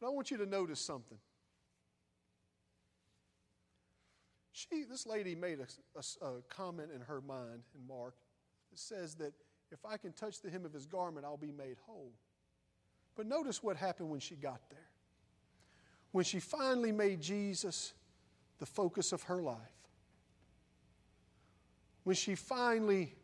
But 0.00 0.08
I 0.08 0.10
want 0.10 0.32
you 0.32 0.38
to 0.38 0.46
notice 0.46 0.80
something. 0.80 1.18
She, 4.50 4.82
this 4.90 5.06
lady 5.06 5.36
made 5.36 5.60
a, 5.60 5.66
a, 5.96 6.26
a 6.26 6.42
comment 6.48 6.90
in 6.92 7.00
her 7.02 7.20
mind 7.20 7.62
in 7.76 7.86
Mark 7.86 8.16
that 8.72 8.78
says 8.80 9.14
that 9.16 9.34
if 9.70 9.86
I 9.88 9.98
can 9.98 10.14
touch 10.14 10.40
the 10.40 10.50
hem 10.50 10.64
of 10.64 10.72
his 10.72 10.86
garment, 10.86 11.24
I'll 11.24 11.36
be 11.36 11.52
made 11.52 11.76
whole. 11.86 12.10
But 13.14 13.26
notice 13.26 13.62
what 13.62 13.76
happened 13.76 14.10
when 14.10 14.18
she 14.18 14.34
got 14.34 14.62
there. 14.68 14.89
When 16.12 16.24
she 16.24 16.40
finally 16.40 16.92
made 16.92 17.20
Jesus 17.20 17.92
the 18.58 18.66
focus 18.66 19.12
of 19.12 19.22
her 19.24 19.40
life, 19.40 19.56
when 22.04 22.16
she 22.16 22.34
finally 22.34 23.14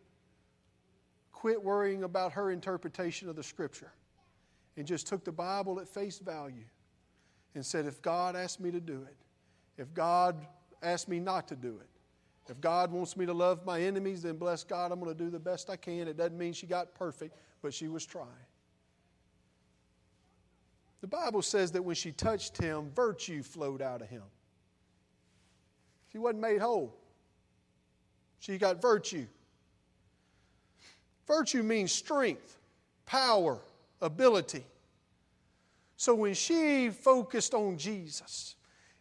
quit 1.33 1.63
worrying 1.63 2.05
about 2.05 2.33
her 2.33 2.51
interpretation 2.51 3.29
of 3.29 3.37
the 3.37 3.43
scripture 3.43 3.93
and 4.77 4.87
just 4.87 5.07
took 5.07 5.25
the 5.25 5.33
Bible 5.33 5.81
at 5.81 5.89
face 5.89 6.19
value 6.19 6.65
and 7.55 7.65
said, 7.65 7.87
If 7.87 8.01
God 8.03 8.37
asked 8.37 8.61
me 8.61 8.71
to 8.71 8.81
do 8.81 9.03
it, 9.09 9.17
if 9.77 9.93
God 9.93 10.47
asked 10.83 11.09
me 11.09 11.21
not 11.21 11.49
to 11.49 11.57
do 11.57 11.79
it. 11.81 11.89
If 12.49 12.61
God 12.61 12.93
wants 12.93 13.17
me 13.17 13.27
to 13.27 13.33
love 13.33 13.65
my 13.67 13.81
enemies, 13.81 14.23
then 14.23 14.37
bless 14.37 14.63
God, 14.63 14.93
I'm 14.93 15.01
going 15.01 15.17
to 15.17 15.25
do 15.25 15.31
the 15.31 15.39
best 15.39 15.69
I 15.69 15.77
can. 15.77 16.07
It 16.07 16.17
doesn't 16.17 16.39
mean 16.39 16.53
she 16.53 16.67
got 16.67 16.95
perfect, 16.95 17.37
but 17.61 17.75
she 17.75 17.89
was 17.89 18.07
trying. 18.07 18.29
The 21.01 21.07
Bible 21.07 21.43
says 21.43 21.73
that 21.73 21.83
when 21.83 21.95
she 21.95 22.13
touched 22.13 22.57
him, 22.57 22.91
virtue 22.95 23.43
flowed 23.43 23.83
out 23.83 24.03
of 24.03 24.09
him. 24.09 24.23
She 26.11 26.19
wasn't 26.19 26.41
made 26.41 26.61
whole, 26.61 26.97
she 28.39 28.59
got 28.59 28.81
virtue. 28.81 29.27
Virtue 31.27 31.65
means 31.65 31.91
strength, 31.91 32.57
power, 33.05 33.59
ability. 34.01 34.65
So 35.97 36.15
when 36.15 36.35
she 36.35 36.91
focused 36.91 37.53
on 37.53 37.79
Jesus, 37.79 38.55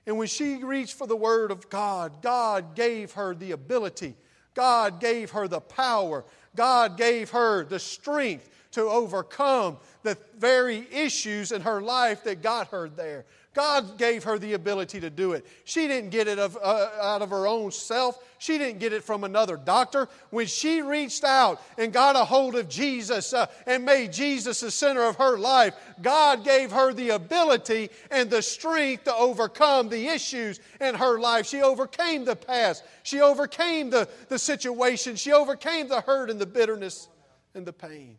and 0.08 0.18
when 0.18 0.28
she 0.28 0.64
reached 0.64 0.96
for 0.96 1.08
the 1.08 1.16
Word 1.16 1.52
of 1.52 1.70
God, 1.70 2.22
God 2.22 2.76
gave 2.76 3.12
her 3.14 3.36
the 3.36 3.52
ability, 3.52 4.16
God 4.54 5.00
gave 5.00 5.32
her 5.32 5.48
the 5.48 5.62
power, 5.62 6.26
God 6.56 6.98
gave 6.98 7.32
her 7.32 7.64
the 7.64 7.80
strength 7.80 8.50
to 8.76 8.82
overcome 8.82 9.78
the 10.04 10.18
very 10.38 10.86
issues 10.92 11.54
in 11.54 11.62
her 11.62 11.82
life 11.82 12.26
that 12.26 12.42
got 12.42 12.68
her 12.68 12.90
there. 12.90 13.26
God 13.54 13.98
gave 13.98 14.26
her 14.26 14.38
the 14.38 14.52
ability 14.52 15.00
to 15.00 15.10
do 15.10 15.32
it. 15.32 15.46
She 15.64 15.88
didn't 15.88 16.10
get 16.10 16.28
it 16.28 16.38
of, 16.38 16.58
uh, 16.62 16.90
out 17.02 17.22
of 17.22 17.30
her 17.30 17.48
own 17.48 17.72
self. 17.72 18.20
She 18.38 18.58
didn't 18.58 18.80
get 18.80 18.92
it 18.92 19.02
from 19.02 19.24
another 19.24 19.56
doctor. 19.56 20.10
When 20.30 20.46
she 20.46 20.82
reached 20.82 21.24
out 21.24 21.62
and 21.78 21.94
got 21.94 22.18
a 22.18 22.26
hold 22.26 22.56
of 22.56 22.68
Jesus 22.68 23.32
uh, 23.32 23.46
and 23.66 23.86
made 23.86 24.12
Jesus 24.12 24.60
the 24.60 24.70
center 24.70 25.04
of 25.04 25.16
her 25.16 25.38
life, 25.38 25.74
God 26.02 26.44
gave 26.44 26.74
her 26.74 26.92
the 26.92 27.12
ability 27.12 27.92
and 28.12 28.30
the 28.30 28.42
strength 28.42 29.06
to 29.06 29.16
overcome 29.16 29.88
the 29.88 30.10
issues 30.10 30.60
in 30.82 30.94
her 30.94 31.18
life. 31.18 31.46
She 31.46 31.62
overcame 31.62 32.26
the 32.26 32.36
past. 32.36 32.84
She 33.04 33.22
overcame 33.22 33.90
the, 33.90 34.10
the 34.28 34.38
situation. 34.38 35.16
She 35.16 35.32
overcame 35.32 35.88
the 35.88 36.02
hurt 36.02 36.30
and 36.30 36.42
the 36.42 36.46
bitterness 36.46 37.08
and 37.54 37.66
the 37.66 37.74
pain. 37.74 38.18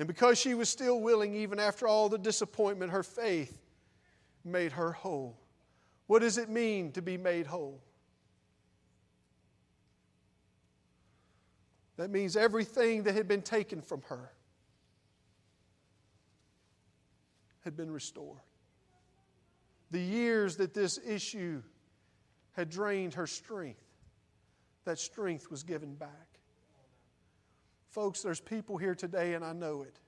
And 0.00 0.06
because 0.06 0.38
she 0.38 0.54
was 0.54 0.70
still 0.70 0.98
willing, 0.98 1.34
even 1.34 1.60
after 1.60 1.86
all 1.86 2.08
the 2.08 2.16
disappointment, 2.16 2.90
her 2.90 3.02
faith 3.02 3.60
made 4.42 4.72
her 4.72 4.92
whole. 4.92 5.38
What 6.06 6.20
does 6.20 6.38
it 6.38 6.48
mean 6.48 6.92
to 6.92 7.02
be 7.02 7.18
made 7.18 7.46
whole? 7.46 7.82
That 11.98 12.08
means 12.08 12.34
everything 12.34 13.02
that 13.02 13.14
had 13.14 13.28
been 13.28 13.42
taken 13.42 13.82
from 13.82 14.00
her 14.08 14.32
had 17.64 17.76
been 17.76 17.90
restored. 17.90 18.40
The 19.90 20.00
years 20.00 20.56
that 20.56 20.72
this 20.72 20.98
issue 21.06 21.62
had 22.52 22.70
drained 22.70 23.12
her 23.14 23.26
strength, 23.26 23.84
that 24.86 24.98
strength 24.98 25.50
was 25.50 25.62
given 25.62 25.94
back. 25.94 26.29
Folks, 27.90 28.22
there's 28.22 28.40
people 28.40 28.76
here 28.76 28.94
today, 28.94 29.34
and 29.34 29.44
I 29.44 29.52
know 29.52 29.82
it. 29.82 29.98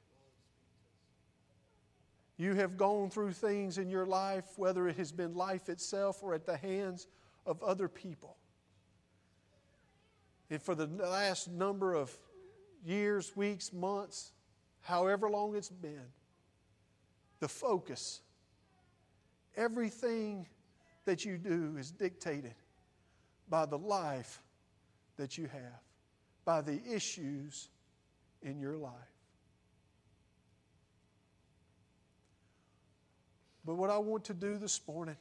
You 2.36 2.54
have 2.54 2.76
gone 2.76 3.10
through 3.10 3.32
things 3.32 3.76
in 3.76 3.90
your 3.90 4.06
life, 4.06 4.44
whether 4.56 4.88
it 4.88 4.96
has 4.96 5.12
been 5.12 5.34
life 5.34 5.68
itself 5.68 6.22
or 6.22 6.34
at 6.34 6.46
the 6.46 6.56
hands 6.56 7.08
of 7.44 7.62
other 7.62 7.88
people. 7.88 8.36
And 10.48 10.62
for 10.62 10.74
the 10.74 10.86
last 10.86 11.50
number 11.50 11.94
of 11.94 12.16
years, 12.84 13.36
weeks, 13.36 13.72
months, 13.72 14.32
however 14.80 15.28
long 15.28 15.56
it's 15.56 15.68
been, 15.68 16.06
the 17.40 17.48
focus, 17.48 18.20
everything 19.56 20.46
that 21.04 21.24
you 21.24 21.36
do 21.36 21.76
is 21.78 21.90
dictated 21.90 22.54
by 23.48 23.66
the 23.66 23.78
life 23.78 24.40
that 25.16 25.36
you 25.36 25.48
have, 25.48 25.80
by 26.44 26.60
the 26.60 26.80
issues 26.90 27.68
in 28.42 28.60
your 28.60 28.76
life. 28.76 28.92
But 33.64 33.76
what 33.76 33.90
I 33.90 33.98
want 33.98 34.24
to 34.24 34.34
do 34.34 34.58
this 34.58 34.80
morning 34.88 35.16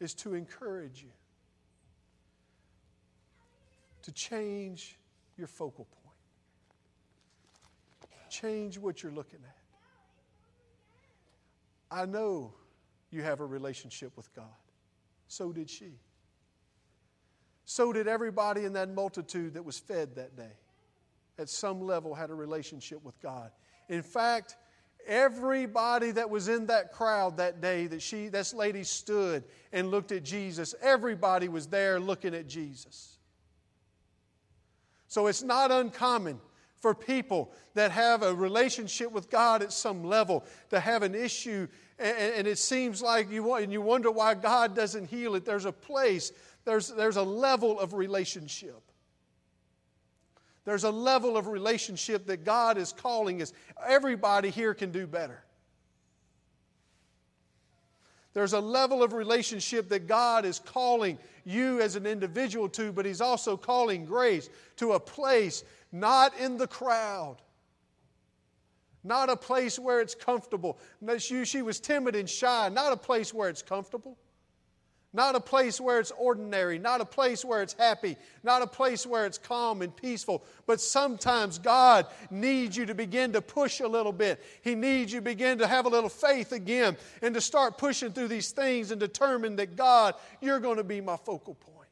is 0.00 0.12
to 0.14 0.34
encourage 0.34 1.02
you 1.02 1.10
to 4.02 4.12
change 4.12 4.98
your 5.36 5.46
focal 5.46 5.86
point, 5.86 6.16
change 8.30 8.78
what 8.78 9.02
you're 9.02 9.12
looking 9.12 9.40
at. 9.42 9.56
I 11.90 12.06
know 12.06 12.54
you 13.10 13.22
have 13.22 13.40
a 13.40 13.46
relationship 13.46 14.16
with 14.16 14.32
God. 14.34 14.44
So 15.26 15.52
did 15.52 15.68
she. 15.68 15.92
So 17.70 17.92
did 17.92 18.08
everybody 18.08 18.64
in 18.64 18.72
that 18.72 18.88
multitude 18.88 19.54
that 19.54 19.64
was 19.64 19.78
fed 19.78 20.16
that 20.16 20.36
day. 20.36 20.56
At 21.38 21.48
some 21.48 21.80
level, 21.80 22.16
had 22.16 22.28
a 22.28 22.34
relationship 22.34 23.00
with 23.04 23.14
God. 23.20 23.52
In 23.88 24.02
fact, 24.02 24.56
everybody 25.06 26.10
that 26.10 26.28
was 26.28 26.48
in 26.48 26.66
that 26.66 26.92
crowd 26.92 27.36
that 27.36 27.60
day 27.60 27.86
that 27.86 28.02
she, 28.02 28.26
this 28.26 28.52
lady 28.52 28.82
stood 28.82 29.44
and 29.72 29.92
looked 29.92 30.10
at 30.10 30.24
Jesus, 30.24 30.74
everybody 30.82 31.48
was 31.48 31.68
there 31.68 32.00
looking 32.00 32.34
at 32.34 32.48
Jesus. 32.48 33.18
So 35.06 35.28
it's 35.28 35.44
not 35.44 35.70
uncommon 35.70 36.40
for 36.74 36.92
people 36.92 37.52
that 37.74 37.92
have 37.92 38.24
a 38.24 38.34
relationship 38.34 39.12
with 39.12 39.30
God 39.30 39.62
at 39.62 39.72
some 39.72 40.02
level 40.02 40.44
to 40.70 40.80
have 40.80 41.04
an 41.04 41.14
issue 41.14 41.68
and, 42.00 42.34
and 42.34 42.46
it 42.48 42.58
seems 42.58 43.02
like 43.02 43.30
you 43.30 43.42
want, 43.42 43.62
and 43.62 43.72
you 43.72 43.82
wonder 43.82 44.10
why 44.10 44.34
God 44.34 44.74
doesn't 44.74 45.06
heal 45.06 45.34
it. 45.34 45.44
There's 45.44 45.66
a 45.66 45.72
place, 45.72 46.32
there's, 46.70 46.86
there's 46.86 47.16
a 47.16 47.22
level 47.22 47.80
of 47.80 47.94
relationship. 47.94 48.80
There's 50.64 50.84
a 50.84 50.90
level 50.90 51.36
of 51.36 51.48
relationship 51.48 52.26
that 52.26 52.44
God 52.44 52.78
is 52.78 52.92
calling 52.92 53.42
us. 53.42 53.52
Everybody 53.84 54.50
here 54.50 54.72
can 54.72 54.92
do 54.92 55.08
better. 55.08 55.42
There's 58.34 58.52
a 58.52 58.60
level 58.60 59.02
of 59.02 59.14
relationship 59.14 59.88
that 59.88 60.06
God 60.06 60.44
is 60.44 60.60
calling 60.60 61.18
you 61.44 61.80
as 61.80 61.96
an 61.96 62.06
individual 62.06 62.68
to, 62.68 62.92
but 62.92 63.04
He's 63.04 63.20
also 63.20 63.56
calling 63.56 64.04
grace 64.04 64.48
to 64.76 64.92
a 64.92 65.00
place 65.00 65.64
not 65.90 66.38
in 66.38 66.56
the 66.56 66.68
crowd, 66.68 67.38
not 69.02 69.28
a 69.28 69.34
place 69.34 69.76
where 69.76 70.00
it's 70.00 70.14
comfortable. 70.14 70.78
She, 71.18 71.44
she 71.44 71.62
was 71.62 71.80
timid 71.80 72.14
and 72.14 72.30
shy, 72.30 72.68
not 72.68 72.92
a 72.92 72.96
place 72.96 73.34
where 73.34 73.48
it's 73.48 73.62
comfortable. 73.62 74.16
Not 75.12 75.34
a 75.34 75.40
place 75.40 75.80
where 75.80 75.98
it's 75.98 76.12
ordinary, 76.12 76.78
not 76.78 77.00
a 77.00 77.04
place 77.04 77.44
where 77.44 77.62
it's 77.62 77.72
happy, 77.72 78.16
not 78.44 78.62
a 78.62 78.66
place 78.66 79.04
where 79.04 79.26
it's 79.26 79.38
calm 79.38 79.82
and 79.82 79.94
peaceful. 79.94 80.44
But 80.66 80.80
sometimes 80.80 81.58
God 81.58 82.06
needs 82.30 82.76
you 82.76 82.86
to 82.86 82.94
begin 82.94 83.32
to 83.32 83.42
push 83.42 83.80
a 83.80 83.88
little 83.88 84.12
bit. 84.12 84.40
He 84.62 84.76
needs 84.76 85.12
you 85.12 85.18
to 85.18 85.24
begin 85.24 85.58
to 85.58 85.66
have 85.66 85.86
a 85.86 85.88
little 85.88 86.08
faith 86.08 86.52
again 86.52 86.96
and 87.22 87.34
to 87.34 87.40
start 87.40 87.76
pushing 87.76 88.12
through 88.12 88.28
these 88.28 88.52
things 88.52 88.92
and 88.92 89.00
determine 89.00 89.56
that 89.56 89.74
God, 89.74 90.14
you're 90.40 90.60
going 90.60 90.76
to 90.76 90.84
be 90.84 91.00
my 91.00 91.16
focal 91.16 91.54
point. 91.54 91.88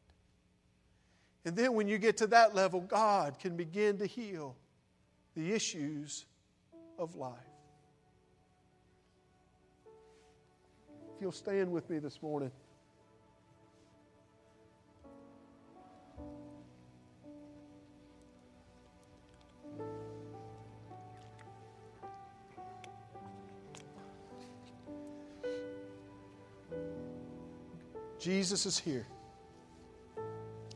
And 1.44 1.56
then 1.56 1.74
when 1.74 1.88
you 1.88 1.98
get 1.98 2.18
to 2.18 2.28
that 2.28 2.54
level, 2.54 2.80
God 2.80 3.40
can 3.40 3.56
begin 3.56 3.98
to 3.98 4.06
heal 4.06 4.54
the 5.34 5.52
issues 5.52 6.24
of 6.98 7.16
life. 7.16 7.32
If 11.16 11.22
you'll 11.22 11.32
stand 11.32 11.72
with 11.72 11.90
me 11.90 11.98
this 11.98 12.22
morning. 12.22 12.52
Jesus 28.28 28.66
is 28.66 28.78
here. 28.78 29.06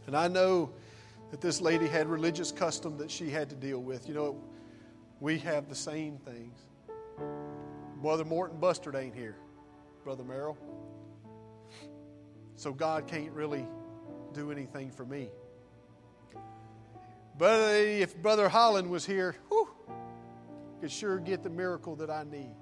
And 0.07 0.17
I 0.17 0.27
know 0.27 0.71
that 1.31 1.43
this 1.43 1.61
lady 1.61 1.87
had 1.87 2.07
religious 2.07 2.51
custom 2.51 2.97
that 2.97 3.11
she 3.11 3.29
had 3.29 3.51
to 3.51 3.55
deal 3.55 3.79
with. 3.79 4.09
You 4.09 4.15
know, 4.15 4.43
we 5.21 5.37
have 5.41 5.69
the 5.69 5.75
same 5.75 6.17
things. 6.17 6.59
Brother 8.01 8.25
Morton 8.25 8.59
Bustard 8.59 8.97
ain't 8.97 9.15
here, 9.15 9.37
Brother 10.03 10.25
Merrill. 10.25 10.57
So 12.57 12.73
God 12.73 13.07
can't 13.07 13.33
really 13.33 13.67
do 14.33 14.51
anything 14.51 14.91
for 14.91 15.05
me. 15.05 15.29
But 17.37 17.75
if 17.77 18.17
Brother 18.17 18.49
Holland 18.49 18.89
was 18.89 19.05
here, 19.05 19.37
whew, 19.51 19.69
could 20.81 20.91
sure 20.91 21.19
get 21.19 21.43
the 21.43 21.51
miracle 21.51 21.97
that 21.97 22.09
I 22.09 22.25
need. 22.25 22.57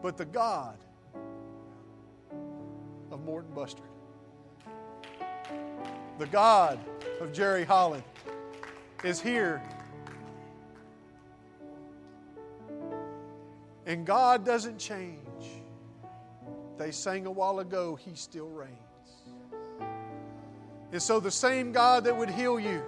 But 0.00 0.16
the 0.16 0.24
God 0.24 0.78
Morton 3.28 3.52
Bustard, 3.54 3.84
the 6.18 6.26
God 6.28 6.78
of 7.20 7.30
Jerry 7.30 7.62
Holland, 7.62 8.02
is 9.04 9.20
here. 9.20 9.62
And 13.84 14.06
God 14.06 14.46
doesn't 14.46 14.78
change. 14.78 15.18
They 16.78 16.90
sang 16.90 17.26
a 17.26 17.30
while 17.30 17.58
ago, 17.58 17.96
He 17.96 18.14
still 18.14 18.48
reigns. 18.48 18.72
And 20.90 21.02
so, 21.02 21.20
the 21.20 21.30
same 21.30 21.70
God 21.70 22.04
that 22.04 22.16
would 22.16 22.30
heal 22.30 22.58
you 22.58 22.82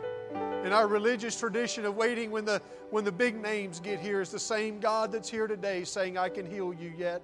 in 0.64 0.72
our 0.72 0.86
religious 0.86 1.38
tradition 1.38 1.84
of 1.84 1.96
waiting 1.96 2.30
when 2.30 2.46
the, 2.46 2.62
when 2.88 3.04
the 3.04 3.12
big 3.12 3.38
names 3.38 3.78
get 3.78 4.00
here 4.00 4.22
is 4.22 4.30
the 4.30 4.38
same 4.38 4.80
God 4.80 5.12
that's 5.12 5.28
here 5.28 5.46
today 5.46 5.84
saying, 5.84 6.16
I 6.16 6.30
can 6.30 6.50
heal 6.50 6.72
you 6.72 6.94
yet 6.96 7.20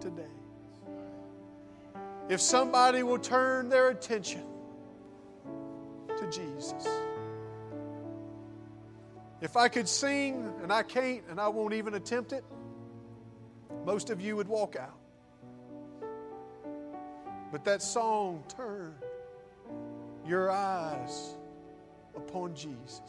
today. 0.00 0.33
If 2.28 2.40
somebody 2.40 3.02
will 3.02 3.18
turn 3.18 3.68
their 3.68 3.90
attention 3.90 4.42
to 6.16 6.30
Jesus. 6.30 6.88
If 9.40 9.56
I 9.56 9.68
could 9.68 9.88
sing, 9.88 10.52
and 10.62 10.72
I 10.72 10.82
can't, 10.82 11.22
and 11.28 11.38
I 11.38 11.48
won't 11.48 11.74
even 11.74 11.94
attempt 11.94 12.32
it, 12.32 12.44
most 13.84 14.08
of 14.10 14.20
you 14.20 14.36
would 14.36 14.48
walk 14.48 14.76
out. 14.76 14.98
But 17.52 17.64
that 17.64 17.82
song, 17.82 18.42
Turn 18.56 18.94
Your 20.26 20.50
Eyes 20.50 21.34
upon 22.16 22.54
Jesus. 22.54 23.02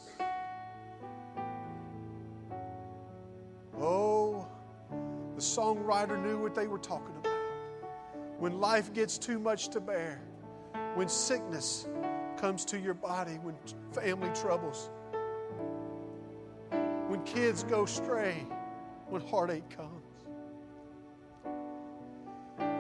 Oh, 3.80 4.48
the 5.36 5.42
songwriter 5.42 6.22
knew 6.22 6.38
what 6.38 6.54
they 6.54 6.68
were 6.68 6.78
talking 6.78 7.16
about. 7.18 7.25
When 8.40 8.60
life 8.60 8.94
gets 8.94 9.18
too 9.18 9.40
much 9.40 9.70
to 9.70 9.80
bear, 9.80 10.22
when 10.96 11.08
sickness 11.08 11.88
comes 12.38 12.66
to 12.66 12.80
your 12.80 12.94
body, 12.94 13.40
when 13.42 13.56
family 13.94 14.30
troubles, 14.34 14.90
when 17.08 17.24
kids 17.24 17.64
go 17.64 17.86
stray, 17.86 18.46
when 19.10 19.22
heartache 19.22 19.70
comes. 19.70 19.92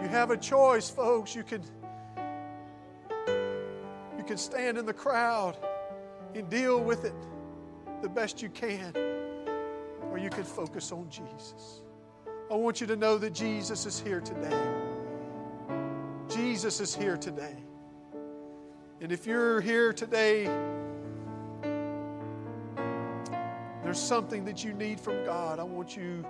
You 0.01 0.09
have 0.09 0.31
a 0.31 0.37
choice, 0.37 0.89
folks. 0.89 1.35
You 1.35 1.43
can, 1.43 1.63
you 4.17 4.23
can 4.23 4.37
stand 4.37 4.77
in 4.77 4.85
the 4.85 4.93
crowd 4.93 5.57
and 6.33 6.49
deal 6.49 6.81
with 6.81 7.05
it 7.05 7.15
the 8.01 8.09
best 8.09 8.41
you 8.41 8.49
can, 8.49 8.93
or 10.11 10.17
you 10.17 10.29
can 10.29 10.43
focus 10.43 10.91
on 10.91 11.09
Jesus. 11.09 11.81
I 12.51 12.55
want 12.55 12.81
you 12.81 12.87
to 12.87 12.95
know 12.95 13.17
that 13.17 13.33
Jesus 13.33 13.85
is 13.85 13.99
here 13.99 14.21
today. 14.21 14.84
Jesus 16.55 16.79
is 16.79 16.95
here 16.95 17.17
today. 17.17 17.57
And 19.01 19.11
if 19.11 19.27
you're 19.27 19.59
here 19.59 19.91
today 19.91 20.45
there's 23.83 23.99
something 23.99 24.45
that 24.45 24.63
you 24.63 24.71
need 24.71 24.97
from 24.97 25.25
God, 25.25 25.59
I 25.59 25.63
want 25.63 25.97
you 25.97 26.25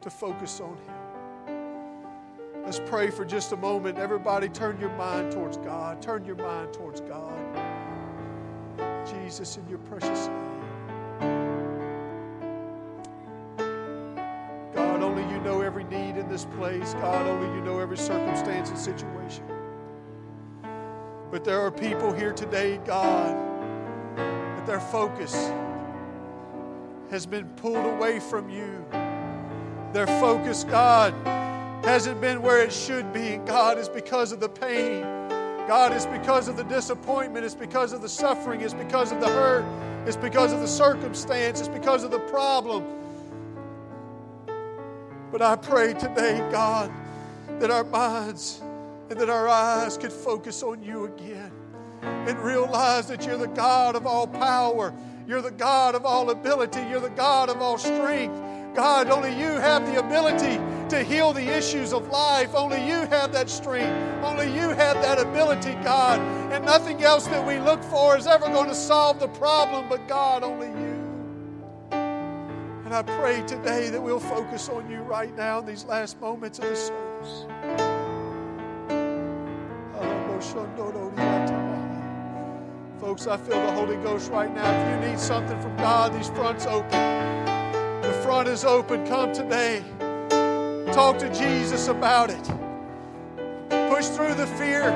to 0.00 0.10
focus 0.10 0.60
on 0.60 0.76
Him. 0.86 2.62
Let's 2.64 2.80
pray 2.86 3.10
for 3.10 3.24
just 3.24 3.50
a 3.50 3.56
moment. 3.56 3.98
Everybody, 3.98 4.48
turn 4.48 4.78
your 4.78 4.96
mind 4.96 5.32
towards 5.32 5.56
God. 5.56 6.00
Turn 6.00 6.24
your 6.24 6.36
mind 6.36 6.72
towards 6.72 7.00
God. 7.00 7.36
Jesus, 9.04 9.56
in 9.56 9.68
your 9.68 9.80
precious 9.80 10.28
name. 10.28 10.41
Place. 16.62 16.94
God, 16.94 17.26
only 17.26 17.52
you 17.56 17.60
know 17.64 17.80
every 17.80 17.96
circumstance 17.96 18.68
and 18.68 18.78
situation. 18.78 19.42
But 21.32 21.44
there 21.44 21.60
are 21.60 21.72
people 21.72 22.12
here 22.12 22.32
today, 22.32 22.78
God, 22.86 23.36
that 24.16 24.64
their 24.64 24.78
focus 24.78 25.50
has 27.10 27.26
been 27.26 27.48
pulled 27.56 27.84
away 27.84 28.20
from 28.20 28.48
you. 28.48 28.86
Their 29.92 30.06
focus, 30.20 30.62
God, 30.62 31.12
hasn't 31.84 32.20
been 32.20 32.40
where 32.40 32.62
it 32.62 32.72
should 32.72 33.12
be. 33.12 33.38
God, 33.38 33.76
is 33.76 33.88
because 33.88 34.30
of 34.30 34.38
the 34.38 34.48
pain. 34.48 35.02
God, 35.66 35.92
it's 35.92 36.06
because 36.06 36.46
of 36.46 36.56
the 36.56 36.62
disappointment. 36.64 37.44
It's 37.44 37.56
because 37.56 37.92
of 37.92 38.02
the 38.02 38.08
suffering. 38.08 38.60
It's 38.60 38.72
because 38.72 39.10
of 39.10 39.20
the 39.20 39.26
hurt. 39.26 39.64
It's 40.06 40.16
because 40.16 40.52
of 40.52 40.60
the 40.60 40.68
circumstance. 40.68 41.58
It's 41.58 41.68
because 41.68 42.04
of 42.04 42.12
the 42.12 42.20
problem. 42.20 43.01
But 45.32 45.40
I 45.40 45.56
pray 45.56 45.94
today, 45.94 46.46
God, 46.52 46.92
that 47.58 47.70
our 47.70 47.84
minds 47.84 48.60
and 49.08 49.18
that 49.18 49.30
our 49.30 49.48
eyes 49.48 49.96
could 49.96 50.12
focus 50.12 50.62
on 50.62 50.82
you 50.82 51.06
again 51.06 51.50
and 52.02 52.38
realize 52.40 53.08
that 53.08 53.24
you're 53.24 53.38
the 53.38 53.46
God 53.48 53.96
of 53.96 54.06
all 54.06 54.26
power. 54.26 54.92
You're 55.26 55.40
the 55.40 55.50
God 55.50 55.94
of 55.94 56.04
all 56.04 56.28
ability. 56.28 56.80
You're 56.82 57.00
the 57.00 57.08
God 57.08 57.48
of 57.48 57.62
all 57.62 57.78
strength. 57.78 58.38
God, 58.74 59.08
only 59.08 59.30
you 59.30 59.46
have 59.46 59.86
the 59.86 59.98
ability 60.00 60.60
to 60.90 61.02
heal 61.02 61.32
the 61.32 61.48
issues 61.56 61.94
of 61.94 62.08
life. 62.08 62.54
Only 62.54 62.86
you 62.86 63.06
have 63.06 63.32
that 63.32 63.48
strength. 63.48 64.22
Only 64.22 64.46
you 64.46 64.68
have 64.68 64.96
that 64.96 65.18
ability, 65.18 65.72
God. 65.82 66.20
And 66.52 66.62
nothing 66.66 67.02
else 67.02 67.26
that 67.28 67.46
we 67.46 67.58
look 67.58 67.82
for 67.84 68.18
is 68.18 68.26
ever 68.26 68.48
going 68.48 68.68
to 68.68 68.74
solve 68.74 69.18
the 69.18 69.28
problem, 69.28 69.88
but 69.88 70.06
God, 70.06 70.42
only 70.42 70.68
you. 70.68 70.91
And 72.92 73.08
I 73.08 73.16
pray 73.20 73.40
today 73.46 73.88
that 73.88 74.02
we'll 74.02 74.20
focus 74.20 74.68
on 74.68 74.90
you 74.90 74.98
right 74.98 75.34
now 75.34 75.60
in 75.60 75.64
these 75.64 75.86
last 75.86 76.20
moments 76.20 76.58
of 76.58 76.68
the 76.68 76.76
service. 76.76 77.46
Folks, 83.00 83.26
I 83.26 83.38
feel 83.38 83.62
the 83.62 83.72
Holy 83.72 83.96
Ghost 83.96 84.30
right 84.30 84.54
now. 84.54 84.70
If 84.70 85.04
you 85.04 85.10
need 85.10 85.18
something 85.18 85.58
from 85.62 85.74
God, 85.78 86.12
these 86.12 86.28
fronts 86.28 86.66
open. 86.66 86.90
The 88.02 88.12
front 88.22 88.46
is 88.48 88.62
open. 88.62 89.06
Come 89.06 89.32
today. 89.32 89.82
Talk 90.92 91.16
to 91.20 91.32
Jesus 91.32 91.88
about 91.88 92.28
it. 92.28 92.44
Push 93.88 94.08
through 94.08 94.34
the 94.34 94.46
fear, 94.58 94.90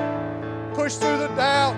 push 0.75 0.97
through 0.97 1.17
the 1.17 1.29
doubt. 1.29 1.75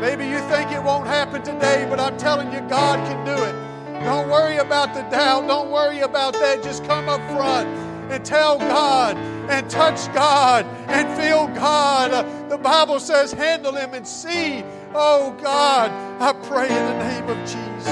Maybe 0.00 0.24
you 0.24 0.38
think 0.48 0.70
it 0.70 0.80
won't 0.80 1.08
happen 1.08 1.42
today, 1.42 1.84
but 1.90 1.98
I'm 1.98 2.16
telling 2.16 2.52
you, 2.52 2.60
God 2.68 3.04
can 3.08 3.26
do 3.26 3.42
it. 3.42 3.65
Don't 4.04 4.28
worry 4.28 4.56
about 4.56 4.94
the 4.94 5.02
doubt. 5.02 5.46
Don't 5.46 5.70
worry 5.70 6.00
about 6.00 6.34
that. 6.34 6.62
Just 6.62 6.84
come 6.84 7.08
up 7.08 7.20
front 7.30 7.68
and 8.10 8.24
tell 8.24 8.58
God 8.58 9.16
and 9.50 9.68
touch 9.68 10.12
God 10.12 10.64
and 10.88 11.08
feel 11.20 11.46
God. 11.48 12.12
Uh, 12.12 12.48
the 12.48 12.58
Bible 12.58 13.00
says, 13.00 13.32
handle 13.32 13.74
Him 13.74 13.94
and 13.94 14.06
see. 14.06 14.62
Oh 14.94 15.36
God, 15.42 15.90
I 16.20 16.32
pray 16.46 16.68
in 16.68 16.74
the 16.74 16.98
name 16.98 17.28
of 17.28 17.38
Jesus. 17.40 17.86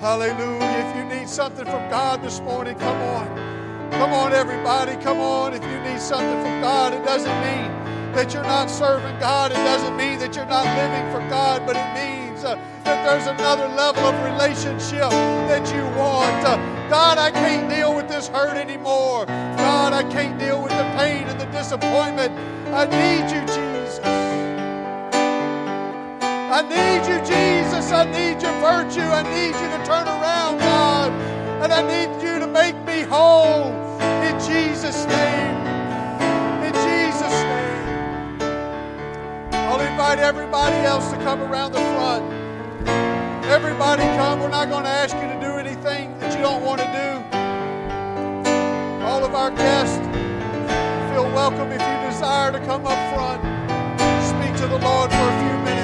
Hallelujah. 0.00 0.60
If 0.60 0.96
you 0.96 1.04
need 1.04 1.28
something 1.28 1.64
from 1.64 1.88
God 1.90 2.22
this 2.22 2.40
morning, 2.40 2.76
come 2.78 3.00
on. 3.00 3.90
Come 3.92 4.12
on, 4.12 4.32
everybody. 4.32 4.96
Come 5.02 5.18
on. 5.18 5.54
If 5.54 5.62
you 5.62 5.80
need 5.80 6.00
something 6.00 6.42
from 6.42 6.60
God, 6.60 6.92
it 6.92 7.04
doesn't 7.04 7.40
mean 7.40 7.70
that 8.14 8.34
you're 8.34 8.42
not 8.42 8.70
serving 8.70 9.18
God. 9.18 9.50
It 9.50 9.54
doesn't 9.54 9.96
mean 9.96 10.18
that 10.18 10.36
you're 10.36 10.46
not 10.46 10.64
living 10.64 11.10
for 11.12 11.20
God, 11.30 11.66
but 11.66 11.76
it 11.76 11.94
means 11.94 12.23
uh, 12.44 12.56
that 12.84 13.04
there's 13.04 13.26
another 13.26 13.68
level 13.68 14.04
of 14.04 14.14
relationship 14.24 15.10
that 15.48 15.64
you 15.74 15.82
want. 15.98 16.44
Uh, 16.44 16.56
God, 16.88 17.18
I 17.18 17.30
can't 17.30 17.68
deal 17.70 17.94
with 17.94 18.08
this 18.08 18.28
hurt 18.28 18.56
anymore. 18.56 19.26
God, 19.26 19.92
I 19.92 20.02
can't 20.10 20.38
deal 20.38 20.62
with 20.62 20.72
the 20.72 20.84
pain 20.98 21.24
and 21.24 21.40
the 21.40 21.46
disappointment. 21.46 22.32
I 22.72 22.84
need 22.86 23.30
you, 23.34 23.40
Jesus. 23.46 24.00
I 26.54 26.62
need 26.62 27.08
you, 27.08 27.18
Jesus. 27.20 27.90
I 27.90 28.04
need 28.04 28.40
your 28.42 28.52
virtue. 28.60 29.00
I 29.00 29.22
need 29.22 29.54
you 29.58 29.68
to 29.76 29.84
turn 29.84 30.06
around, 30.06 30.58
God. 30.58 31.10
And 31.62 31.72
I 31.72 31.82
need 31.82 32.22
you 32.22 32.38
to 32.38 32.46
make 32.46 32.76
me 32.84 33.02
whole 33.02 33.72
in 34.22 34.38
Jesus' 34.40 35.04
name. 35.06 35.63
I'll 39.74 39.80
invite 39.80 40.20
everybody 40.20 40.76
else 40.86 41.10
to 41.10 41.16
come 41.16 41.42
around 41.42 41.72
the 41.72 41.80
front. 41.80 42.32
Everybody 43.46 44.04
come. 44.16 44.38
We're 44.38 44.48
not 44.48 44.68
going 44.68 44.84
to 44.84 44.88
ask 44.88 45.16
you 45.16 45.22
to 45.22 45.40
do 45.40 45.58
anything 45.58 46.16
that 46.20 46.32
you 46.32 46.42
don't 46.42 46.62
want 46.62 46.80
to 46.80 46.86
do. 46.86 47.18
All 49.04 49.24
of 49.24 49.34
our 49.34 49.50
guests 49.50 49.98
feel 51.10 51.24
welcome 51.34 51.72
if 51.72 51.80
you 51.80 52.08
desire 52.08 52.52
to 52.52 52.60
come 52.60 52.86
up 52.86 53.00
front, 53.14 53.42
speak 54.22 54.54
to 54.62 54.68
the 54.68 54.78
Lord 54.78 55.10
for 55.10 55.26
a 55.26 55.38
few 55.42 55.58
minutes. 55.64 55.83